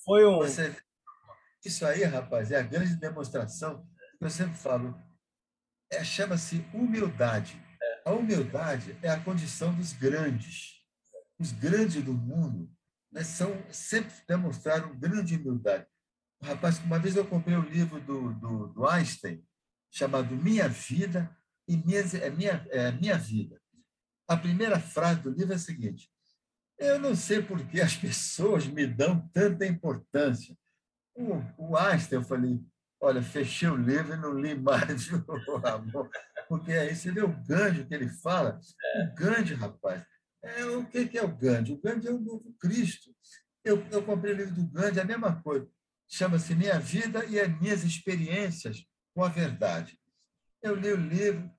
Foi 0.08 0.26
um. 0.26 0.38
Você... 0.38 0.74
Isso 1.66 1.86
aí, 1.86 2.06
rapaz, 2.06 2.50
é 2.50 2.56
a 2.56 2.64
grande 2.64 2.96
demonstração 2.96 3.86
que 4.18 4.24
eu 4.24 4.30
sempre 4.30 4.56
falo. 4.56 4.98
É, 5.92 6.02
Chama-se 6.02 6.66
humildade. 6.74 7.62
A 8.06 8.12
humildade 8.12 8.98
é 9.04 9.10
a 9.10 9.20
condição 9.20 9.76
dos 9.76 9.92
grandes. 9.92 10.82
Os 11.38 11.52
grandes 11.52 12.02
do 12.02 12.14
mundo 12.14 12.72
né, 13.12 13.22
são, 13.22 13.62
sempre 13.70 14.14
demonstraram 14.26 14.98
grande 14.98 15.36
humildade. 15.36 15.86
Rapaz, 16.42 16.80
uma 16.80 17.00
vez 17.00 17.18
eu 17.18 17.28
comprei 17.28 17.58
o 17.58 17.60
um 17.60 17.70
livro 17.70 18.00
do, 18.00 18.34
do, 18.34 18.68
do, 18.68 18.88
Einstein, 18.88 19.44
chamado 19.92 20.38
Minha 20.38 20.70
Vida 20.70 21.36
e 21.68 21.76
Minha, 21.76 22.00
é 22.00 22.30
minha, 22.30 22.68
é 22.70 22.92
minha 22.94 23.18
Vida. 23.18 23.62
A 24.26 24.38
primeira 24.38 24.80
frase 24.80 25.20
do 25.20 25.32
livro 25.32 25.52
é 25.52 25.58
a 25.58 25.60
seguinte: 25.60 26.10
Eu 26.78 27.00
não 27.00 27.16
sei 27.16 27.42
por 27.42 27.66
que 27.68 27.82
as 27.82 27.96
pessoas 27.96 28.68
me 28.68 28.86
dão 28.86 29.28
tanta 29.34 29.66
importância. 29.66 30.56
O, 31.16 31.42
o 31.58 31.78
Einstein, 31.78 32.20
eu 32.20 32.24
falei, 32.24 32.60
olha, 33.02 33.22
fechei 33.22 33.68
o 33.68 33.76
livro 33.76 34.14
e 34.14 34.18
não 34.18 34.40
li 34.40 34.56
mais, 34.56 35.10
o 35.12 35.68
amor 35.68 36.10
porque 36.48 36.72
aí 36.72 36.96
você 36.96 37.12
vê 37.12 37.22
o 37.22 37.36
Gandhi 37.46 37.86
que 37.86 37.94
ele 37.94 38.10
fala. 38.10 38.60
O 38.96 39.16
Gandhi, 39.16 39.54
rapaz, 39.54 40.04
é, 40.44 40.66
o 40.66 40.86
que, 40.86 41.18
é 41.18 41.24
o 41.24 41.36
Gandhi? 41.36 41.74
O 41.74 41.82
Gandhi 41.82 42.08
é 42.08 42.12
o 42.12 42.20
novo 42.20 42.54
Cristo. 42.60 43.14
Eu, 43.64 43.86
eu 43.92 44.04
comprei 44.04 44.34
o 44.34 44.38
livro 44.38 44.56
do 44.56 44.68
Gandhi, 44.68 45.00
a 45.00 45.06
mesma 45.06 45.42
coisa. 45.42 45.70
chama-se 46.08 46.56
Minha 46.56 46.80
Vida 46.80 47.26
e 47.26 47.40
as 47.40 47.60
Minhas 47.60 47.84
Experiências 47.84 48.86
com 49.14 49.24
a 49.24 49.30
Verdade. 49.30 50.00
Eu 50.62 50.76
li 50.76 50.92
o 50.92 50.98
livro, 50.98 51.52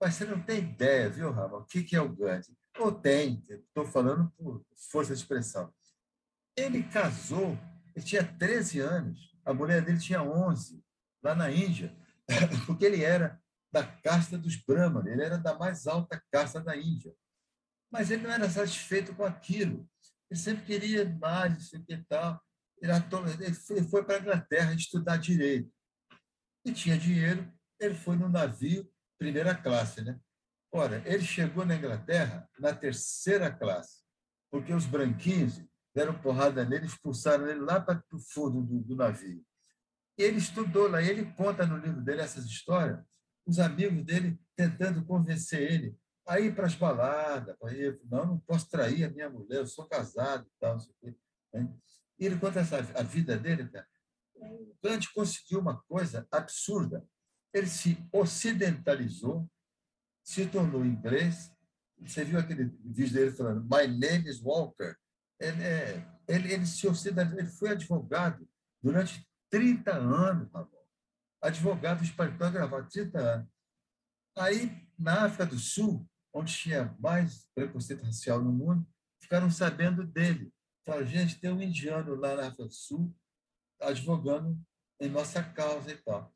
mas 0.00 0.14
você 0.14 0.24
não 0.24 0.42
tem 0.42 0.58
ideia, 0.58 1.08
viu, 1.08 1.30
Rafa, 1.30 1.56
o 1.56 1.64
que 1.64 1.94
é 1.94 2.00
o 2.00 2.08
Gandhi? 2.08 2.56
Ou 2.78 2.92
tem, 2.92 3.42
estou 3.48 3.86
falando 3.86 4.30
por 4.36 4.64
força 4.90 5.14
de 5.14 5.20
expressão. 5.20 5.72
Ele 6.56 6.82
casou, 6.82 7.58
ele 7.94 8.04
tinha 8.04 8.24
13 8.24 8.80
anos, 8.80 9.36
a 9.44 9.54
mulher 9.54 9.82
dele 9.82 9.98
tinha 9.98 10.22
11, 10.22 10.82
lá 11.22 11.34
na 11.34 11.50
Índia, 11.50 11.96
porque 12.66 12.84
ele 12.84 13.02
era 13.02 13.40
da 13.72 13.84
casta 13.84 14.38
dos 14.38 14.56
Brahmanes, 14.56 15.12
ele 15.12 15.22
era 15.22 15.38
da 15.38 15.54
mais 15.58 15.86
alta 15.86 16.22
casta 16.30 16.60
da 16.60 16.76
Índia. 16.76 17.14
Mas 17.90 18.10
ele 18.10 18.22
não 18.22 18.30
era 18.30 18.48
satisfeito 18.48 19.14
com 19.14 19.24
aquilo. 19.24 19.88
Ele 20.30 20.40
sempre 20.40 20.64
queria 20.64 21.08
mais, 21.08 21.52
não 21.52 21.60
sei 21.60 21.80
o 21.80 21.84
que 21.84 21.96
tal. 22.08 22.42
Ele 22.80 23.84
foi 23.84 24.04
para 24.04 24.16
a 24.16 24.20
Inglaterra 24.20 24.74
estudar 24.74 25.16
direito. 25.16 25.72
E 26.64 26.72
tinha 26.72 26.98
dinheiro, 26.98 27.50
ele 27.80 27.94
foi 27.94 28.16
no 28.16 28.28
navio 28.28 28.90
primeira 29.18 29.54
classe, 29.54 30.02
né? 30.02 30.18
Ora, 30.76 31.02
ele 31.06 31.24
chegou 31.24 31.64
na 31.64 31.74
Inglaterra 31.74 32.46
na 32.58 32.74
terceira 32.74 33.50
classe, 33.50 34.02
porque 34.50 34.74
os 34.74 34.84
branquinhos 34.84 35.64
deram 35.94 36.20
porrada 36.20 36.66
nele, 36.66 36.84
expulsaram 36.84 37.48
ele 37.48 37.60
lá 37.60 37.80
para 37.80 38.04
o 38.12 38.18
fundo 38.18 38.62
do, 38.62 38.80
do 38.80 38.94
navio. 38.94 39.42
E 40.18 40.22
ele 40.22 40.36
estudou 40.36 40.86
lá, 40.86 41.02
ele 41.02 41.32
conta 41.32 41.64
no 41.64 41.78
livro 41.78 42.02
dele 42.02 42.20
essas 42.20 42.44
histórias, 42.44 43.02
os 43.46 43.58
amigos 43.58 44.04
dele 44.04 44.38
tentando 44.54 45.02
convencer 45.06 45.62
ele 45.62 45.98
a 46.26 46.38
ir 46.40 46.54
para 46.54 46.66
as 46.66 46.74
baladas, 46.74 47.56
para 47.58 47.72
ir, 47.72 47.98
não, 48.04 48.26
não 48.26 48.38
posso 48.40 48.68
trair 48.68 49.04
a 49.04 49.10
minha 49.10 49.30
mulher, 49.30 49.60
eu 49.60 49.66
sou 49.66 49.88
casado 49.88 50.46
e 50.46 50.60
tal, 50.60 50.74
não 50.74 50.80
sei 50.80 50.92
o 50.92 50.96
quê. 51.00 51.16
Né? 51.54 51.74
E 52.18 52.26
ele 52.26 52.38
conta 52.38 52.60
essa, 52.60 52.76
a 52.76 53.02
vida 53.02 53.38
dele, 53.38 53.66
cara. 53.70 53.88
O 54.34 54.76
Gandhi 54.84 55.10
conseguiu 55.14 55.58
uma 55.58 55.80
coisa 55.84 56.28
absurda. 56.30 57.02
Ele 57.54 57.66
se 57.66 57.96
ocidentalizou, 58.12 59.48
se 60.26 60.44
tornou 60.46 60.84
inglês. 60.84 61.52
Você 62.00 62.24
viu 62.24 62.38
aquele 62.38 62.64
vídeo 62.84 63.14
dele 63.14 63.30
falando, 63.30 63.62
My 63.62 63.86
name 63.86 64.28
is 64.28 64.42
Walker. 64.42 64.96
Ele, 65.40 65.62
é, 65.62 66.04
ele, 66.26 66.52
ele 66.52 66.66
se 66.66 66.86
ocidentalizou, 66.88 67.38
ele 67.38 67.50
foi 67.50 67.70
advogado 67.70 68.46
durante 68.82 69.26
30 69.48 69.94
anos, 69.94 70.50
Ramon. 70.52 70.68
Advogado 71.40 72.02
espanhol 72.02 72.50
gravado 72.50 72.88
30 72.88 73.18
anos. 73.18 73.48
Aí, 74.36 74.86
na 74.98 75.26
África 75.26 75.46
do 75.46 75.58
Sul, 75.58 76.06
onde 76.34 76.52
tinha 76.52 76.94
mais 76.98 77.48
preconceito 77.54 78.04
racial 78.04 78.42
no 78.42 78.52
mundo, 78.52 78.86
ficaram 79.22 79.50
sabendo 79.50 80.04
dele. 80.04 80.52
Falaram, 80.84 81.06
gente, 81.06 81.38
tem 81.38 81.52
um 81.52 81.62
indiano 81.62 82.14
lá 82.16 82.34
na 82.34 82.48
África 82.48 82.64
do 82.64 82.72
Sul 82.72 83.14
advogando 83.80 84.58
em 85.00 85.08
nossa 85.08 85.42
causa 85.42 85.92
e 85.92 85.96
tal. 85.98 86.34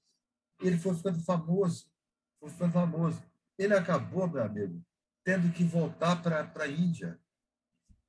Ele 0.60 0.78
foi 0.78 0.94
ficando 0.94 1.20
famoso, 1.24 1.90
foi 2.38 2.50
ficando 2.50 2.72
famoso. 2.72 3.29
Ele 3.60 3.74
acabou, 3.74 4.26
meu 4.26 4.42
amigo, 4.42 4.82
tendo 5.24 5.52
que 5.52 5.62
voltar 5.62 6.16
para 6.22 6.64
a 6.64 6.68
Índia. 6.68 7.20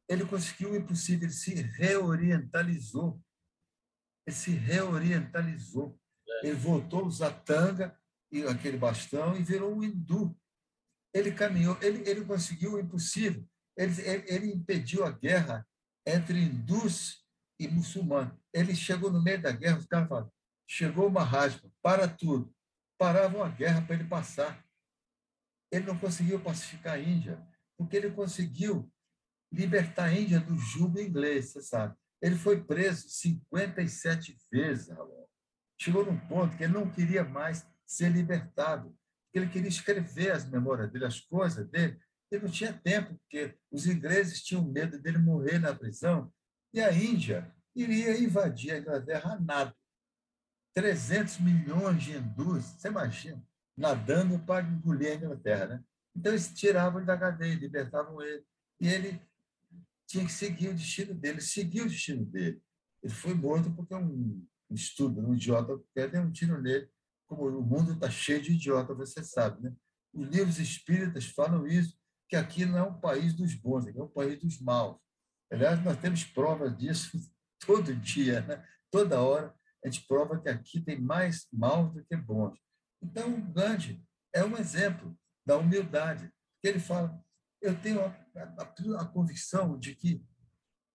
Ele 0.07 0.25
conseguiu 0.25 0.71
o 0.71 0.75
impossível, 0.75 1.27
ele 1.27 1.33
se 1.33 1.53
reorientalizou 1.53 3.21
ele 4.25 4.35
se 4.35 4.51
reorientalizou. 4.51 5.97
É. 6.27 6.47
Ele 6.47 6.55
voltou 6.55 7.01
a 7.01 7.07
usar 7.07 7.31
tanga 7.31 7.97
e 8.31 8.43
aquele 8.43 8.77
bastão 8.77 9.35
e 9.35 9.43
virou 9.43 9.75
um 9.75 9.83
hindu. 9.83 10.35
Ele 11.13 11.31
caminhou, 11.31 11.77
ele, 11.81 12.07
ele 12.09 12.23
conseguiu 12.23 12.73
o 12.73 12.79
impossível. 12.79 13.45
Ele, 13.77 14.01
ele, 14.01 14.23
ele 14.27 14.53
impediu 14.53 15.03
a 15.05 15.11
guerra 15.11 15.67
entre 16.05 16.39
hindus 16.39 17.25
e 17.59 17.67
muçulmanos. 17.67 18.33
Ele 18.53 18.75
chegou 18.75 19.11
no 19.11 19.21
meio 19.21 19.41
da 19.41 19.51
guerra, 19.51 19.77
os 19.77 19.85
caras 19.85 20.07
falaram, 20.07 20.31
chegou 20.67 21.07
uma 21.07 21.23
raspa, 21.23 21.69
para 21.81 22.07
tudo. 22.07 22.53
Paravam 22.97 23.43
a 23.43 23.49
guerra 23.49 23.81
para 23.81 23.95
ele 23.95 24.05
passar. 24.05 24.63
Ele 25.71 25.85
não 25.85 25.97
conseguiu 25.97 26.39
pacificar 26.39 26.95
a 26.95 26.99
Índia, 26.99 27.41
porque 27.77 27.95
ele 27.95 28.11
conseguiu 28.11 28.91
libertar 29.51 30.05
a 30.05 30.13
Índia 30.13 30.39
do 30.39 30.57
jugo 30.57 30.99
inglês, 30.99 31.49
você 31.49 31.61
sabe. 31.61 31.95
Ele 32.21 32.35
foi 32.35 32.63
preso 32.63 33.09
57 33.09 34.37
vezes, 34.51 34.89
Raul. 34.89 35.29
Chegou 35.79 36.05
num 36.05 36.19
ponto 36.27 36.55
que 36.55 36.63
ele 36.63 36.73
não 36.73 36.89
queria 36.89 37.23
mais 37.23 37.65
ser 37.85 38.09
libertado, 38.09 38.95
ele 39.33 39.47
queria 39.47 39.69
escrever 39.69 40.31
as 40.31 40.45
memórias 40.45 40.91
dele, 40.91 41.05
as 41.05 41.19
coisas 41.19 41.67
dele. 41.69 41.99
Ele 42.29 42.43
não 42.43 42.51
tinha 42.51 42.73
tempo, 42.73 43.15
porque 43.15 43.57
os 43.71 43.87
ingleses 43.87 44.43
tinham 44.43 44.63
medo 44.63 44.99
dele 44.99 45.17
morrer 45.17 45.59
na 45.59 45.73
prisão, 45.73 46.31
e 46.73 46.79
a 46.79 46.91
Índia 46.91 47.53
iria 47.75 48.17
invadir 48.17 48.71
a 48.73 48.77
Inglaterra 48.77 49.33
a 49.33 49.39
nado. 49.39 49.75
300 50.73 51.39
milhões 51.39 52.01
de 52.01 52.15
hindus, 52.15 52.63
você 52.63 52.87
imagina, 52.87 53.43
nadando 53.77 54.39
para 54.39 54.67
engolir 54.67 55.11
a 55.11 55.15
Inglaterra. 55.15 55.67
Né? 55.67 55.83
Então, 56.15 56.31
eles 56.31 56.53
tiravam 56.53 56.99
ele 56.99 57.07
da 57.07 57.17
cadeia, 57.17 57.55
libertavam 57.55 58.21
ele. 58.21 58.43
E 58.79 58.87
ele 58.87 59.21
tinha 60.07 60.25
que 60.25 60.31
seguir 60.31 60.69
o 60.69 60.73
destino 60.73 61.13
dele, 61.13 61.41
seguiu 61.41 61.85
o 61.85 61.87
destino 61.87 62.25
dele. 62.25 62.61
Ele 63.01 63.13
foi 63.13 63.33
morto 63.33 63.71
porque 63.71 63.95
um 63.95 64.45
estudo, 64.69 65.21
um 65.21 65.33
idiota 65.33 65.79
quer 65.93 66.09
dar 66.09 66.21
um 66.21 66.31
tiro 66.31 66.61
nele, 66.61 66.89
como 67.27 67.47
o 67.47 67.61
mundo 67.61 67.93
está 67.93 68.09
cheio 68.09 68.41
de 68.41 68.53
idiota, 68.53 68.93
você 68.93 69.23
sabe, 69.23 69.61
né? 69.63 69.73
Os 70.13 70.27
livros 70.27 70.59
espíritas 70.59 71.25
falam 71.25 71.65
isso, 71.65 71.97
que 72.27 72.35
aqui 72.35 72.65
não 72.65 72.77
é 72.77 72.83
um 72.83 72.99
país 72.99 73.33
dos 73.33 73.53
bons, 73.55 73.87
aqui 73.87 73.97
é 73.97 74.03
um 74.03 74.07
país 74.07 74.39
dos 74.39 74.59
maus. 74.59 74.97
Aliás, 75.49 75.81
nós 75.83 75.97
temos 75.97 76.23
provas 76.23 76.77
disso 76.77 77.17
todo 77.65 77.95
dia, 77.95 78.41
né? 78.41 78.65
toda 78.91 79.21
hora, 79.21 79.55
a 79.83 79.89
gente 79.89 80.05
prova 80.05 80.39
que 80.39 80.49
aqui 80.49 80.81
tem 80.81 80.99
mais 80.99 81.47
maus 81.51 81.93
do 81.93 82.03
que 82.03 82.15
bons. 82.15 82.59
Então, 83.01 83.41
Gandhi 83.51 84.03
é 84.33 84.43
um 84.43 84.57
exemplo 84.57 85.17
da 85.45 85.57
humildade, 85.57 86.31
ele 86.63 86.79
fala, 86.79 87.19
eu 87.61 87.79
tenho 87.81 87.99
a, 88.01 88.15
a, 88.35 89.01
a 89.01 89.05
convicção 89.05 89.77
de 89.77 89.95
que 89.95 90.23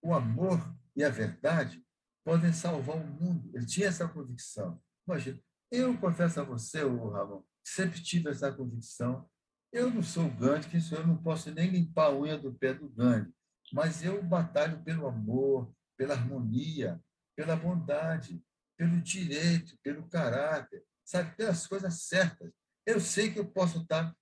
o 0.02 0.14
amor 0.14 0.60
e 0.94 1.02
a 1.02 1.10
verdade 1.10 1.84
podem 2.24 2.52
salvar 2.52 2.96
o 2.96 3.06
mundo. 3.06 3.50
Ele 3.54 3.66
tinha 3.66 3.88
essa 3.88 4.08
convicção. 4.08 4.80
Imagina, 5.06 5.40
eu 5.70 5.96
confesso 5.98 6.40
a 6.40 6.44
você, 6.44 6.82
o 6.82 7.10
Ramon, 7.10 7.42
sempre 7.64 8.00
tive 8.02 8.30
essa 8.30 8.52
convicção. 8.52 9.28
Eu 9.72 9.90
não 9.90 10.02
sou 10.02 10.30
Gandhi, 10.30 10.68
que 10.68 10.94
eu 10.94 11.06
não 11.06 11.16
posso 11.16 11.50
nem 11.50 11.70
limpar 11.70 12.06
a 12.06 12.16
unha 12.16 12.38
do 12.38 12.54
pé 12.54 12.72
do 12.72 12.88
Gandhi, 12.88 13.32
mas 13.72 14.02
eu 14.02 14.22
batalho 14.22 14.82
pelo 14.82 15.06
amor, 15.06 15.72
pela 15.96 16.14
harmonia, 16.14 17.00
pela 17.36 17.56
bondade, 17.56 18.42
pelo 18.76 19.00
direito, 19.00 19.76
pelo 19.82 20.08
caráter, 20.08 20.84
sabe, 21.06 21.34
pelas 21.36 21.66
coisas 21.66 22.02
certas. 22.02 22.52
Eu 22.84 23.00
sei 23.00 23.32
que 23.32 23.38
eu 23.38 23.46
posso 23.46 23.80
estar 23.80 24.14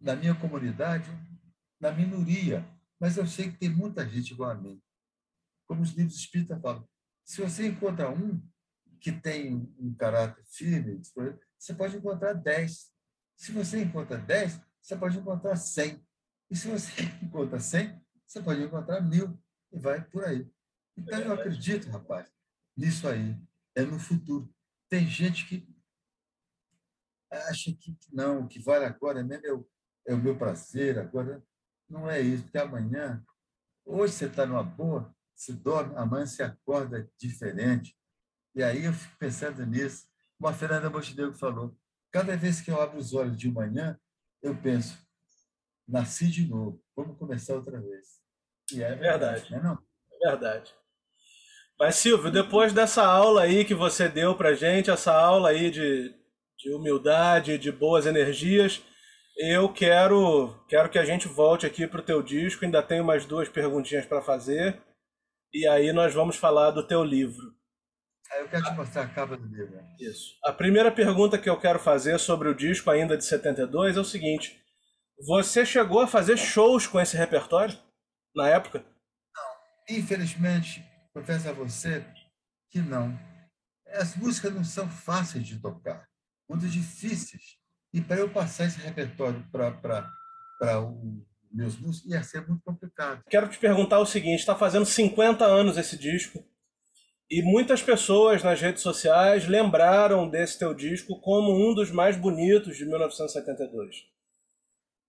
na 0.00 0.14
minha 0.14 0.34
comunidade 0.34 1.10
na 1.80 1.92
minoria, 1.92 2.66
mas 2.98 3.16
eu 3.16 3.26
sei 3.26 3.50
que 3.50 3.58
tem 3.58 3.68
muita 3.68 4.08
gente 4.08 4.32
igual 4.32 4.50
a 4.50 4.54
mim. 4.54 4.80
Como 5.66 5.82
os 5.82 5.90
livros 5.90 6.16
espíritas 6.16 6.60
falam, 6.60 6.88
se 7.24 7.42
você 7.42 7.66
encontra 7.66 8.10
um 8.10 8.42
que 9.00 9.12
tem 9.12 9.54
um 9.78 9.94
caráter 9.94 10.42
firme, 10.46 11.00
você 11.58 11.74
pode 11.74 11.96
encontrar 11.96 12.32
dez. 12.32 12.90
Se 13.36 13.52
você 13.52 13.82
encontra 13.82 14.16
dez, 14.18 14.60
você 14.80 14.96
pode 14.96 15.18
encontrar 15.18 15.56
cem. 15.56 16.04
E 16.50 16.56
se 16.56 16.66
você 16.68 16.90
encontra 17.22 17.60
cem, 17.60 18.00
você 18.26 18.42
pode 18.42 18.62
encontrar 18.62 19.00
mil. 19.00 19.38
E 19.70 19.78
vai 19.78 20.02
por 20.02 20.24
aí. 20.24 20.48
Então, 20.96 21.18
eu 21.20 21.32
acredito, 21.32 21.88
rapaz, 21.90 22.28
nisso 22.76 23.06
aí. 23.06 23.36
É 23.74 23.82
no 23.82 23.98
futuro. 23.98 24.52
Tem 24.88 25.06
gente 25.06 25.46
que 25.46 25.67
acha 27.30 27.72
que 27.72 27.96
não, 28.12 28.42
o 28.42 28.48
que 28.48 28.60
vale 28.60 28.84
agora 28.84 29.22
mesmo 29.22 29.46
é 29.46 29.52
o, 29.52 29.68
é 30.06 30.14
o 30.14 30.18
meu 30.18 30.36
prazer, 30.36 30.98
agora 30.98 31.42
não 31.88 32.08
é 32.08 32.20
isso, 32.20 32.44
porque 32.44 32.58
amanhã, 32.58 33.24
hoje 33.84 34.14
você 34.14 34.26
está 34.26 34.46
numa 34.46 34.62
boa, 34.62 35.14
se 35.34 35.52
dorme, 35.52 35.94
amanhã 35.96 36.26
você 36.26 36.42
acorda 36.42 37.10
diferente. 37.18 37.96
E 38.54 38.62
aí 38.62 38.84
eu 38.84 38.92
fico 38.92 39.16
pensando 39.18 39.64
nisso. 39.64 40.06
Uma 40.38 40.52
Fernanda 40.52 40.90
Montenegro 40.90 41.34
falou, 41.34 41.76
cada 42.10 42.36
vez 42.36 42.60
que 42.60 42.70
eu 42.70 42.80
abro 42.80 42.98
os 42.98 43.14
olhos 43.14 43.36
de 43.36 43.50
manhã, 43.50 43.98
eu 44.42 44.56
penso, 44.56 44.98
nasci 45.86 46.28
de 46.28 46.46
novo, 46.46 46.82
vamos 46.94 47.18
começar 47.18 47.54
outra 47.54 47.80
vez. 47.80 48.20
E 48.72 48.82
é, 48.82 48.92
é 48.92 48.96
verdade. 48.96 49.50
Não 49.50 49.58
é, 49.58 49.62
não? 49.62 49.78
é 50.12 50.30
verdade. 50.30 50.74
Mas, 51.78 51.94
Silvio, 51.94 52.30
depois 52.30 52.72
dessa 52.72 53.04
aula 53.04 53.42
aí 53.42 53.64
que 53.64 53.74
você 53.74 54.08
deu 54.08 54.36
para 54.36 54.54
gente, 54.54 54.90
essa 54.90 55.12
aula 55.12 55.50
aí 55.50 55.70
de, 55.70 56.12
de 56.58 56.72
humildade, 56.72 57.58
de 57.58 57.70
boas 57.70 58.06
energias, 58.06 58.82
eu 59.38 59.72
quero, 59.72 60.52
quero 60.68 60.90
que 60.90 60.98
a 60.98 61.04
gente 61.04 61.28
volte 61.28 61.64
aqui 61.64 61.86
para 61.86 62.00
o 62.00 62.04
teu 62.04 62.20
disco. 62.20 62.64
Ainda 62.64 62.82
tenho 62.82 63.04
mais 63.04 63.24
duas 63.24 63.48
perguntinhas 63.48 64.04
para 64.04 64.20
fazer. 64.20 64.82
E 65.54 65.66
aí 65.68 65.92
nós 65.92 66.12
vamos 66.12 66.34
falar 66.36 66.72
do 66.72 66.84
teu 66.84 67.04
livro. 67.04 67.54
Aí 68.32 68.40
eu 68.40 68.48
quero 68.48 68.64
te 68.64 68.72
mostrar 68.72 69.02
a 69.02 69.08
capa 69.08 69.36
do 69.36 69.46
livro. 69.46 69.80
Isso. 70.00 70.34
A 70.44 70.52
primeira 70.52 70.90
pergunta 70.90 71.38
que 71.38 71.48
eu 71.48 71.58
quero 71.58 71.78
fazer 71.78 72.18
sobre 72.18 72.48
o 72.48 72.54
disco 72.54 72.90
ainda 72.90 73.16
de 73.16 73.24
72 73.24 73.96
é 73.96 74.00
o 74.00 74.04
seguinte: 74.04 74.60
você 75.26 75.64
chegou 75.64 76.00
a 76.00 76.08
fazer 76.08 76.36
shows 76.36 76.86
com 76.86 77.00
esse 77.00 77.16
repertório 77.16 77.78
na 78.34 78.48
época? 78.48 78.80
Não. 78.80 79.96
Infelizmente, 79.96 80.84
confesso 81.14 81.48
a 81.48 81.52
você 81.52 82.04
que 82.70 82.80
não. 82.80 83.16
as 83.94 84.16
músicas 84.16 84.52
não 84.52 84.64
são 84.64 84.90
fáceis 84.90 85.46
de 85.46 85.58
tocar, 85.60 86.06
muito 86.48 86.66
difíceis. 86.66 87.58
E 87.92 88.00
para 88.00 88.18
eu 88.18 88.30
passar 88.30 88.66
esse 88.66 88.80
repertório 88.80 89.44
para 89.50 90.80
os 90.80 91.26
meus 91.52 91.78
músicos 91.78 92.10
ia 92.10 92.22
ser 92.22 92.46
muito 92.46 92.62
complicado. 92.62 93.22
Quero 93.28 93.48
te 93.48 93.58
perguntar 93.58 93.98
o 93.98 94.06
seguinte: 94.06 94.40
está 94.40 94.54
fazendo 94.54 94.86
50 94.86 95.44
anos 95.44 95.76
esse 95.76 95.96
disco. 95.96 96.44
E 97.30 97.42
muitas 97.42 97.82
pessoas 97.82 98.42
nas 98.42 98.58
redes 98.58 98.82
sociais 98.82 99.46
lembraram 99.46 100.28
desse 100.30 100.58
teu 100.58 100.72
disco 100.72 101.20
como 101.20 101.52
um 101.52 101.74
dos 101.74 101.90
mais 101.90 102.16
bonitos 102.16 102.76
de 102.76 102.86
1972. 102.86 103.96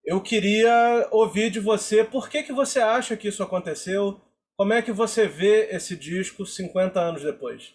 Eu 0.03 0.21
queria 0.21 1.07
ouvir 1.11 1.49
de 1.49 1.61
você 1.61 2.03
por 2.03 2.29
que, 2.29 2.43
que 2.43 2.51
você 2.51 2.79
acha 2.79 3.15
que 3.15 3.29
isso 3.29 3.41
aconteceu, 3.41 4.19
como 4.57 4.73
é 4.73 4.81
que 4.81 4.91
você 4.91 5.27
vê 5.27 5.69
esse 5.69 5.95
disco 5.95 6.45
50 6.45 6.99
anos 6.99 7.23
depois? 7.23 7.73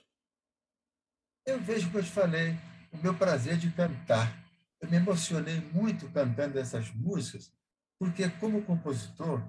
Eu 1.47 1.59
vejo, 1.61 1.87
como 1.87 2.01
eu 2.01 2.05
te 2.05 2.11
falei, 2.11 2.55
o 2.95 3.03
meu 3.03 3.15
prazer 3.17 3.59
de 3.59 3.71
cantar. 3.71 4.43
Eu 4.81 4.89
me 4.89 4.97
emocionei 4.97 5.61
muito 5.73 6.11
cantando 6.13 6.59
essas 6.59 6.91
músicas, 6.93 7.53
porque, 7.99 8.29
como 8.31 8.65
compositor, 8.65 9.43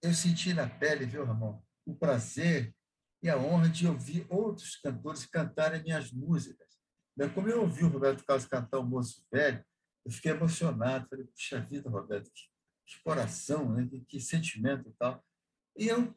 eu 0.00 0.14
senti 0.14 0.54
na 0.54 0.68
pele, 0.68 1.04
viu, 1.04 1.24
Ramon, 1.24 1.60
o 1.84 1.94
prazer 1.94 2.74
e 3.22 3.28
a 3.28 3.36
honra 3.36 3.68
de 3.68 3.86
ouvir 3.86 4.26
outros 4.28 4.76
cantores 4.76 5.26
cantarem 5.26 5.82
minhas 5.82 6.12
músicas. 6.12 6.68
Como 7.34 7.48
eu 7.48 7.62
ouvi 7.62 7.82
o 7.82 7.88
Roberto 7.88 8.24
Carlos 8.24 8.46
cantar 8.46 8.78
O 8.78 8.84
Moço 8.84 9.24
Velho, 9.32 9.64
eu 10.04 10.12
fiquei 10.12 10.30
emocionado. 10.30 11.08
Falei, 11.08 11.24
puxa 11.26 11.60
vida, 11.60 11.90
Roberto, 11.90 12.30
que, 12.32 12.42
que 12.86 13.02
coração, 13.02 13.72
né? 13.72 13.88
que, 13.90 14.00
que 14.04 14.20
sentimento 14.20 14.88
e 14.88 14.92
tal. 14.92 15.24
E 15.76 15.88
eu 15.88 16.14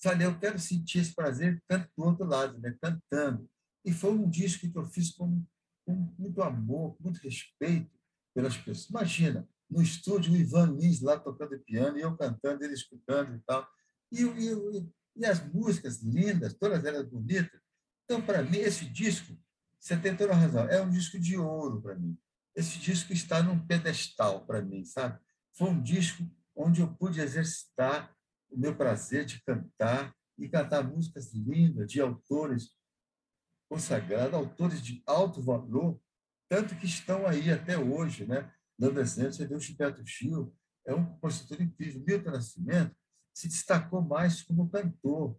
falei, 0.00 0.26
eu 0.26 0.38
quero 0.38 0.60
sentir 0.60 1.00
esse 1.00 1.12
prazer 1.12 1.60
do 1.96 2.04
outro 2.04 2.24
lado, 2.24 2.56
né? 2.60 2.76
cantando. 2.80 3.50
E 3.84 3.92
foi 3.92 4.12
um 4.12 4.30
disco 4.30 4.70
que 4.70 4.78
eu 4.78 4.86
fiz 4.86 5.10
com, 5.10 5.44
com 5.84 5.92
muito 6.18 6.42
amor, 6.42 6.96
muito 7.00 7.20
respeito 7.20 7.90
pelas 8.34 8.56
pessoas. 8.56 8.88
Imagina, 8.88 9.48
no 9.70 9.82
estúdio, 9.82 10.32
o 10.32 10.36
Ivan 10.36 10.76
Lins 10.78 11.00
lá 11.00 11.18
tocando 11.18 11.58
piano, 11.60 11.98
e 11.98 12.02
eu 12.02 12.16
cantando, 12.16 12.64
ele 12.64 12.74
escutando 12.74 13.34
e 13.34 13.40
tal. 13.40 13.66
E, 14.10 14.22
e, 14.22 14.88
e 15.16 15.24
as 15.24 15.44
músicas 15.52 16.02
lindas, 16.02 16.54
todas 16.54 16.84
elas 16.84 17.08
bonitas. 17.08 17.60
Então, 18.04 18.20
para 18.20 18.42
mim, 18.42 18.58
esse 18.58 18.84
disco, 18.84 19.36
você 19.80 19.96
tem 19.96 20.16
toda 20.16 20.32
a 20.32 20.36
razão, 20.36 20.68
é 20.68 20.80
um 20.82 20.90
disco 20.90 21.18
de 21.18 21.36
ouro 21.36 21.80
para 21.80 21.94
mim. 21.94 22.16
Esse 22.54 22.78
disco 22.78 23.12
está 23.12 23.42
num 23.42 23.58
pedestal 23.66 24.44
para 24.46 24.60
mim, 24.60 24.84
sabe? 24.84 25.18
Foi 25.54 25.70
um 25.70 25.82
disco 25.82 26.22
onde 26.54 26.82
eu 26.82 26.88
pude 26.94 27.20
exercitar 27.20 28.14
o 28.50 28.58
meu 28.58 28.76
prazer 28.76 29.24
de 29.24 29.42
cantar 29.42 30.14
e 30.38 30.48
cantar 30.48 30.84
músicas 30.84 31.32
lindas 31.32 31.90
de 31.90 32.00
autores 32.00 32.70
consagrados, 33.72 34.34
autores 34.34 34.82
de 34.82 35.02
alto 35.06 35.40
valor, 35.40 35.98
tanto 36.46 36.76
que 36.76 36.84
estão 36.84 37.26
aí 37.26 37.50
até 37.50 37.78
hoje, 37.78 38.26
né? 38.26 38.52
Dando 38.78 39.00
exemplo, 39.00 39.32
você 39.32 39.46
vê 39.46 39.54
o 39.54 39.60
Gilberto 39.60 40.04
Gil, 40.04 40.54
é 40.86 40.94
um 40.94 41.06
compositor 41.06 41.62
incrível. 41.62 42.04
Milton 42.06 42.32
Nascimento 42.32 42.94
se 43.34 43.48
destacou 43.48 44.02
mais 44.02 44.42
como 44.42 44.68
cantor, 44.68 45.34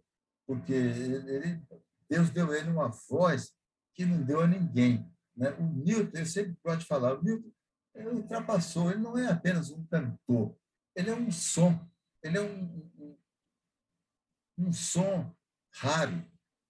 porque 0.48 0.72
ele, 0.72 1.62
Deus 2.10 2.28
deu 2.30 2.50
a 2.50 2.58
ele 2.58 2.70
uma 2.70 2.88
voz 3.08 3.54
que 3.94 4.04
não 4.04 4.20
deu 4.20 4.40
a 4.40 4.48
ninguém. 4.48 5.08
Né? 5.36 5.50
O 5.52 5.62
Milton, 5.62 6.18
eu 6.18 6.26
sempre 6.26 6.58
gosto 6.64 6.80
de 6.80 6.86
falar, 6.86 7.14
o 7.14 7.22
Milton 7.22 7.52
ele 7.94 8.08
ultrapassou, 8.08 8.90
ele 8.90 9.00
não 9.00 9.16
é 9.16 9.30
apenas 9.30 9.70
um 9.70 9.86
cantor, 9.86 10.56
ele 10.96 11.08
é 11.08 11.14
um 11.14 11.30
som 11.30 11.88
ele 12.20 12.38
é 12.38 12.40
um, 12.40 12.90
um, 12.98 13.18
um 14.58 14.72
som 14.72 15.32
raro, 15.74 16.26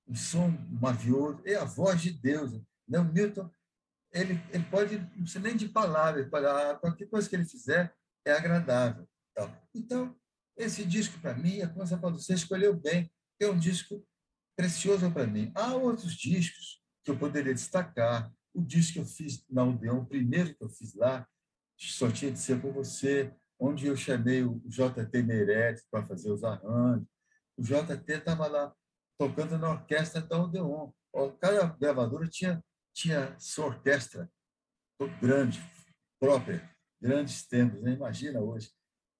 um 0.06 0.14
som 0.14 0.50
mavioso, 0.80 1.40
é 1.44 1.54
a 1.54 1.64
voz 1.64 2.00
de 2.00 2.10
Deus. 2.10 2.52
Né? 2.88 2.98
O 2.98 3.04
Milton, 3.04 3.50
ele, 4.12 4.40
ele 4.50 4.64
pode, 4.64 4.98
não 4.98 5.22
precisa 5.22 5.40
nem 5.40 5.56
de 5.56 5.68
palavras, 5.68 6.28
ah, 6.32 6.78
qualquer 6.80 7.06
coisa 7.06 7.28
que 7.28 7.36
ele 7.36 7.44
fizer 7.44 7.94
é 8.24 8.32
agradável. 8.32 9.08
Então, 9.74 10.14
esse 10.56 10.84
disco, 10.84 11.18
para 11.20 11.34
mim, 11.34 11.60
a 11.60 11.68
Consa 11.68 11.98
Paulo, 11.98 12.18
você 12.18 12.34
escolheu 12.34 12.74
bem, 12.74 13.10
é 13.40 13.48
um 13.48 13.58
disco 13.58 14.06
precioso 14.56 15.10
para 15.10 15.26
mim. 15.26 15.50
Há 15.54 15.74
outros 15.74 16.14
discos 16.14 16.82
que 17.02 17.10
eu 17.10 17.18
poderia 17.18 17.52
destacar. 17.52 18.32
O 18.54 18.62
disco 18.62 18.94
que 18.94 18.98
eu 19.00 19.04
fiz 19.04 19.44
na 19.50 19.64
Odeon, 19.64 19.98
o 19.98 20.06
primeiro 20.06 20.54
que 20.54 20.62
eu 20.62 20.68
fiz 20.68 20.94
lá, 20.94 21.26
só 21.76 22.10
tinha 22.10 22.30
de 22.30 22.38
ser 22.38 22.60
com 22.62 22.72
você 22.72 23.34
onde 23.58 23.86
eu 23.86 23.96
chamei 23.96 24.44
o 24.44 24.60
JT 24.66 25.22
Meirelles 25.22 25.84
para 25.90 26.04
fazer 26.04 26.30
os 26.30 26.44
arranjos. 26.44 27.06
O 27.56 27.62
JT 27.62 28.04
estava 28.12 28.46
lá 28.46 28.74
tocando 29.18 29.58
na 29.58 29.70
orquestra 29.70 30.20
da 30.20 30.42
Odeon. 30.42 30.90
Cada 31.40 31.66
gravadora 31.66 32.28
tinha, 32.28 32.62
tinha 32.92 33.34
sua 33.38 33.66
orquestra 33.66 34.30
grande, 35.20 35.62
própria, 36.18 36.68
grandes 37.00 37.46
tempos, 37.46 37.82
né? 37.82 37.92
imagina 37.92 38.40
hoje. 38.40 38.70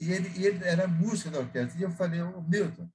E 0.00 0.10
ele, 0.10 0.28
e 0.38 0.46
ele 0.46 0.64
era 0.64 0.88
músico 0.88 1.30
da 1.30 1.40
orquestra. 1.40 1.78
E 1.78 1.82
eu 1.82 1.90
falei, 1.90 2.20
o 2.20 2.42
Milton, 2.42 2.88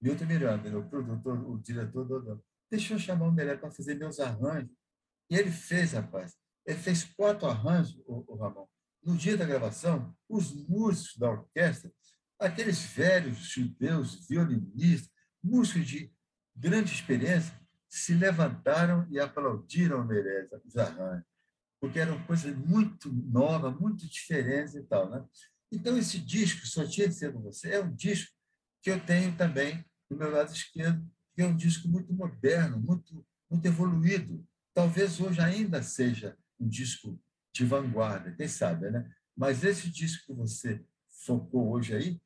Milton 0.00 0.26
Miranda, 0.26 0.78
o 0.78 0.88
produtor, 0.88 1.38
o 1.48 1.58
diretor 1.58 2.04
do 2.04 2.16
Odeon, 2.16 2.38
deixa 2.70 2.94
eu 2.94 2.98
chamar 2.98 3.26
o 3.26 3.32
Meirelles 3.32 3.60
para 3.60 3.70
fazer 3.70 3.94
meus 3.96 4.20
arranjos. 4.20 4.70
E 5.30 5.36
ele 5.36 5.50
fez, 5.50 5.92
rapaz. 5.92 6.36
Ele 6.66 6.78
fez 6.78 7.04
quatro 7.04 7.46
arranjos, 7.46 8.00
o, 8.06 8.24
o 8.26 8.36
Ramon 8.36 8.66
no 9.04 9.16
dia 9.16 9.36
da 9.36 9.44
gravação, 9.44 10.16
os 10.28 10.52
músicos 10.66 11.16
da 11.18 11.30
orquestra, 11.30 11.92
aqueles 12.38 12.82
velhos 12.82 13.38
judeus 13.38 14.26
violinistas, 14.26 15.12
músicos 15.42 15.86
de 15.86 16.12
grande 16.54 16.92
experiência, 16.92 17.58
se 17.88 18.14
levantaram 18.14 19.06
e 19.10 19.20
aplaudiram 19.20 20.04
Meirelles, 20.04 20.50
os 20.64 20.76
arranjos, 20.76 21.24
porque 21.80 21.98
eram 21.98 22.22
coisas 22.24 22.54
muito 22.56 23.12
novas, 23.12 23.78
muito 23.78 24.08
diferentes 24.08 24.74
e 24.74 24.82
tal. 24.82 25.10
Né? 25.10 25.24
Então, 25.70 25.96
esse 25.96 26.18
disco, 26.18 26.66
Só 26.66 26.86
Tinha 26.86 27.08
de 27.08 27.14
Ser 27.14 27.32
Com 27.32 27.40
Você, 27.42 27.70
é 27.70 27.80
um 27.80 27.94
disco 27.94 28.32
que 28.82 28.90
eu 28.90 28.98
tenho 29.00 29.36
também 29.36 29.84
do 30.10 30.16
meu 30.16 30.30
lado 30.30 30.52
esquerdo, 30.52 31.08
que 31.34 31.42
é 31.42 31.46
um 31.46 31.56
disco 31.56 31.88
muito 31.88 32.12
moderno, 32.12 32.80
muito, 32.80 33.26
muito 33.50 33.66
evoluído. 33.66 34.46
Talvez 34.72 35.20
hoje 35.20 35.40
ainda 35.40 35.82
seja 35.82 36.36
um 36.58 36.68
disco 36.68 37.20
de 37.52 37.64
vanguarda, 37.64 38.32
quem 38.32 38.48
sabe, 38.48 38.90
né? 38.90 39.08
Mas 39.36 39.64
esse 39.64 39.88
disco 39.90 40.26
que 40.26 40.32
você 40.32 40.84
focou 41.24 41.70
hoje 41.70 41.94
aí 41.94 42.20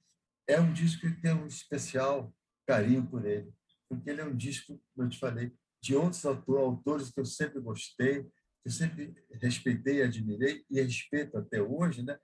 é 0.47 0.61
um 0.61 0.73
disco 0.73 1.03
que 1.03 1.21
tem 1.21 1.33
um 1.33 1.47
especial 1.47 2.35
carinho 2.67 3.07
por 3.07 3.25
ele, 3.25 3.53
porque 3.89 4.11
ele 4.11 4.21
é 4.21 4.25
um 4.25 4.37
disco, 4.37 4.81
como 4.95 5.07
eu 5.07 5.11
te 5.11 5.19
falei, 5.19 5.53
de 5.81 5.95
outros 5.95 6.25
autores 6.25 7.11
que 7.11 7.21
eu 7.21 7.25
sempre 7.25 7.61
gostei, 7.61 8.25
que 8.25 8.67
eu 8.67 8.73
sempre 8.73 9.15
respeitei 9.41 9.99
e 9.99 10.03
admirei, 10.03 10.65
e 10.71 10.81
respeito 10.83 11.39
até 11.39 11.63
hoje, 11.63 12.03
né? 12.03 12.19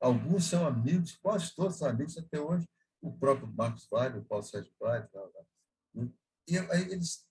Alguns 0.00 0.44
são 0.44 0.66
amigos, 0.66 1.16
quase 1.16 1.54
todos 1.54 1.76
são 1.76 1.88
amigos 1.88 2.16
até 2.16 2.40
hoje, 2.40 2.68
o 3.00 3.16
próprio 3.16 3.48
Marcos 3.48 3.86
Vale, 3.90 4.18
o 4.18 4.24
Paulo 4.24 4.44
Sérgio 4.44 4.72
Vale, 4.78 5.08
tal, 5.12 5.28
tal. 5.28 5.46
Né? 5.94 6.08
e 6.46 6.58
aí 6.58 6.92
eles, 6.92 7.26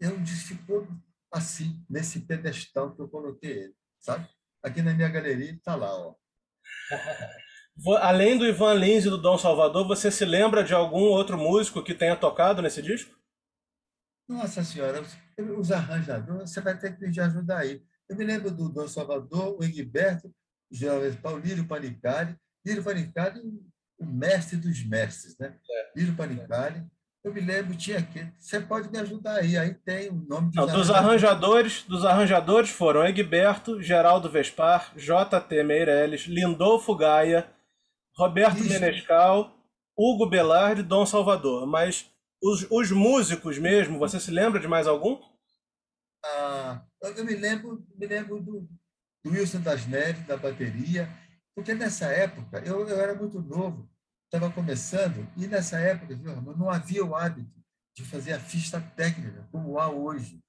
é 0.00 0.08
um 0.08 0.22
disco 0.22 0.48
ficou 0.48 0.86
assim, 1.32 1.82
nesse 1.88 2.20
pedestal 2.20 2.94
que 2.94 3.00
eu 3.00 3.08
coloquei 3.08 3.50
ele, 3.50 3.74
sabe? 3.98 4.28
Aqui 4.62 4.82
na 4.82 4.92
minha 4.92 5.08
galeria 5.08 5.52
está 5.52 5.74
lá, 5.74 5.96
ó. 5.96 6.14
Além 8.00 8.36
do 8.36 8.46
Ivan 8.46 8.74
Lins 8.74 9.06
e 9.06 9.10
do 9.10 9.16
Dom 9.16 9.38
Salvador, 9.38 9.86
você 9.86 10.10
se 10.10 10.24
lembra 10.24 10.62
de 10.62 10.74
algum 10.74 11.04
outro 11.04 11.38
músico 11.38 11.82
que 11.82 11.94
tenha 11.94 12.16
tocado 12.16 12.60
nesse 12.60 12.82
disco? 12.82 13.19
Nossa 14.30 14.62
Senhora, 14.62 15.02
os 15.58 15.72
arranjadores, 15.72 16.50
você 16.50 16.60
vai 16.60 16.78
ter 16.78 16.96
que 16.96 17.04
me 17.04 17.20
ajudar 17.20 17.58
aí. 17.58 17.82
Eu 18.08 18.16
me 18.16 18.24
lembro 18.24 18.48
do 18.48 18.68
Dom 18.68 18.86
Salvador, 18.86 19.56
o 19.58 19.64
Egberto, 19.64 20.28
o 20.70 20.74
Geraldo 20.74 21.16
Paulo, 21.16 21.40
Lírio 21.40 21.66
Panicari. 21.66 22.36
Lírio 22.64 22.84
Panicari, 22.84 23.40
o 23.98 24.06
mestre 24.06 24.56
dos 24.56 24.84
mestres, 24.84 25.36
né? 25.36 25.56
É. 25.68 25.98
Lírio 25.98 26.14
Panicari. 26.14 26.80
Eu 27.24 27.34
me 27.34 27.40
lembro, 27.40 27.76
tinha 27.76 27.98
aqui. 27.98 28.24
Você 28.38 28.60
pode 28.60 28.88
me 28.88 28.98
ajudar 28.98 29.40
aí. 29.40 29.58
Aí 29.58 29.74
tem 29.74 30.08
o 30.08 30.14
nome 30.14 30.52
dos, 30.52 30.54
Não, 30.54 30.66
dos 30.66 30.90
arranjadores. 30.90 31.82
Dos 31.82 32.04
arranjadores 32.04 32.70
foram 32.70 33.04
Egberto, 33.04 33.82
Geraldo 33.82 34.30
Vespar, 34.30 34.92
J.T. 34.96 35.64
Meirelles, 35.64 36.22
Lindolfo 36.22 36.94
Gaia, 36.94 37.50
Roberto 38.16 38.58
Isso. 38.58 38.68
Menescal, 38.68 39.52
Hugo 39.98 40.26
Belardi 40.26 40.82
e 40.82 40.84
Dom 40.84 41.04
Salvador. 41.04 41.66
Mas 41.66 42.08
os, 42.42 42.66
os 42.70 42.90
músicos 42.90 43.58
mesmo, 43.58 43.98
você 43.98 44.18
se 44.18 44.30
lembra 44.30 44.60
de 44.60 44.68
mais 44.68 44.86
algum? 44.86 45.20
Ah, 46.24 46.84
eu 47.02 47.24
me 47.24 47.34
lembro, 47.34 47.86
me 47.96 48.06
lembro 48.06 48.40
do, 48.40 48.68
do 49.24 49.30
Wilson 49.30 49.60
das 49.60 49.86
Neves, 49.86 50.26
da 50.26 50.36
bateria, 50.36 51.08
porque 51.54 51.74
nessa 51.74 52.06
época 52.06 52.58
eu, 52.64 52.86
eu 52.88 53.00
era 53.00 53.14
muito 53.14 53.40
novo 53.40 53.90
estava 54.30 54.48
começando, 54.52 55.28
e 55.36 55.48
nessa 55.48 55.76
época, 55.78 56.14
Ramon, 56.14 56.56
não 56.56 56.70
havia 56.70 57.04
o 57.04 57.16
hábito 57.16 57.60
de 57.96 58.04
fazer 58.04 58.32
a 58.32 58.38
ficha 58.38 58.80
técnica, 58.96 59.48
como 59.50 59.76
há 59.76 59.90
hoje. 59.90 60.40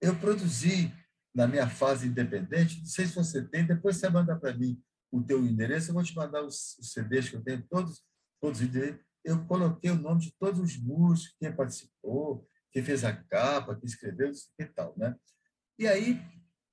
Eu 0.00 0.16
produzi, 0.16 0.90
na 1.34 1.46
minha 1.46 1.68
fase 1.68 2.08
independente, 2.08 2.78
não 2.78 2.86
sei 2.86 3.06
se 3.06 3.14
você 3.14 3.46
tem, 3.46 3.66
depois 3.66 3.98
você 3.98 4.08
manda 4.08 4.34
para 4.34 4.54
mim 4.54 4.82
o 5.12 5.22
teu 5.22 5.44
endereço, 5.44 5.90
eu 5.90 5.94
vou 5.94 6.02
te 6.02 6.16
mandar 6.16 6.42
os, 6.42 6.78
os 6.78 6.92
CDs 6.92 7.28
que 7.28 7.36
eu 7.36 7.44
tenho, 7.44 7.62
todos, 7.68 8.02
todos 8.40 8.62
Eu 9.26 9.44
coloquei 9.44 9.90
o 9.90 9.96
nome 9.96 10.20
de 10.20 10.32
todos 10.38 10.60
os 10.60 10.78
músicos, 10.78 11.34
quem 11.40 11.52
participou, 11.52 12.48
quem 12.70 12.80
fez 12.80 13.04
a 13.04 13.12
capa, 13.12 13.74
quem 13.74 13.84
escreveu, 13.84 14.30
e 14.56 14.64
tal. 14.66 14.94
Né? 14.96 15.16
E 15.76 15.88
aí 15.88 16.22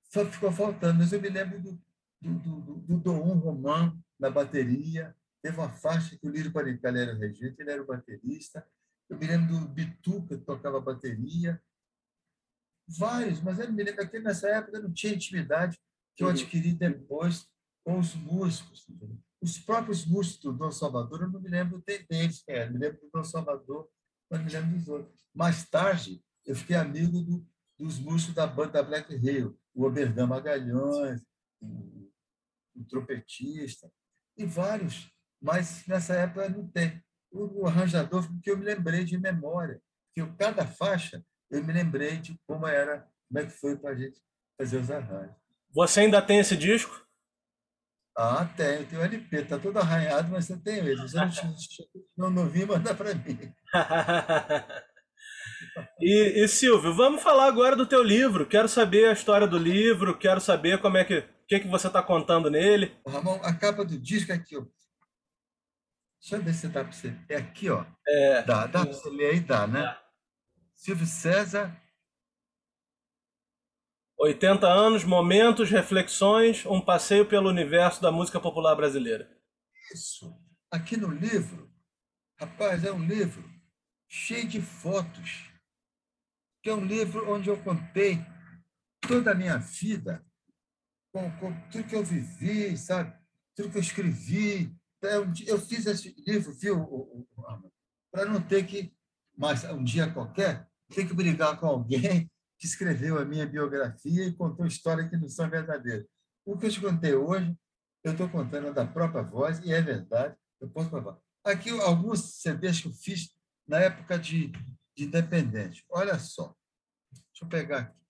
só 0.04 0.24
ficou 0.24 0.52
faltando, 0.52 1.00
mas 1.00 1.12
eu 1.12 1.20
me 1.20 1.28
lembro 1.28 1.60
do, 1.60 1.82
do, 2.22 2.38
do, 2.38 2.74
do 2.76 2.96
Dom 2.98 3.18
Roman 3.38 4.00
na 4.20 4.30
bateria, 4.30 5.16
teve 5.42 5.58
uma 5.58 5.68
faixa 5.68 6.16
que 6.16 6.28
o 6.28 6.30
Lírio 6.30 6.52
Panicali 6.52 7.00
era 7.00 7.12
o 7.12 7.18
regente, 7.18 7.56
ele 7.58 7.72
era 7.72 7.82
o 7.82 7.86
baterista, 7.86 8.64
eu 9.10 9.18
me 9.18 9.26
lembro 9.26 9.58
do 9.58 9.68
Bituca, 9.68 10.38
que 10.38 10.44
tocava 10.44 10.80
bateria, 10.80 11.60
vários, 12.86 13.40
mas 13.40 13.58
eu 13.58 13.72
me 13.72 13.82
lembro 13.82 14.08
que 14.08 14.20
nessa 14.20 14.48
época 14.48 14.78
não 14.78 14.92
tinha 14.92 15.12
intimidade 15.12 15.76
que 16.14 16.22
eu 16.22 16.28
adquiri 16.28 16.72
depois 16.72 17.48
com 17.84 17.98
os 17.98 18.14
músicos. 18.14 18.86
Os 19.44 19.58
próprios 19.58 20.06
músicos 20.06 20.40
do 20.40 20.52
Dom 20.54 20.72
Salvador, 20.72 21.20
eu 21.20 21.30
não 21.30 21.38
me 21.38 21.50
lembro 21.50 21.84
deles, 21.86 22.42
é, 22.48 22.66
me 22.66 22.78
lembro 22.78 22.98
do 22.98 23.10
Dom 23.12 23.22
Salvador, 23.22 23.86
mas 24.30 24.42
me 24.42 24.50
lembro 24.50 24.74
dos 24.74 24.88
outros. 24.88 25.22
Mais 25.34 25.68
tarde, 25.68 26.24
eu 26.46 26.56
fiquei 26.56 26.74
amigo 26.74 27.20
do, 27.20 27.46
dos 27.78 27.98
músicos 27.98 28.34
da 28.34 28.46
banda 28.46 28.82
Black 28.82 29.14
Hill, 29.14 29.54
o 29.74 29.84
Oberdan 29.84 30.28
Magalhães, 30.28 31.20
o, 31.60 32.10
o 32.74 32.84
trompetista, 32.88 33.92
e 34.34 34.46
vários, 34.46 35.12
mas 35.38 35.86
nessa 35.86 36.14
época 36.14 36.48
não 36.48 36.66
tem. 36.66 37.04
O, 37.30 37.64
o 37.64 37.66
arranjador, 37.66 38.26
porque 38.26 38.50
eu 38.50 38.56
me 38.56 38.64
lembrei 38.64 39.04
de 39.04 39.18
memória, 39.18 39.78
que 40.14 40.26
cada 40.38 40.66
faixa 40.66 41.22
eu 41.50 41.62
me 41.62 41.70
lembrei 41.70 42.16
de 42.16 42.34
como 42.46 42.66
era, 42.66 43.06
como 43.28 43.40
é 43.40 43.44
que 43.44 43.52
foi 43.52 43.76
para 43.76 43.90
a 43.90 43.94
gente 43.94 44.18
fazer 44.56 44.78
os 44.78 44.90
arranjos. 44.90 45.36
Você 45.70 46.00
ainda 46.00 46.22
tem 46.22 46.38
esse 46.38 46.56
disco? 46.56 47.06
Ah, 48.16 48.48
tenho, 48.56 48.86
tenho 48.86 49.02
LP, 49.02 49.36
está 49.38 49.58
todo 49.58 49.76
arranhado, 49.76 50.30
mas 50.30 50.48
eu 50.48 50.62
tenho 50.62 50.86
ele. 50.86 51.08
Se 51.08 51.16
não, 52.16 52.30
não 52.30 52.48
vi, 52.48 52.64
manda 52.64 52.94
para 52.94 53.12
mim. 53.12 53.52
e, 56.00 56.44
e, 56.44 56.48
Silvio, 56.48 56.94
vamos 56.94 57.22
falar 57.22 57.46
agora 57.46 57.74
do 57.74 57.86
teu 57.86 58.04
livro. 58.04 58.46
Quero 58.46 58.68
saber 58.68 59.08
a 59.08 59.12
história 59.12 59.48
do 59.48 59.58
livro, 59.58 60.16
quero 60.16 60.40
saber 60.40 60.80
como 60.80 60.96
é 60.96 61.04
que, 61.04 61.18
o 61.18 61.24
que, 61.48 61.60
que 61.60 61.68
você 61.68 61.88
está 61.88 62.02
contando 62.02 62.48
nele. 62.48 62.96
Ramon, 63.04 63.40
a 63.42 63.52
capa 63.52 63.84
do 63.84 63.98
disco 63.98 64.30
é 64.30 64.36
aqui, 64.36 64.56
ó. 64.56 64.64
Deixa 66.20 66.36
eu 66.36 66.42
ver 66.42 66.54
se 66.54 66.68
dá 66.68 66.84
para 66.84 66.92
você. 66.92 67.16
É 67.28 67.36
aqui, 67.36 67.68
ó. 67.68 67.84
É. 68.06 68.42
Dá, 68.42 68.66
dá 68.66 68.86
para 68.86 68.94
você 68.94 69.10
ler 69.10 69.30
aí, 69.30 69.40
dá, 69.40 69.66
né? 69.66 69.82
Dá. 69.82 70.00
Silvio 70.76 71.06
César. 71.06 71.83
80 74.24 74.66
anos, 74.66 75.04
momentos, 75.04 75.70
reflexões, 75.70 76.64
um 76.64 76.80
passeio 76.80 77.26
pelo 77.26 77.50
universo 77.50 78.00
da 78.00 78.10
música 78.10 78.40
popular 78.40 78.74
brasileira. 78.74 79.30
Isso. 79.92 80.34
Aqui 80.70 80.96
no 80.96 81.08
livro, 81.08 81.70
rapaz, 82.40 82.84
é 82.84 82.92
um 82.92 83.04
livro 83.04 83.44
cheio 84.08 84.48
de 84.48 84.62
fotos. 84.62 85.50
Que 86.62 86.70
é 86.70 86.74
um 86.74 86.84
livro 86.84 87.30
onde 87.30 87.50
eu 87.50 87.62
contei 87.62 88.24
toda 89.06 89.32
a 89.32 89.34
minha 89.34 89.58
vida, 89.58 90.24
com, 91.12 91.30
com 91.38 91.52
tudo 91.68 91.84
que 91.84 91.94
eu 91.94 92.02
vivi, 92.02 92.76
sabe? 92.78 93.14
Tudo 93.54 93.70
que 93.70 93.76
eu 93.76 93.82
escrevi. 93.82 94.74
Eu, 95.02 95.30
eu 95.46 95.60
fiz 95.60 95.84
esse 95.84 96.14
livro, 96.26 96.54
viu, 96.54 97.28
para 98.10 98.24
não 98.24 98.40
ter 98.40 98.64
que, 98.66 98.96
mais 99.36 99.64
um 99.64 99.84
dia 99.84 100.10
qualquer, 100.10 100.66
tem 100.88 101.06
que 101.06 101.12
brigar 101.12 101.60
com 101.60 101.66
alguém 101.66 102.30
que 102.58 102.66
escreveu 102.66 103.18
a 103.18 103.24
minha 103.24 103.46
biografia 103.46 104.24
e 104.24 104.32
contou 104.32 104.66
histórias 104.66 105.08
que 105.08 105.16
não 105.16 105.28
são 105.28 105.48
verdadeiras. 105.48 106.06
O 106.44 106.56
que 106.56 106.66
eu 106.66 106.70
te 106.70 106.80
contei 106.80 107.14
hoje, 107.14 107.56
eu 108.02 108.12
estou 108.12 108.28
contando 108.28 108.72
da 108.72 108.86
própria 108.86 109.22
voz, 109.22 109.60
e 109.60 109.72
é 109.72 109.80
verdade, 109.80 110.36
eu 110.60 110.68
posso 110.68 110.90
provar. 110.90 111.18
Aqui, 111.44 111.70
alguns 111.80 112.40
CDs 112.40 112.80
que 112.80 112.88
eu 112.88 112.92
fiz 112.92 113.34
na 113.66 113.78
época 113.78 114.18
de, 114.18 114.48
de 114.96 115.04
independente. 115.04 115.84
Olha 115.90 116.18
só. 116.18 116.54
Deixa 117.12 117.44
eu 117.44 117.48
pegar 117.48 117.78
aqui. 117.78 118.04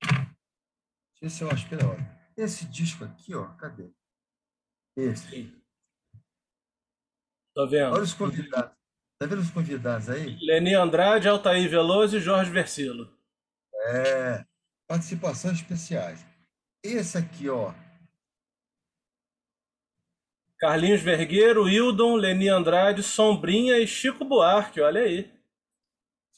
Deixa 0.00 0.28
eu 1.20 1.28
ver 1.28 1.30
se 1.30 1.42
eu 1.42 1.50
acho 1.50 1.68
que 1.68 1.74
é 1.74 1.84
hora. 1.84 2.32
Esse 2.36 2.64
disco 2.66 3.04
aqui, 3.04 3.34
ó, 3.34 3.46
cadê? 3.54 3.90
Esse. 4.96 5.54
Estou 7.48 7.68
vendo. 7.68 7.92
Olha 7.92 8.02
os 8.02 8.12
convidados. 8.12 8.76
Está 9.24 9.34
vendo 9.34 9.42
os 9.42 9.50
convidados 9.50 10.10
aí? 10.10 10.36
Leni 10.42 10.74
Andrade, 10.74 11.26
Altair 11.26 11.66
Veloso 11.66 12.18
e 12.18 12.20
Jorge 12.20 12.50
Versilo. 12.50 13.10
É, 13.86 14.44
participações 14.86 15.54
especiais. 15.54 16.26
Esse 16.82 17.16
aqui, 17.16 17.48
ó. 17.48 17.72
Carlinhos 20.58 21.00
Vergueiro, 21.00 21.66
Hildon, 21.66 22.16
Leni 22.16 22.50
Andrade, 22.50 23.02
Sombrinha 23.02 23.78
e 23.78 23.86
Chico 23.86 24.26
Buarque, 24.26 24.82
olha 24.82 25.00
aí. 25.00 25.22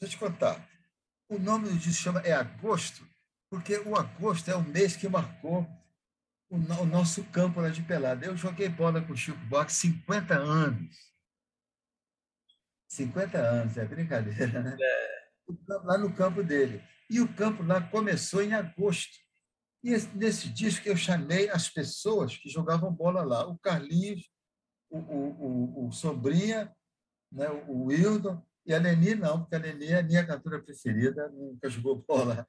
Deixa 0.01 0.05
eu 0.05 0.09
te 0.09 0.18
contar. 0.18 0.64
O 1.28 1.41
nome 1.41 1.68
do 1.68 1.74
disco 1.74 2.05
chama 2.05 2.20
é 2.20 2.32
Agosto, 2.34 3.05
porque 3.51 3.78
o 3.78 3.97
agosto 3.97 4.49
é 4.49 4.55
o 4.55 4.62
mês 4.62 4.95
que 4.95 5.09
marcou 5.09 5.66
o, 6.49 6.57
nosso 6.87 7.24
campo 7.24 7.61
lá 7.61 7.68
de 7.68 7.82
Pelada. 7.82 8.26
Eu 8.26 8.37
joguei 8.37 8.68
bola 8.68 9.03
com 9.03 9.12
o 9.12 9.16
Chico 9.16 9.39
Buarque 9.47 9.72
50 9.72 10.34
anos. 10.37 11.15
50 12.89 13.39
anos, 13.39 13.76
é 13.76 13.84
brincadeira, 13.84 14.62
né? 14.62 14.76
É. 14.80 15.26
Lá 15.84 15.99
no 15.99 16.12
campo 16.14 16.43
dele. 16.43 16.82
E 17.09 17.20
o 17.20 17.32
campo 17.34 17.62
lá 17.62 17.80
começou 17.80 18.43
em 18.43 18.53
agosto. 18.53 19.16
E 19.82 19.91
nesse 20.14 20.49
disco 20.49 20.89
eu 20.89 20.97
chamei 20.97 21.49
as 21.51 21.68
pessoas 21.68 22.37
que 22.37 22.49
jogavam 22.49 22.93
bola 22.93 23.22
lá. 23.22 23.47
O 23.47 23.59
Carlinhos, 23.59 24.28
o, 24.91 24.99
o, 24.99 25.84
o, 25.84 25.87
o 25.89 25.93
Sobrinha, 25.93 26.74
né? 27.30 27.49
o 27.68 27.84
Wildon, 27.84 28.43
e 28.64 28.74
a 28.74 28.78
Leni 28.78 29.14
não, 29.14 29.41
porque 29.41 29.55
a 29.55 29.59
Leni 29.59 29.87
é 29.87 30.01
a 30.01 30.03
minha 30.03 30.26
cantora 30.26 30.61
preferida, 30.61 31.28
nunca 31.28 31.70
jogou 31.70 32.03
bola. 32.07 32.47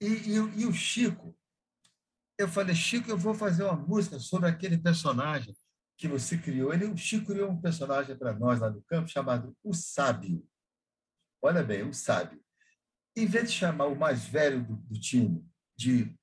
E, 0.00 0.06
e, 0.06 0.34
e 0.34 0.66
o 0.66 0.72
Chico, 0.72 1.34
eu 2.36 2.48
falei, 2.48 2.74
Chico, 2.74 3.10
eu 3.10 3.16
vou 3.16 3.32
fazer 3.32 3.64
uma 3.64 3.76
música 3.76 4.18
sobre 4.18 4.48
aquele 4.48 4.76
personagem 4.76 5.56
que 5.96 6.08
você 6.08 6.36
criou. 6.36 6.72
Ele, 6.72 6.86
o 6.86 6.96
Chico 6.96 7.26
criou 7.26 7.50
um 7.50 7.60
personagem 7.60 8.16
para 8.16 8.32
nós 8.32 8.60
lá 8.60 8.70
no 8.70 8.82
campo 8.82 9.08
chamado 9.08 9.56
O 9.62 9.72
Sábio. 9.72 10.44
Olha 11.42 11.62
bem, 11.62 11.82
o 11.82 11.92
Sábio. 11.92 12.42
Em 13.16 13.26
vez 13.26 13.50
de 13.50 13.56
chamar 13.56 13.86
o 13.86 13.96
mais 13.96 14.24
velho 14.24 14.64
do, 14.64 14.76
do 14.76 14.98
time 14.98 15.44
de 15.76 16.16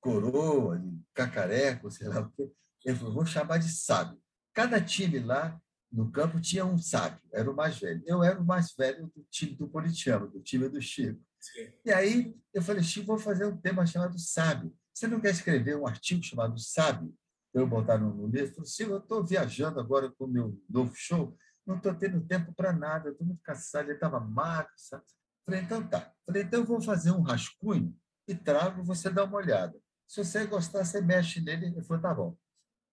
coroa, 0.00 0.78
de 0.78 1.00
cacareco, 1.14 1.90
sei 1.90 2.08
lá 2.08 2.20
o 2.20 2.30
quê, 2.32 2.50
ele 2.84 2.98
falou, 2.98 3.14
vou 3.14 3.26
chamar 3.26 3.58
de 3.58 3.68
sábio. 3.68 4.20
Cada 4.52 4.80
time 4.80 5.18
lá 5.18 5.58
no 5.90 6.10
campo 6.10 6.40
tinha 6.40 6.64
um 6.64 6.76
sábio, 6.76 7.20
era 7.32 7.50
o 7.50 7.56
mais 7.56 7.78
velho. 7.78 8.02
Eu 8.06 8.22
era 8.22 8.38
o 8.38 8.44
mais 8.44 8.74
velho 8.76 9.10
do 9.14 9.24
time 9.30 9.56
do 9.56 9.68
Politiano, 9.68 10.28
do 10.28 10.40
time 10.40 10.68
do 10.68 10.80
Chico. 10.80 11.20
Sim. 11.40 11.72
E 11.84 11.92
aí 11.92 12.36
eu 12.52 12.62
falei, 12.62 12.82
Chico, 12.82 13.06
vou 13.06 13.18
fazer 13.18 13.46
um 13.46 13.56
tema 13.56 13.86
chamado 13.86 14.18
sábio. 14.18 14.76
Você 14.92 15.06
não 15.06 15.20
quer 15.20 15.30
escrever 15.30 15.76
um 15.76 15.86
artigo 15.86 16.22
chamado 16.22 16.58
sábio? 16.58 17.14
Eu 17.54 17.66
botar 17.66 17.96
no, 17.98 18.26
livro, 18.26 18.50
falou, 18.50 18.66
Silvio, 18.66 18.96
eu 18.96 18.98
estou 18.98 19.24
viajando 19.24 19.78
agora 19.78 20.10
com 20.10 20.24
o 20.24 20.28
meu 20.28 20.60
novo 20.68 20.92
show, 20.94 21.36
não 21.64 21.76
estou 21.76 21.94
tendo 21.94 22.20
tempo 22.26 22.52
para 22.52 22.72
nada, 22.72 23.10
estou 23.10 23.26
muito 23.26 23.40
cansado, 23.42 23.86
ele 23.86 23.94
estava 23.94 24.20
magro, 24.20 24.72
sabe? 24.76 25.04
Falei, 25.46 25.60
então 25.60 25.86
tá. 25.86 26.12
Falei, 26.26 26.42
então 26.42 26.60
eu 26.60 26.66
vou 26.66 26.82
fazer 26.82 27.12
um 27.12 27.22
rascunho 27.22 27.96
e 28.26 28.34
trago, 28.34 28.82
você 28.82 29.08
dá 29.08 29.24
uma 29.24 29.36
olhada. 29.36 29.78
Se 30.08 30.22
você 30.22 30.46
gostar, 30.46 30.84
você 30.84 31.00
mexe 31.00 31.40
nele. 31.40 31.66
Ele 31.66 31.82
falou, 31.82 32.02
tá 32.02 32.14
bom. 32.14 32.36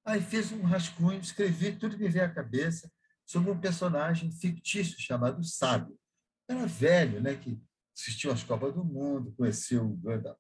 Aí 0.06 0.22
fiz 0.22 0.52
um 0.52 0.64
rascunho, 0.64 1.20
escrevi 1.20 1.76
tudo 1.76 1.98
que 1.98 2.10
veio 2.10 2.26
à 2.26 2.30
cabeça 2.30 2.92
sobre 3.26 3.52
um 3.52 3.60
personagem 3.60 4.32
fictício 4.32 5.00
chamado 5.00 5.44
Sábio. 5.44 5.98
Era 6.50 6.66
velho, 6.66 7.22
né, 7.22 7.36
que 7.36 7.62
assistiu 7.96 8.32
às 8.32 8.44
Copas 8.44 8.74
do 8.74 8.84
Mundo, 8.84 9.34
conheceu 9.38 9.86
o 9.86 9.98
Gandalf. 9.98 10.40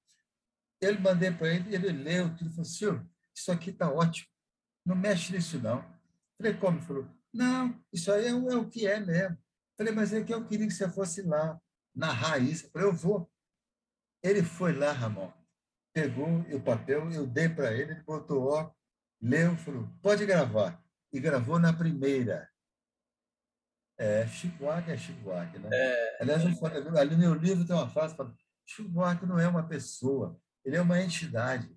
Ele 0.82 0.98
mandei 0.98 1.32
para 1.32 1.54
ele, 1.54 1.74
ele 1.74 1.92
leu 1.92 2.36
tudo 2.36 2.50
e 2.50 2.54
falou, 2.54 2.66
Silvio, 2.66 3.11
isso 3.36 3.52
aqui 3.52 3.70
está 3.70 3.92
ótimo, 3.92 4.28
não 4.86 4.96
mexe 4.96 5.34
nisso 5.34 5.60
não. 5.60 5.84
Falei, 6.38 6.54
como? 6.56 6.78
Ele 6.78 6.86
falou, 6.86 7.08
não, 7.34 7.84
isso 7.94 8.12
aí 8.12 8.26
é, 8.26 8.30
é, 8.30 8.34
o 8.34 8.68
que 8.68 8.88
é 8.88 9.00
mesmo. 9.00 9.38
Falei, 9.78 9.94
mas 9.94 10.14
é 10.14 10.24
que 10.24 10.34
eu 10.34 10.46
queria 10.46 10.68
que 10.68 10.74
você 10.74 10.90
fosse 10.90 11.22
lá, 11.22 11.60
narrar 11.96 12.40
isso. 12.40 12.70
Falei, 12.72 12.88
eu 12.88 12.94
vou. 12.94 13.32
Ele 14.24 14.44
foi 14.44 14.74
lá, 14.74 14.92
Ramon, 14.92 15.32
pegou 15.94 16.28
o 16.28 16.62
papel, 16.62 17.10
eu 17.12 17.26
dei 17.26 17.50
para 17.50 17.74
ele, 17.74 17.94
ele 17.94 18.04
botou 18.04 18.52
ó, 18.52 18.72
leu, 19.22 19.56
falou, 19.58 19.88
pode 20.02 20.26
gravar. 20.26 20.82
E 21.14 21.20
gravou 21.20 21.60
na 21.60 21.74
primeira. 21.74 22.50
É, 23.98 24.26
Chico 24.28 24.58
Buarque 24.58 24.92
é 24.92 24.98
Chico 24.98 25.20
Buarque, 25.22 25.60
né? 25.60 25.70
É... 25.72 26.22
Aliás, 26.22 26.44
ali 26.98 27.12
no 27.12 27.18
meu 27.18 27.34
livro 27.34 27.66
tem 27.66 27.76
uma 27.76 27.90
frase 27.90 28.14
que 28.14 28.18
fala, 28.18 28.34
Chico 28.66 28.90
Buarque 28.90 29.26
não 29.26 29.38
é 29.38 29.48
uma 29.48 29.68
pessoa, 29.68 30.40
ele 30.64 30.78
é 30.78 30.82
uma 30.82 31.02
entidade. 31.02 31.70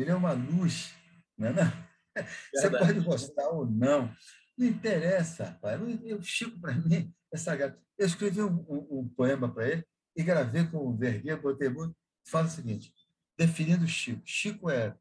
Ele 0.00 0.10
é 0.10 0.14
uma 0.14 0.32
luz. 0.32 0.94
Não 1.36 1.48
é, 1.48 1.52
não? 1.52 1.72
Você 2.54 2.70
pode 2.70 3.00
gostar 3.00 3.48
ou 3.48 3.66
não. 3.66 4.14
Não 4.56 4.66
interessa, 4.66 5.44
rapaz. 5.44 5.80
Eu, 6.04 6.22
Chico, 6.22 6.58
para 6.60 6.74
mim, 6.74 7.12
essa 7.32 7.54
gata. 7.54 7.78
Eu 7.96 8.06
escrevi 8.06 8.42
um, 8.42 8.64
um, 8.68 9.00
um 9.00 9.08
poema 9.08 9.52
para 9.52 9.68
ele 9.68 9.84
e 10.16 10.22
gravei 10.22 10.66
com 10.66 10.78
o 10.78 10.96
Vergueiro, 10.96 11.40
botei 11.40 11.68
muito. 11.68 11.94
Fala 12.24 12.46
o 12.46 12.50
seguinte: 12.50 12.92
definindo 13.36 13.86
Chico. 13.86 14.22
Chico 14.24 14.70
é 14.70 14.96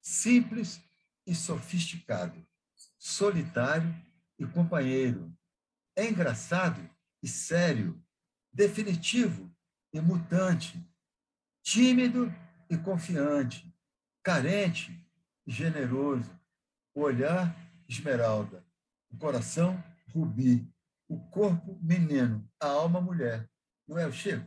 simples 0.00 0.80
e 1.26 1.34
sofisticado, 1.34 2.44
solitário 2.98 3.94
e 4.38 4.46
companheiro. 4.46 5.32
É 5.96 6.08
engraçado 6.08 6.88
e 7.22 7.28
sério, 7.28 8.02
definitivo 8.52 9.54
e 9.92 10.00
mutante, 10.00 10.82
tímido 11.62 12.32
e 12.68 12.76
confiante, 12.76 13.71
carente 14.22 14.92
generoso, 15.46 16.30
o 16.94 17.02
olhar 17.02 17.54
esmeralda, 17.88 18.64
o 19.10 19.18
coração 19.18 19.82
rubi, 20.14 20.66
o 21.08 21.18
corpo 21.30 21.78
menino, 21.82 22.48
a 22.60 22.68
alma 22.68 23.00
mulher. 23.00 23.48
Não 23.86 23.98
é 23.98 24.06
o 24.06 24.12
Chico? 24.12 24.44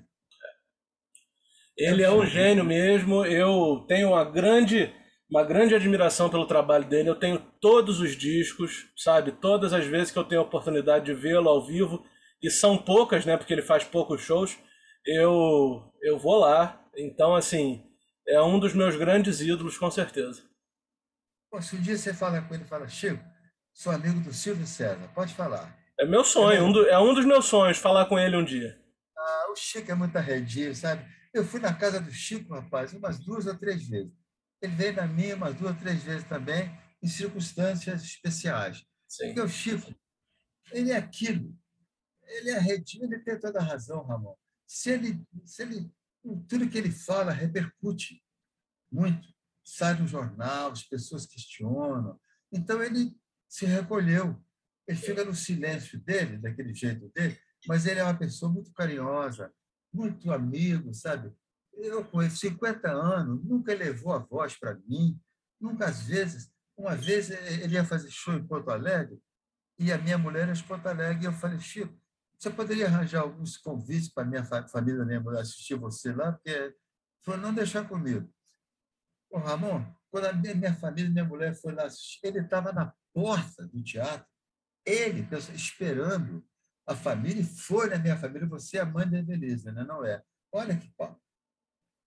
Ele 1.77 2.03
é 2.03 2.09
um 2.09 2.25
gênio 2.25 2.63
mesmo. 2.63 3.25
Eu 3.25 3.85
tenho 3.87 4.09
uma 4.09 4.23
grande, 4.23 4.93
uma 5.29 5.43
grande 5.43 5.75
admiração 5.75 6.29
pelo 6.29 6.47
trabalho 6.47 6.85
dele. 6.85 7.09
Eu 7.09 7.19
tenho 7.19 7.39
todos 7.59 7.99
os 7.99 8.15
discos, 8.15 8.89
sabe? 8.95 9.33
Todas 9.33 9.73
as 9.73 9.85
vezes 9.85 10.11
que 10.11 10.17
eu 10.17 10.23
tenho 10.23 10.41
a 10.41 10.45
oportunidade 10.45 11.05
de 11.05 11.13
vê-lo 11.13 11.49
ao 11.49 11.65
vivo, 11.65 12.05
e 12.41 12.49
são 12.49 12.77
poucas, 12.77 13.25
né? 13.25 13.35
Porque 13.35 13.51
ele 13.51 13.61
faz 13.61 13.83
poucos 13.83 14.21
shows. 14.21 14.57
Eu, 15.05 15.91
eu 16.01 16.17
vou 16.17 16.39
lá. 16.39 16.81
Então, 16.95 17.35
assim, 17.35 17.83
é 18.27 18.41
um 18.41 18.59
dos 18.59 18.73
meus 18.73 18.95
grandes 18.95 19.41
ídolos, 19.41 19.77
com 19.77 19.89
certeza. 19.89 20.43
Se 21.61 21.75
um 21.75 21.81
dia 21.81 21.97
você 21.97 22.13
fala 22.13 22.41
com 22.41 22.53
ele, 22.53 22.65
fala, 22.65 22.87
Chico, 22.87 23.23
sou 23.73 23.91
amigo 23.91 24.19
do 24.19 24.33
Silvio 24.33 24.67
César, 24.67 25.07
pode 25.13 25.33
falar. 25.33 25.73
É 25.97 26.05
meu 26.05 26.23
sonho, 26.23 26.65
um 26.65 26.71
do, 26.71 26.85
é 26.87 26.99
um 26.99 27.13
dos 27.13 27.25
meus 27.25 27.45
sonhos 27.45 27.77
falar 27.77 28.07
com 28.07 28.19
ele 28.19 28.35
um 28.35 28.43
dia. 28.43 28.77
Ah, 29.17 29.51
o 29.51 29.55
Chico 29.55 29.89
é 29.89 29.95
muito 29.95 30.17
arredio, 30.17 30.75
sabe? 30.75 31.05
Eu 31.33 31.45
fui 31.45 31.59
na 31.59 31.73
casa 31.73 32.01
do 32.01 32.11
Chico, 32.11 32.53
rapaz, 32.53 32.93
umas 32.93 33.19
duas 33.19 33.45
ou 33.45 33.57
três 33.57 33.87
vezes. 33.87 34.11
Ele 34.61 34.75
veio 34.75 34.93
na 34.93 35.07
minha 35.07 35.35
umas 35.35 35.55
duas 35.55 35.73
ou 35.73 35.79
três 35.79 36.03
vezes 36.03 36.27
também, 36.27 36.69
em 37.01 37.07
circunstâncias 37.07 38.03
especiais. 38.03 38.85
Sim. 39.07 39.27
Porque 39.27 39.41
o 39.41 39.47
Chico, 39.47 39.95
ele 40.71 40.91
é 40.91 40.97
aquilo. 40.97 41.55
Ele 42.23 42.49
é 42.49 42.57
arredio, 42.57 43.03
ele 43.03 43.19
tem 43.19 43.39
toda 43.39 43.59
a 43.59 43.63
razão, 43.63 44.03
Ramon. 44.03 44.35
Se 44.67 44.91
ele, 44.91 45.21
se 45.45 45.61
ele, 45.61 45.91
tudo 46.47 46.69
que 46.69 46.77
ele 46.77 46.91
fala 46.91 47.31
repercute 47.31 48.21
muito. 48.91 49.27
Sai 49.63 49.99
no 49.99 50.07
jornal, 50.07 50.71
as 50.71 50.83
pessoas 50.83 51.25
questionam. 51.25 52.19
Então, 52.51 52.83
ele 52.83 53.15
se 53.49 53.65
recolheu. 53.65 54.41
Ele 54.87 54.97
fica 54.97 55.25
no 55.25 55.33
silêncio 55.33 55.99
dele, 55.99 56.37
daquele 56.37 56.73
jeito 56.73 57.09
dele, 57.09 57.39
mas 57.67 57.85
ele 57.85 57.99
é 57.99 58.03
uma 58.03 58.17
pessoa 58.17 58.51
muito 58.51 58.71
carinhosa, 58.73 59.51
muito 59.91 60.31
amigo, 60.31 60.93
sabe? 60.93 61.33
Eu, 61.73 62.05
com 62.05 62.21
50 62.29 62.91
anos, 62.91 63.43
nunca 63.43 63.73
levou 63.73 64.13
a 64.13 64.19
voz 64.19 64.55
para 64.55 64.75
mim, 64.87 65.19
nunca, 65.59 65.87
às 65.87 66.03
vezes, 66.03 66.51
uma 66.77 66.95
vez 66.95 67.31
ele 67.31 67.73
ia 67.73 67.83
fazer 67.83 68.11
show 68.11 68.35
em 68.35 68.45
Porto 68.45 68.69
Alegre, 68.69 69.19
e 69.79 69.91
a 69.91 69.97
minha 69.97 70.17
mulher 70.17 70.43
era 70.43 70.53
de 70.53 70.63
Porto 70.63 70.85
Alegre, 70.87 71.23
e 71.23 71.25
eu 71.25 71.33
falei, 71.33 71.59
Chico, 71.59 71.99
você 72.45 72.51
poderia 72.51 72.85
arranjar 72.85 73.21
alguns 73.21 73.57
convites 73.57 74.07
para 74.07 74.23
minha 74.23 74.43
família, 74.43 75.03
minha 75.03 75.19
mulher, 75.19 75.41
assistir 75.41 75.73
você 75.73 76.13
lá? 76.13 76.31
Porque 76.31 76.75
falou, 77.23 77.41
não 77.41 77.51
deixar 77.51 77.87
comigo. 77.87 78.31
O 79.31 79.39
Ramon, 79.39 79.83
quando 80.11 80.25
a 80.25 80.33
minha 80.33 80.75
família, 80.75 81.09
minha 81.09 81.25
mulher 81.25 81.55
foi 81.55 81.73
lá 81.73 81.85
assistir, 81.85 82.19
ele 82.27 82.41
estava 82.41 82.71
na 82.71 82.93
porta 83.11 83.65
do 83.67 83.83
teatro, 83.83 84.27
ele 84.85 85.27
esperando 85.55 86.45
a 86.85 86.95
família, 86.95 87.41
e 87.41 87.43
foi 87.43 87.89
na 87.89 87.97
minha 87.97 88.15
família, 88.15 88.47
você 88.47 88.77
é 88.77 88.81
a 88.81 88.85
mãe 88.85 89.09
da 89.09 89.17
Evelisa, 89.17 89.71
né? 89.71 89.83
não 89.83 90.05
é? 90.05 90.21
Olha 90.51 90.77
que 90.77 90.87
pau. 90.95 91.19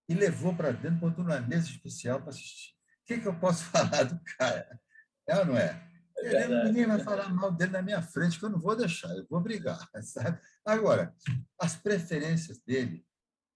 E 0.08 0.14
levou 0.14 0.54
para 0.54 0.70
dentro, 0.70 1.00
botou 1.00 1.24
numa 1.24 1.40
mesa 1.40 1.66
especial 1.66 2.20
para 2.20 2.30
assistir. 2.30 2.74
O 3.02 3.06
que, 3.06 3.18
que 3.18 3.26
eu 3.26 3.34
posso 3.40 3.64
falar 3.74 4.04
do 4.04 4.20
cara? 4.38 4.80
É 5.26 5.36
ou 5.36 5.46
não 5.46 5.56
é? 5.58 5.87
É 6.26 6.64
ninguém 6.64 6.86
vai 6.86 6.98
falar 7.00 7.32
mal 7.32 7.52
dele 7.52 7.72
na 7.72 7.82
minha 7.82 8.02
frente, 8.02 8.38
que 8.38 8.44
eu 8.44 8.50
não 8.50 8.58
vou 8.58 8.76
deixar, 8.76 9.10
eu 9.16 9.26
vou 9.28 9.40
brigar. 9.40 9.88
Sabe? 10.02 10.40
Agora, 10.64 11.14
as 11.58 11.76
preferências 11.76 12.58
dele, 12.60 13.06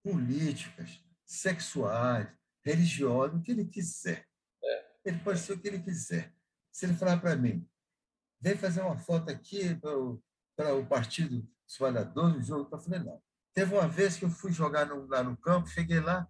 políticas, 0.03 1.03
sexuais, 1.25 2.29
religiosas, 2.65 3.37
o 3.39 3.43
que 3.43 3.53
ele 3.53 3.65
quiser. 3.65 4.27
É. 4.65 4.87
Ele 5.05 5.19
pode 5.19 5.41
ser 5.41 5.55
o 5.55 5.59
que 5.59 5.69
ele 5.69 5.81
quiser. 5.81 6.33
Se 6.71 6.87
ele 6.87 6.95
falar 6.95 7.19
para 7.21 7.37
mim, 7.37 7.69
vem 8.41 8.57
fazer 8.57 8.81
uma 8.81 8.97
foto 8.97 9.31
aqui 9.31 9.75
para 9.77 10.75
o 10.75 10.87
Partido 10.87 11.41
dos 11.41 11.77
Trabalhadores, 11.77 12.37
no 12.37 12.43
jogo. 12.43 12.69
Eu 12.73 12.79
falei, 12.79 13.01
não. 13.01 13.21
Teve 13.55 13.75
uma 13.75 13.89
vez 13.89 14.17
que 14.17 14.25
eu 14.25 14.31
fui 14.31 14.53
jogar 14.53 14.87
no, 14.87 15.07
lá 15.07 15.23
no 15.23 15.37
campo, 15.37 15.69
cheguei 15.69 16.01
lá, 16.01 16.27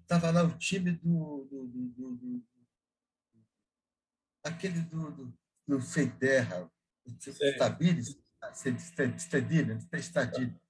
estava 0.00 0.30
lá 0.30 0.42
o 0.42 0.58
time 0.58 0.92
do, 0.92 1.46
do, 1.50 1.66
do, 1.66 2.16
do 2.16 2.44
aquele 4.42 4.80
do, 4.80 5.10
do, 5.10 5.38
do 5.66 5.80
Feiterra, 5.80 6.70
Stabilis, 7.18 8.16
Stadilha, 9.18 9.78
Stadilha. 9.94 10.60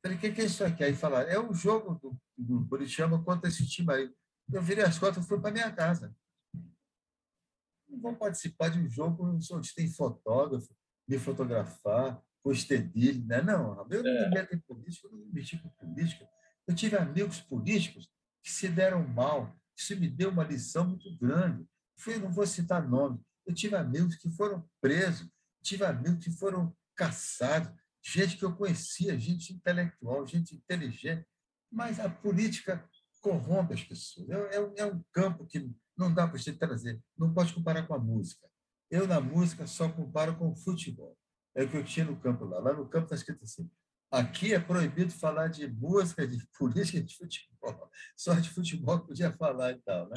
Falei, 0.00 0.16
o 0.16 0.20
que, 0.20 0.32
que 0.32 0.40
é 0.40 0.44
isso 0.44 0.64
aqui? 0.64 0.84
Aí 0.84 0.94
falaram, 0.94 1.28
é 1.28 1.38
o 1.38 1.52
jogo 1.52 1.94
do, 1.94 2.20
do 2.36 2.60
Buritiama 2.60 3.22
contra 3.22 3.48
esse 3.48 3.66
time 3.66 3.92
aí. 3.92 4.14
Eu 4.52 4.62
virei 4.62 4.84
as 4.84 4.98
costas 4.98 5.24
e 5.24 5.28
fui 5.28 5.40
para 5.40 5.50
minha 5.50 5.70
casa. 5.72 6.14
Não 7.88 8.00
vou 8.00 8.16
participar 8.16 8.68
de 8.68 8.78
um 8.78 8.88
jogo 8.88 9.26
onde 9.26 9.74
tem 9.74 9.90
fotógrafo, 9.90 10.74
me 11.06 11.18
fotografar, 11.18 12.22
com 12.42 12.52
estedilho, 12.52 13.26
né? 13.26 13.42
Não, 13.42 13.86
eu 13.90 14.02
não 14.02 14.12
me 14.12 14.30
meto 14.30 14.54
em 14.54 14.60
política, 14.60 15.08
eu 15.08 15.12
não 15.12 15.18
me 15.18 15.32
meti 15.32 15.58
com 15.58 15.68
política. 15.70 16.28
Eu 16.66 16.74
tive 16.74 16.96
amigos 16.96 17.40
políticos 17.40 18.08
que 18.42 18.50
se 18.50 18.68
deram 18.68 19.06
mal. 19.06 19.54
Isso 19.76 19.98
me 19.98 20.08
deu 20.08 20.30
uma 20.30 20.44
lição 20.44 20.86
muito 20.86 21.16
grande. 21.18 21.66
Eu 22.06 22.20
não 22.20 22.30
vou 22.30 22.46
citar 22.46 22.86
nomes. 22.86 23.20
Eu 23.48 23.54
tive 23.54 23.74
amigos 23.74 24.16
que 24.16 24.30
foram 24.30 24.68
presos, 24.80 25.28
tive 25.62 25.84
amigos 25.84 26.24
que 26.24 26.30
foram 26.30 26.76
caçados, 26.94 27.72
gente 28.04 28.36
que 28.36 28.44
eu 28.44 28.54
conhecia, 28.54 29.18
gente 29.18 29.52
intelectual, 29.52 30.26
gente 30.26 30.54
inteligente. 30.54 31.26
Mas 31.72 31.98
a 31.98 32.08
política 32.08 32.88
corrompe 33.20 33.74
as 33.74 33.82
pessoas. 33.82 34.28
É, 34.28 34.56
é, 34.56 34.72
é 34.76 34.84
um 34.84 35.02
campo 35.12 35.46
que 35.46 35.70
não 35.96 36.12
dá 36.12 36.28
para 36.28 36.38
você 36.38 36.52
trazer. 36.52 37.00
Não 37.16 37.34
pode 37.34 37.52
comparar 37.52 37.86
com 37.86 37.94
a 37.94 37.98
música. 37.98 38.46
Eu, 38.90 39.06
na 39.06 39.20
música, 39.20 39.66
só 39.66 39.88
comparo 39.90 40.36
com 40.36 40.50
o 40.50 40.56
futebol 40.56 41.18
é 41.58 41.64
o 41.64 41.68
que 41.68 41.76
eu 41.76 41.84
tinha 41.84 42.06
no 42.06 42.16
campo 42.16 42.44
lá. 42.44 42.60
Lá 42.60 42.72
no 42.72 42.88
campo 42.88 43.04
está 43.04 43.16
escrito 43.16 43.42
assim: 43.42 43.68
aqui 44.12 44.54
é 44.54 44.60
proibido 44.60 45.12
falar 45.12 45.48
de 45.48 45.66
música, 45.66 46.26
de 46.26 46.38
política, 46.56 47.02
de 47.02 47.16
futebol. 47.16 47.90
Só 48.16 48.34
de 48.34 48.48
futebol 48.48 49.00
podia 49.00 49.32
falar 49.32 49.72
e 49.72 49.78
tal. 49.80 50.08
Né? 50.08 50.16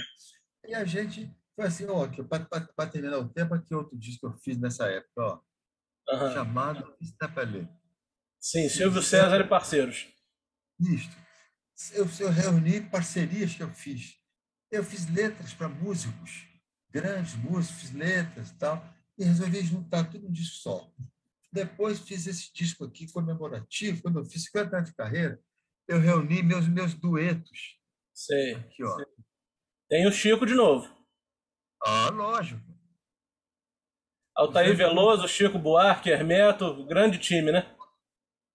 E 0.67 0.75
a 0.75 0.85
gente 0.85 1.35
foi 1.55 1.65
assim: 1.65 1.85
ó, 1.85 2.07
para 2.27 2.89
terminar 2.89 3.17
o 3.19 3.29
tempo, 3.29 3.53
aqui 3.53 3.73
outro 3.73 3.97
disco 3.97 4.21
que 4.21 4.25
eu 4.25 4.39
fiz 4.39 4.57
nessa 4.57 4.87
época, 4.87 5.21
ó, 5.21 5.41
uhum. 6.09 6.33
chamado 6.33 6.95
Estapalê. 6.99 7.67
Sim, 8.39 8.67
Silvio 8.69 9.03
César 9.03 9.39
e 9.39 9.47
parceiros. 9.47 10.07
Isto. 10.79 11.15
Eu, 11.93 12.07
eu 12.19 12.29
reuni 12.29 12.81
parcerias 12.81 13.53
que 13.53 13.63
eu 13.63 13.69
fiz. 13.69 14.17
Eu 14.71 14.83
fiz 14.83 15.07
letras 15.09 15.53
para 15.53 15.67
músicos, 15.67 16.47
grandes 16.89 17.35
músicos, 17.35 17.81
fiz 17.81 17.91
letras 17.91 18.49
e 18.49 18.57
tal, 18.57 18.83
e 19.17 19.23
resolvi 19.23 19.61
juntar 19.61 20.05
tudo 20.05 20.25
num 20.25 20.31
disco 20.31 20.55
só. 20.57 20.91
Depois 21.51 21.99
fiz 21.99 22.27
esse 22.27 22.51
disco 22.53 22.85
aqui 22.85 23.11
comemorativo, 23.11 24.01
quando 24.01 24.19
eu 24.19 24.25
fiz 24.25 24.45
50 24.45 24.77
anos 24.77 24.89
de 24.89 24.95
carreira, 24.95 25.39
eu 25.87 25.99
reuni 25.99 26.41
meus, 26.41 26.67
meus 26.67 26.93
duetos. 26.93 27.77
Sei. 28.13 28.55
Aqui, 28.55 28.83
ó. 28.83 28.95
Sei. 28.95 29.05
Tem 29.89 30.07
o 30.07 30.11
Chico 30.11 30.45
de 30.45 30.53
novo. 30.53 31.00
Ah, 31.85 32.09
lógico. 32.09 32.61
Altair 34.35 34.75
Veloso, 34.75 35.27
Chico 35.27 35.59
Buarque, 35.59 36.09
Hermeto, 36.09 36.85
grande 36.85 37.17
time, 37.17 37.51
né? 37.51 37.75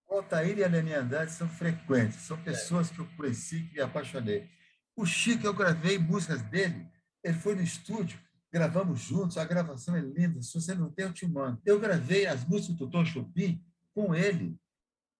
Altair 0.09 0.57
e 0.57 0.63
a 0.63 0.69
Nenê 0.69 0.95
Andrade 0.95 1.31
são 1.31 1.47
frequentes, 1.47 2.21
são 2.21 2.41
pessoas 2.41 2.89
que 2.89 2.99
eu 2.99 3.07
conheci, 3.15 3.63
que 3.63 3.75
me 3.75 3.81
apaixonei. 3.81 4.49
O 4.95 5.05
Chico, 5.05 5.45
eu 5.45 5.53
gravei 5.53 5.99
músicas 5.99 6.41
dele, 6.41 6.89
ele 7.23 7.37
foi 7.37 7.53
no 7.53 7.61
estúdio, 7.61 8.19
gravamos 8.51 9.01
juntos, 9.01 9.37
a 9.37 9.45
gravação 9.45 9.95
é 9.95 9.99
linda, 9.99 10.41
se 10.41 10.53
você 10.53 10.73
não 10.73 10.89
tem, 10.89 11.05
eu 11.05 11.13
te 11.13 11.27
mando. 11.27 11.61
Eu 11.65 11.79
gravei 11.79 12.25
as 12.25 12.43
músicas 12.45 12.77
do 12.77 12.89
Tom 12.89 13.05
Chopin 13.05 13.63
com 13.93 14.15
ele, 14.15 14.57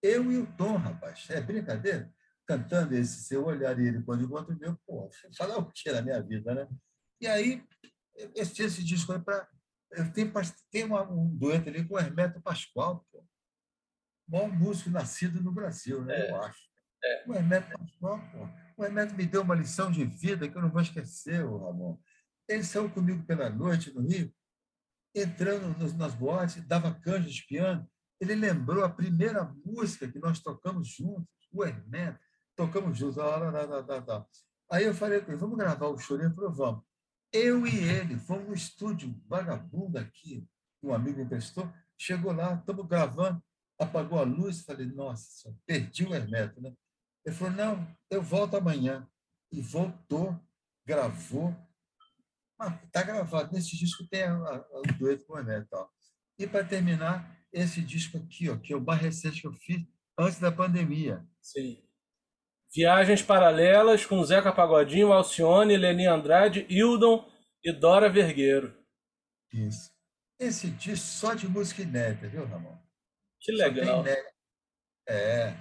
eu 0.01 0.31
e 0.31 0.37
o 0.37 0.47
Tom, 0.57 0.77
rapaz, 0.77 1.27
é 1.29 1.41
brincadeira? 1.41 2.11
Cantando 2.45 2.95
esse 2.95 3.23
seu 3.25 3.45
olhar 3.45 3.77
e 3.79 3.87
ele 3.87 4.01
quando 4.01 4.23
encontra 4.23 4.55
o 4.55 4.57
meu, 4.57 4.77
pô, 4.87 5.09
falar 5.37 5.57
o 5.57 5.71
que 5.71 5.91
na 5.91 6.01
minha 6.01 6.21
vida, 6.21 6.55
né? 6.55 6.67
E 7.19 7.27
aí, 7.27 7.63
eu 8.17 8.45
fiz 8.45 8.59
esse 8.59 8.83
disco 8.83 9.13
aí 9.13 9.19
para. 9.19 9.47
Eu 9.91 10.11
tenho, 10.11 10.31
tem 10.69 10.83
uma, 10.83 11.09
um 11.09 11.33
dueto 11.35 11.69
ali 11.69 11.87
com 11.87 11.95
o 11.95 11.99
Hermeto 11.99 12.41
Pascoal, 12.41 13.05
pô. 13.11 13.25
Bom 14.27 14.49
músico 14.49 14.89
nascido 14.89 15.41
no 15.41 15.51
Brasil, 15.51 16.03
né? 16.03 16.27
É, 16.27 16.31
eu 16.31 16.41
acho. 16.41 16.59
É. 17.03 17.23
O 17.27 17.33
Hermeto 17.33 17.77
Pascoal, 17.77 18.19
pô. 18.31 18.49
O 18.77 18.83
Hermeto 18.83 19.15
me 19.15 19.25
deu 19.25 19.41
uma 19.43 19.55
lição 19.55 19.91
de 19.91 20.03
vida 20.03 20.49
que 20.49 20.57
eu 20.57 20.61
não 20.61 20.69
vou 20.69 20.81
esquecer, 20.81 21.45
o 21.45 21.57
Ramon. 21.57 21.97
Ele 22.47 22.63
saiu 22.63 22.89
comigo 22.89 23.25
pela 23.25 23.49
noite 23.49 23.93
no 23.93 24.01
Rio, 24.01 24.33
entrando 25.15 25.75
nas 25.95 26.13
boates, 26.13 26.65
dava 26.67 26.93
canja 26.93 27.29
de 27.29 27.45
piano. 27.45 27.89
Ele 28.19 28.35
lembrou 28.35 28.83
a 28.83 28.89
primeira 28.89 29.43
música 29.65 30.07
que 30.07 30.19
nós 30.19 30.39
tocamos 30.39 30.87
juntos, 30.87 31.27
o 31.51 31.63
Hermeto, 31.63 32.19
tocamos 32.55 32.97
juntos. 32.97 33.17
Aí 34.69 34.83
eu 34.83 34.93
falei 34.93 35.21
com 35.21 35.31
ele, 35.31 35.39
vamos 35.39 35.57
gravar 35.57 35.87
o 35.87 35.97
chorinho? 35.97 36.27
Ele 36.27 36.35
falou, 36.35 36.53
vamos. 36.53 36.86
Eu 37.31 37.67
e 37.67 37.75
ele 37.75 38.17
fomos 38.17 38.47
no 38.47 38.53
estúdio 38.53 39.13
vagabundo 39.27 39.97
aqui, 39.99 40.47
um 40.81 40.93
amigo 40.93 41.21
emprestou, 41.21 41.71
chegou 41.97 42.31
lá, 42.31 42.53
estamos 42.55 42.87
gravando, 42.87 43.43
apagou 43.79 44.19
a 44.19 44.23
luz, 44.23 44.61
falei, 44.61 44.85
nossa, 44.85 45.55
perdi 45.65 46.05
o 46.05 46.13
Hermeto, 46.13 46.61
né? 46.61 46.73
Ele 47.25 47.35
falou, 47.35 47.53
não, 47.53 47.97
eu 48.09 48.21
volto 48.21 48.55
amanhã. 48.55 49.07
e 49.51 49.61
voltou, 49.61 50.39
gravou. 50.85 51.55
Está 52.85 53.03
gravado. 53.03 53.53
Nesse 53.53 53.77
disco 53.77 54.07
tem 54.07 54.23
o 54.29 54.81
dueto 54.97 55.25
com 55.25 55.33
o 55.33 55.43
Neto. 55.43 55.69
Ó. 55.73 55.87
E 56.39 56.47
para 56.47 56.65
terminar, 56.65 57.37
esse 57.51 57.81
disco 57.81 58.17
aqui, 58.17 58.49
ó, 58.49 58.57
que 58.57 58.73
é 58.73 58.75
o 58.75 58.81
mais 58.81 59.01
recente 59.01 59.41
que 59.41 59.47
eu 59.47 59.53
fiz 59.53 59.85
antes 60.17 60.39
da 60.39 60.51
pandemia. 60.51 61.25
Sim. 61.41 61.81
Viagens 62.77 63.23
Paralelas 63.23 64.05
com 64.05 64.23
Zeca 64.23 64.53
Pagodinho, 64.53 65.11
Alcione, 65.11 65.75
Leni 65.75 66.05
Andrade, 66.05 66.63
Hildon 66.69 67.27
e 67.63 67.73
Dora 67.73 68.07
Vergueiro. 68.07 68.71
Isso. 69.51 69.89
Esse 70.39 70.69
disco 70.69 71.07
só 71.07 71.33
de 71.33 71.47
música 71.47 71.81
inédita, 71.81 72.29
viu, 72.29 72.45
Ramon? 72.45 72.77
Que 73.41 73.51
legal. 73.51 74.05
É. 75.09 75.55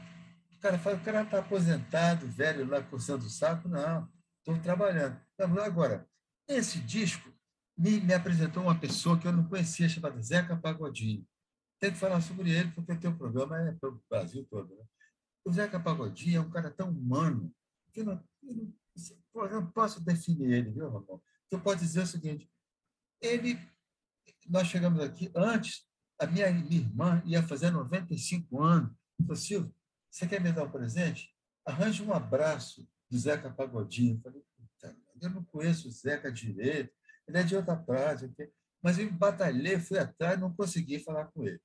O 0.53 0.61
cara 0.61 0.79
fala, 0.79 0.97
o 0.97 1.01
cara 1.01 1.23
está 1.23 1.39
aposentado, 1.39 2.27
velho, 2.27 2.69
lá 2.69 2.83
coçando 2.83 3.25
o 3.25 3.31
saco. 3.31 3.67
Não, 3.67 4.07
estou 4.41 4.62
trabalhando. 4.62 5.19
Agora, 5.64 6.07
esse 6.47 6.81
disco 6.81 7.33
me, 7.79 7.99
me 7.99 8.12
apresentou 8.12 8.62
uma 8.62 8.79
pessoa 8.79 9.19
que 9.19 9.27
eu 9.27 9.33
não 9.33 9.49
conhecia, 9.49 9.89
chamada 9.89 10.21
Zeca 10.21 10.55
Pagodinho. 10.55 11.27
Tem 11.81 11.91
que 11.91 11.97
falar 11.97 12.21
sobre 12.21 12.51
ele, 12.51 12.71
porque 12.73 12.93
o 12.93 13.01
teu 13.01 13.17
programa 13.17 13.57
é 13.71 13.73
para 13.73 13.89
o 13.89 14.03
Brasil 14.11 14.47
todo. 14.51 14.77
Né? 14.77 14.85
O 15.47 15.53
Zeca 15.53 15.78
Pagodinho 15.78 16.38
é 16.38 16.40
um 16.40 16.51
cara 16.51 16.72
tão 16.72 16.90
humano 16.90 17.55
que 17.92 18.01
eu 18.01 18.05
não, 18.05 18.24
eu 18.42 19.49
não, 19.49 19.70
posso 19.70 20.05
definir 20.05 20.51
ele, 20.51 20.70
viu, 20.72 20.90
Ramon? 20.90 21.20
Tu 21.49 21.61
pode 21.61 21.80
dizer 21.80 22.03
o 22.03 22.07
seguinte: 22.07 22.51
ele, 23.20 23.57
nós 24.49 24.66
chegamos 24.66 25.01
aqui 25.01 25.30
antes, 25.36 25.86
a 26.18 26.26
minha, 26.26 26.51
minha 26.51 26.80
irmã 26.80 27.22
ia 27.24 27.44
fazer 27.44 27.70
95 27.70 28.61
anos. 28.61 28.90
Falei, 29.22 29.36
Silvio, 29.36 29.74
você 30.11 30.26
quer 30.26 30.40
me 30.40 30.51
dar 30.51 30.64
um 30.64 30.70
presente? 30.70 31.32
Arranje 31.64 32.03
um 32.03 32.12
abraço 32.12 32.84
do 33.09 33.16
Zeca 33.16 33.49
Pagodinho. 33.49 34.16
Eu 34.16 34.20
falei, 34.22 34.44
eu 35.22 35.30
não 35.30 35.44
conheço 35.44 35.86
o 35.86 35.92
Zeca 35.92 36.30
direito, 36.30 36.92
ele 37.28 37.38
é 37.38 37.44
de 37.44 37.55
outra 37.55 37.76
praça, 37.76 38.28
mas 38.82 38.99
eu 38.99 39.09
batalhei, 39.12 39.78
fui 39.78 39.99
atrás, 39.99 40.40
não 40.40 40.53
consegui 40.53 40.99
falar 40.99 41.26
com 41.26 41.44
ele. 41.44 41.61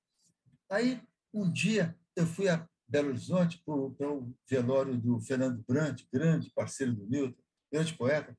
Aí, 0.69 1.01
um 1.34 1.51
dia, 1.51 1.97
eu 2.15 2.27
fui 2.27 2.47
a 2.47 2.69
Belo 2.91 3.07
Horizonte 3.07 3.63
para 3.63 3.73
o 3.73 4.35
velório 4.49 4.97
do 4.99 5.17
Fernando 5.21 5.63
Brandt, 5.65 6.05
grande 6.11 6.51
parceiro 6.51 6.93
do 6.93 7.07
Milton, 7.07 7.41
grande 7.71 7.95
poeta. 7.95 8.37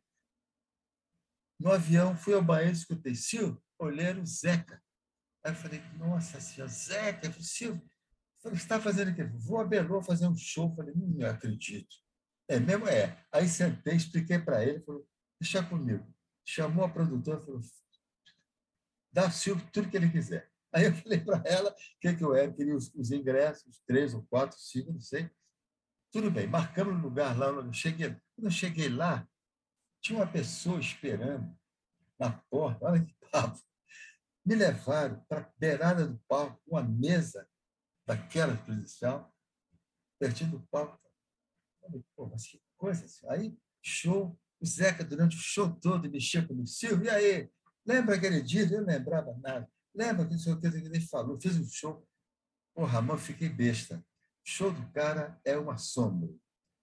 No 1.58 1.72
avião, 1.72 2.14
fui 2.14 2.34
ao 2.34 2.42
banheiro, 2.42 2.74
escutei, 2.74 3.14
Silvio, 3.14 3.62
olhei 3.78 4.12
o 4.12 4.26
Zeca. 4.26 4.82
Aí 5.42 5.52
eu 5.52 5.56
falei, 5.56 5.80
nossa 5.96 6.38
senhora, 6.38 6.70
Zeca, 6.70 7.26
eu 7.26 7.32
falei, 7.32 7.46
Silvio, 7.46 7.90
você 8.42 8.54
está 8.54 8.78
fazendo 8.78 9.10
o 9.10 9.14
quê? 9.14 9.24
Vou 9.24 9.58
a 9.58 9.64
Belo 9.64 10.02
fazer 10.02 10.26
um 10.26 10.36
show. 10.36 10.68
Eu 10.68 10.76
falei, 10.76 10.94
não 10.94 11.26
acredito. 11.26 11.96
É 12.46 12.60
mesmo? 12.60 12.86
É. 12.86 13.24
Aí 13.32 13.48
sentei, 13.48 13.96
expliquei 13.96 14.38
para 14.38 14.62
ele, 14.62 14.82
falou, 14.82 15.08
deixa 15.40 15.62
comigo. 15.62 16.14
Chamou 16.44 16.84
a 16.84 16.90
produtora, 16.90 17.40
falou, 17.40 17.60
dá 19.10 19.30
Silvio 19.30 19.66
tudo 19.72 19.88
que 19.88 19.96
ele 19.96 20.10
quiser. 20.10 20.51
Aí 20.74 20.86
eu 20.86 20.94
falei 20.94 21.20
para 21.20 21.42
ela 21.46 21.74
que, 22.00 22.14
que 22.14 22.24
eu 22.24 22.34
era, 22.34 22.50
queria 22.52 22.74
os, 22.74 22.92
os, 22.94 23.10
ingressos, 23.10 23.82
três 23.86 24.14
ou 24.14 24.22
quatro, 24.24 24.58
cinco, 24.58 24.92
não 24.92 25.00
sei. 25.00 25.30
Tudo 26.10 26.30
bem, 26.30 26.46
marcamos 26.46 26.94
o 26.94 27.02
lugar 27.02 27.36
lá. 27.38 27.46
Eu 27.46 27.72
cheguei, 27.72 28.10
quando 28.34 28.46
eu 28.46 28.50
cheguei 28.50 28.88
lá, 28.88 29.28
tinha 30.00 30.18
uma 30.18 30.26
pessoa 30.26 30.80
esperando 30.80 31.54
na 32.18 32.32
porta, 32.50 32.86
olha 32.86 33.04
que 33.04 33.14
papo. 33.30 33.60
Me 34.44 34.54
levaram 34.54 35.24
para 35.28 35.40
a 35.40 35.52
beirada 35.58 36.06
do 36.06 36.18
palco, 36.26 36.60
uma 36.66 36.82
mesa 36.82 37.48
daquela 38.06 38.54
exposição, 38.54 39.30
pertinho 40.18 40.52
do 40.52 40.60
palco. 40.68 41.00
Falei, 41.80 42.04
pô, 42.16 42.26
mas 42.26 42.46
que 42.46 42.60
coisa 42.76 43.04
assim. 43.04 43.26
Aí, 43.28 43.56
show, 43.82 44.38
o 44.60 44.66
Zeca, 44.66 45.04
durante 45.04 45.36
o 45.36 45.40
show 45.40 45.70
todo, 45.80 46.10
mexia 46.10 46.46
com 46.46 46.54
o 46.54 46.66
Silvio, 46.66 47.04
e 47.04 47.10
aí? 47.10 47.50
Lembra 47.86 48.16
aquele 48.16 48.40
dia? 48.40 48.62
Eu 48.62 48.80
não 48.80 48.86
lembrava 48.86 49.36
nada. 49.38 49.68
Lembra 49.94 50.26
que 50.26 50.34
o 50.34 50.60
que 50.60 50.66
ele 50.66 51.00
falou? 51.00 51.40
Fiz 51.40 51.56
um 51.56 51.66
show. 51.68 52.06
Pô, 52.74 52.84
Ramon, 52.84 53.18
fiquei 53.18 53.48
besta. 53.48 53.98
O 54.44 54.50
show 54.50 54.72
do 54.72 54.90
cara 54.92 55.38
é 55.44 55.56
uma 55.56 55.76
sombra. 55.76 56.30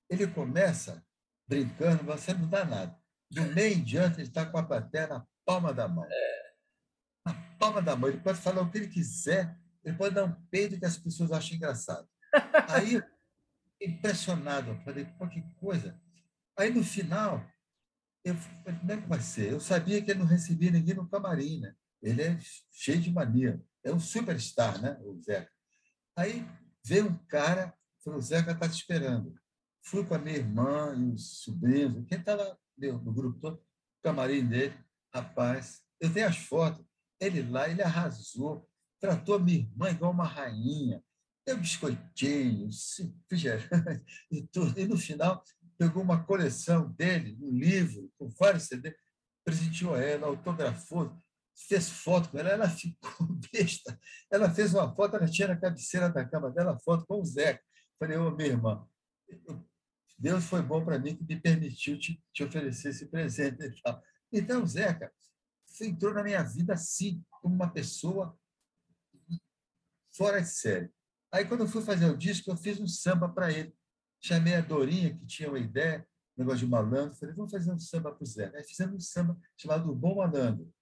Ele 0.09 0.27
começa 0.27 1.03
brincando, 1.47 2.03
você 2.03 2.33
não 2.33 2.47
dá 2.47 2.63
nada. 2.63 2.97
Do 3.31 3.43
meio 3.53 3.77
em 3.77 3.83
diante, 3.83 4.19
ele 4.19 4.27
está 4.27 4.45
com 4.45 4.57
a 4.57 4.63
plateia 4.63 5.07
na 5.07 5.27
palma 5.43 5.73
da 5.73 5.87
mão. 5.87 6.07
Na 7.25 7.33
palma 7.57 7.81
da 7.81 7.95
mão. 7.95 8.09
Ele 8.09 8.19
pode 8.19 8.39
falar 8.39 8.61
o 8.61 8.71
que 8.71 8.77
ele 8.77 8.87
quiser, 8.87 9.57
ele 9.83 9.97
pode 9.97 10.15
dar 10.15 10.25
um 10.25 10.33
peido 10.49 10.79
que 10.79 10.85
as 10.85 10.97
pessoas 10.97 11.31
acham 11.31 11.57
engraçado. 11.57 12.07
Aí, 12.69 13.01
impressionado, 13.81 14.71
eu 14.71 14.79
falei, 14.81 15.05
pô, 15.05 15.27
que 15.27 15.41
coisa. 15.55 15.99
Aí, 16.57 16.71
no 16.71 16.83
final, 16.83 17.43
eu 18.23 18.35
falei, 18.35 18.79
como 18.79 18.91
é 18.91 18.97
que 18.97 19.07
vai 19.07 19.21
ser? 19.21 19.51
Eu 19.51 19.59
sabia 19.59 20.01
que 20.01 20.11
ele 20.11 20.19
não 20.19 20.27
recebia 20.27 20.71
ninguém 20.71 20.95
no 20.95 21.07
camarim, 21.07 21.59
né? 21.59 21.75
Ele 22.01 22.21
é 22.21 22.39
cheio 22.71 23.01
de 23.01 23.11
mania. 23.11 23.61
É 23.83 23.93
um 23.93 23.99
superstar, 23.99 24.81
né, 24.81 24.97
o 25.01 25.21
Zeca? 25.21 25.51
Aí 26.15 26.45
veio 26.83 27.07
um 27.07 27.17
cara, 27.27 27.73
falou, 28.03 28.19
o 28.19 28.21
Zeca 28.21 28.51
está 28.51 28.67
te 28.67 28.75
esperando. 28.75 29.33
Fui 29.81 30.05
com 30.05 30.15
a 30.15 30.19
minha 30.19 30.37
irmã 30.37 30.93
e 30.95 31.13
os 31.13 31.41
sobrinhos, 31.43 32.05
quem 32.07 32.19
estava 32.19 32.57
no 32.77 33.13
grupo 33.13 33.39
todo, 33.39 33.63
camarim 34.01 34.45
dele, 34.45 34.77
rapaz, 35.13 35.81
eu 35.99 36.11
tenho 36.11 36.27
as 36.27 36.37
fotos, 36.37 36.85
ele 37.19 37.41
lá, 37.43 37.69
ele 37.69 37.81
arrasou, 37.81 38.67
tratou 38.99 39.35
a 39.35 39.39
minha 39.39 39.59
irmã 39.59 39.89
igual 39.89 40.11
uma 40.11 40.25
rainha, 40.25 41.03
deu 41.45 41.57
biscoitinho, 41.57 42.69
refrigerante 42.69 44.25
e 44.31 44.47
tudo. 44.47 44.79
E 44.79 44.87
no 44.87 44.97
final, 44.97 45.43
pegou 45.77 46.03
uma 46.03 46.23
coleção 46.23 46.91
dele, 46.91 47.37
um 47.41 47.57
livro, 47.57 48.11
com 48.17 48.29
vários 48.29 48.63
CDs, 48.63 48.95
presenteou 49.43 49.97
ela, 49.97 50.27
autografou, 50.27 51.17
fez 51.67 51.89
foto 51.89 52.29
com 52.29 52.37
ela, 52.37 52.49
ela 52.49 52.69
ficou 52.69 53.27
besta. 53.51 53.99
Ela 54.31 54.49
fez 54.49 54.73
uma 54.73 54.93
foto, 54.95 55.15
ela 55.15 55.27
tinha 55.27 55.49
na 55.49 55.57
cabeceira 55.57 56.09
da 56.09 56.25
cama 56.25 56.49
dela 56.51 56.79
foto 56.79 57.05
com 57.05 57.19
o 57.19 57.25
Zeca. 57.25 57.61
Falei, 57.97 58.17
ô, 58.17 58.31
minha 58.31 58.49
irmã, 58.49 58.87
Deus 60.17 60.45
foi 60.45 60.61
bom 60.61 60.83
para 60.83 60.97
mim 60.97 61.15
que 61.15 61.23
me 61.23 61.39
permitiu 61.39 61.99
te, 61.99 62.23
te 62.33 62.43
oferecer 62.43 62.89
esse 62.89 63.07
presente 63.07 63.63
e 63.63 63.81
tal. 63.81 64.01
Então, 64.31 64.65
Zeca, 64.65 65.11
você 65.65 65.87
entrou 65.87 66.13
na 66.13 66.23
minha 66.23 66.41
vida 66.43 66.73
assim, 66.73 67.23
como 67.41 67.55
uma 67.55 67.71
pessoa 67.71 68.37
fora 70.15 70.41
de 70.41 70.49
série. 70.49 70.89
Aí, 71.31 71.45
quando 71.45 71.61
eu 71.61 71.67
fui 71.67 71.81
fazer 71.81 72.05
o 72.05 72.17
disco, 72.17 72.49
eu 72.49 72.57
fiz 72.57 72.79
um 72.79 72.87
samba 72.87 73.29
para 73.29 73.51
ele. 73.51 73.73
Chamei 74.21 74.55
a 74.55 74.61
Dorinha, 74.61 75.15
que 75.15 75.25
tinha 75.25 75.49
uma 75.49 75.59
ideia, 75.59 76.05
um 76.37 76.41
negócio 76.41 76.59
de 76.59 76.67
malandro. 76.67 77.15
Falei, 77.17 77.35
vamos 77.35 77.51
fazer 77.51 77.71
um 77.71 77.79
samba 77.79 78.11
para 78.11 78.23
o 78.23 78.25
Zé. 78.25 78.51
Aí 78.55 78.63
fizemos 78.63 78.95
um 78.95 78.99
samba 78.99 79.37
chamado 79.55 79.93
Bom 79.93 80.15
Malandro 80.15 80.73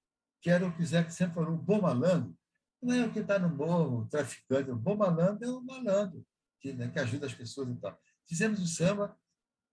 que 0.42 0.50
era 0.50 0.66
o 0.66 0.76
que 0.76 0.86
Zé 0.86 1.08
sempre 1.10 1.36
falou, 1.36 1.54
o 1.54 1.58
bom 1.58 1.82
malandro 1.82 2.36
não 2.82 2.94
é 2.94 3.06
o 3.06 3.12
que 3.12 3.20
está 3.20 3.40
no 3.40 3.50
morro, 3.50 4.02
o 4.02 4.08
traficante, 4.08 4.70
o 4.70 4.76
bom 4.76 4.96
malandro 4.96 5.46
é 5.46 5.52
o 5.52 5.62
malandro, 5.62 6.26
que, 6.60 6.74
né, 6.74 6.88
que 6.90 7.00
ajuda 7.00 7.26
as 7.26 7.34
pessoas 7.34 7.70
e 7.70 7.76
tal. 7.76 8.00
Fizemos 8.28 8.62
o 8.62 8.68
samba, 8.68 9.18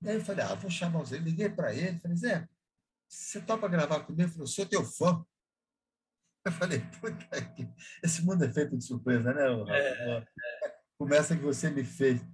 aí 0.05 0.15
eu 0.15 0.24
falei, 0.24 0.45
ah, 0.45 0.55
vou 0.55 0.70
chamar 0.70 1.03
o 1.03 1.05
Zé. 1.05 1.19
Liguei 1.19 1.49
para 1.49 1.74
ele, 1.74 1.99
falei, 2.01 2.16
Zé, 2.16 2.49
você 3.09 3.41
topa 3.41 3.69
gravar 3.69 4.01
comigo? 4.01 4.23
Ele 4.23 4.31
falou, 4.31 4.47
sou 4.47 4.66
teu 4.66 4.85
fã. 4.85 5.24
Eu 6.45 6.53
falei, 6.53 6.81
puta 7.01 7.43
que... 7.55 7.69
Esse 8.03 8.24
mundo 8.24 8.45
é 8.45 8.53
feito 8.53 8.77
de 8.77 8.85
surpresa, 8.85 9.32
né? 9.32 9.43
É, 9.69 10.16
é. 10.16 10.27
Começa 10.99 11.36
que 11.36 11.43
você 11.43 11.70
me 11.70 11.85
fez. 11.85 12.20
Eu 12.20 12.27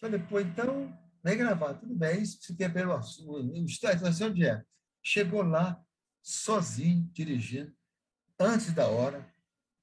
falei, 0.00 0.18
pô, 0.18 0.40
então, 0.40 0.96
vem 1.22 1.36
gravar. 1.36 1.74
Tudo 1.74 1.94
bem, 1.94 2.22
isso 2.22 2.38
você 2.40 2.54
quer 2.54 2.72
pelo 2.72 2.92
assunto. 2.92 3.52
Sei 3.68 4.26
onde 4.26 4.46
é. 4.46 4.62
Chegou 5.02 5.42
lá, 5.42 5.80
sozinho, 6.22 7.08
dirigindo, 7.12 7.74
antes 8.38 8.72
da 8.72 8.88
hora, 8.88 9.26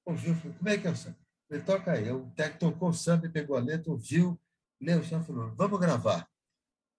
ouviu, 0.06 0.36
falou, 0.36 0.58
como 0.58 0.70
é 0.70 0.78
que 0.78 0.88
é 0.88 0.92
o 0.92 0.96
samba? 0.96 1.18
Ele 1.50 1.64
toca 1.64 1.92
aí. 1.92 2.12
O 2.12 2.30
técnico 2.32 2.72
tocou 2.72 2.90
o 2.90 2.94
samba 2.94 3.30
pegou 3.30 3.56
a 3.58 3.62
letra, 3.62 3.92
ouviu, 3.92 4.40
leu 4.82 5.00
o 5.00 5.06
samba 5.06 5.24
e 5.24 5.28
falou, 5.28 5.56
vamos 5.56 5.80
gravar. 5.80 6.30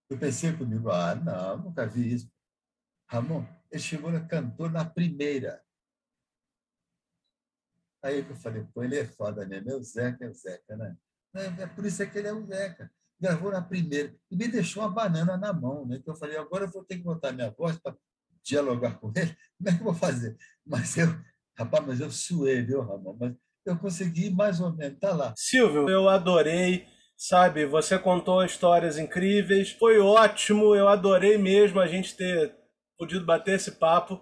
Eu 0.08 0.18
pensei 0.18 0.56
comigo, 0.56 0.90
ah, 0.90 1.14
não, 1.14 1.58
nunca 1.58 1.86
vi 1.86 2.14
isso. 2.14 2.30
Ramon, 3.06 3.44
ele 3.70 3.82
chegou, 3.82 4.10
ele 4.10 4.24
cantou 4.26 4.70
na 4.70 4.84
primeira. 4.84 5.62
Aí 8.02 8.18
eu 8.18 8.36
falei, 8.36 8.64
pô, 8.72 8.82
ele 8.82 8.98
é 8.98 9.04
foda 9.04 9.46
mesmo, 9.46 9.70
é 9.70 9.74
o 9.74 9.82
Zeca, 9.82 10.24
é 10.24 10.28
o 10.28 10.34
Zeca, 10.34 10.76
né? 10.76 10.96
É, 11.34 11.62
é 11.62 11.66
por 11.66 11.84
isso 11.84 12.02
é 12.02 12.06
que 12.06 12.18
ele 12.18 12.28
é 12.28 12.32
o 12.32 12.46
Zeca. 12.46 12.90
Gravou 13.20 13.50
na 13.50 13.60
primeira. 13.60 14.14
E 14.30 14.36
me 14.36 14.48
deixou 14.48 14.82
uma 14.82 14.88
banana 14.88 15.36
na 15.36 15.52
mão, 15.52 15.84
né? 15.84 15.96
Então 15.96 16.14
eu 16.14 16.18
falei, 16.18 16.36
agora 16.36 16.64
eu 16.64 16.70
vou 16.70 16.84
ter 16.84 16.96
que 16.96 17.02
botar 17.02 17.32
minha 17.32 17.50
voz 17.50 17.76
para 17.78 17.96
dialogar 18.48 18.98
com 18.98 19.12
ele, 19.14 19.36
como 19.58 19.68
é 19.68 19.72
que 19.72 19.80
eu 19.80 19.84
vou 19.84 19.94
fazer? 19.94 20.36
Mas 20.66 20.96
eu, 20.96 21.14
rapaz, 21.56 21.86
mas 21.86 22.00
eu 22.00 22.10
suei, 22.10 22.62
viu, 22.62 22.80
Ramon? 22.80 23.16
Mas 23.18 23.34
eu 23.66 23.76
consegui 23.78 24.30
mais 24.30 24.60
ou 24.60 24.72
menos, 24.72 24.98
tá 24.98 25.12
lá. 25.14 25.34
Silvio, 25.36 25.88
eu 25.88 26.08
adorei, 26.08 26.86
sabe? 27.16 27.66
Você 27.66 27.98
contou 27.98 28.44
histórias 28.44 28.98
incríveis, 28.98 29.70
foi 29.70 29.98
ótimo, 29.98 30.74
eu 30.74 30.88
adorei 30.88 31.36
mesmo 31.36 31.80
a 31.80 31.86
gente 31.86 32.16
ter 32.16 32.54
podido 32.98 33.24
bater 33.24 33.56
esse 33.56 33.72
papo. 33.72 34.20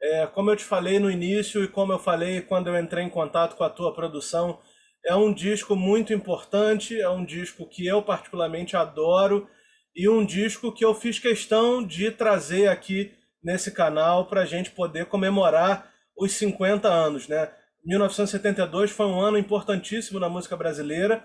É, 0.00 0.26
como 0.26 0.50
eu 0.50 0.56
te 0.56 0.64
falei 0.64 0.98
no 0.98 1.10
início 1.10 1.64
e 1.64 1.68
como 1.68 1.92
eu 1.92 1.98
falei 1.98 2.42
quando 2.42 2.68
eu 2.68 2.78
entrei 2.78 3.04
em 3.04 3.10
contato 3.10 3.56
com 3.56 3.64
a 3.64 3.70
tua 3.70 3.94
produção, 3.94 4.60
é 5.04 5.14
um 5.14 5.32
disco 5.32 5.74
muito 5.74 6.12
importante, 6.12 7.00
é 7.00 7.08
um 7.08 7.24
disco 7.24 7.68
que 7.68 7.86
eu 7.86 8.02
particularmente 8.02 8.76
adoro 8.76 9.48
e 9.94 10.08
um 10.08 10.24
disco 10.24 10.72
que 10.72 10.84
eu 10.84 10.94
fiz 10.94 11.18
questão 11.18 11.84
de 11.84 12.10
trazer 12.10 12.68
aqui 12.68 13.12
nesse 13.44 13.70
canal 13.70 14.26
para 14.26 14.40
a 14.40 14.46
gente 14.46 14.70
poder 14.70 15.06
comemorar 15.06 15.92
os 16.16 16.32
50 16.32 16.88
anos, 16.88 17.28
né? 17.28 17.50
1972 17.84 18.90
foi 18.90 19.06
um 19.06 19.20
ano 19.20 19.36
importantíssimo 19.36 20.18
na 20.18 20.28
música 20.28 20.56
brasileira 20.56 21.22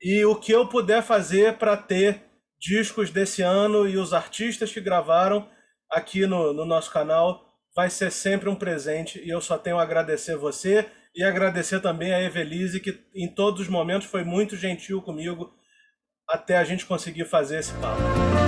e 0.00 0.24
o 0.26 0.36
que 0.36 0.52
eu 0.52 0.68
puder 0.68 1.02
fazer 1.02 1.54
para 1.54 1.76
ter 1.76 2.22
discos 2.60 3.10
desse 3.10 3.40
ano 3.40 3.88
e 3.88 3.96
os 3.96 4.12
artistas 4.12 4.70
que 4.72 4.80
gravaram 4.80 5.48
aqui 5.90 6.26
no, 6.26 6.52
no 6.52 6.66
nosso 6.66 6.90
canal 6.90 7.46
vai 7.74 7.88
ser 7.88 8.10
sempre 8.10 8.48
um 8.48 8.54
presente 8.54 9.18
e 9.24 9.30
eu 9.30 9.40
só 9.40 9.56
tenho 9.56 9.78
a 9.78 9.82
agradecer 9.82 10.36
você 10.36 10.86
e 11.14 11.22
agradecer 11.22 11.80
também 11.80 12.12
a 12.12 12.22
Evelise, 12.22 12.80
que 12.80 13.00
em 13.14 13.28
todos 13.28 13.62
os 13.62 13.68
momentos 13.68 14.06
foi 14.06 14.22
muito 14.22 14.54
gentil 14.54 15.00
comigo 15.00 15.54
até 16.28 16.58
a 16.58 16.64
gente 16.64 16.84
conseguir 16.84 17.24
fazer 17.24 17.60
esse 17.60 17.72
papo. 17.74 18.45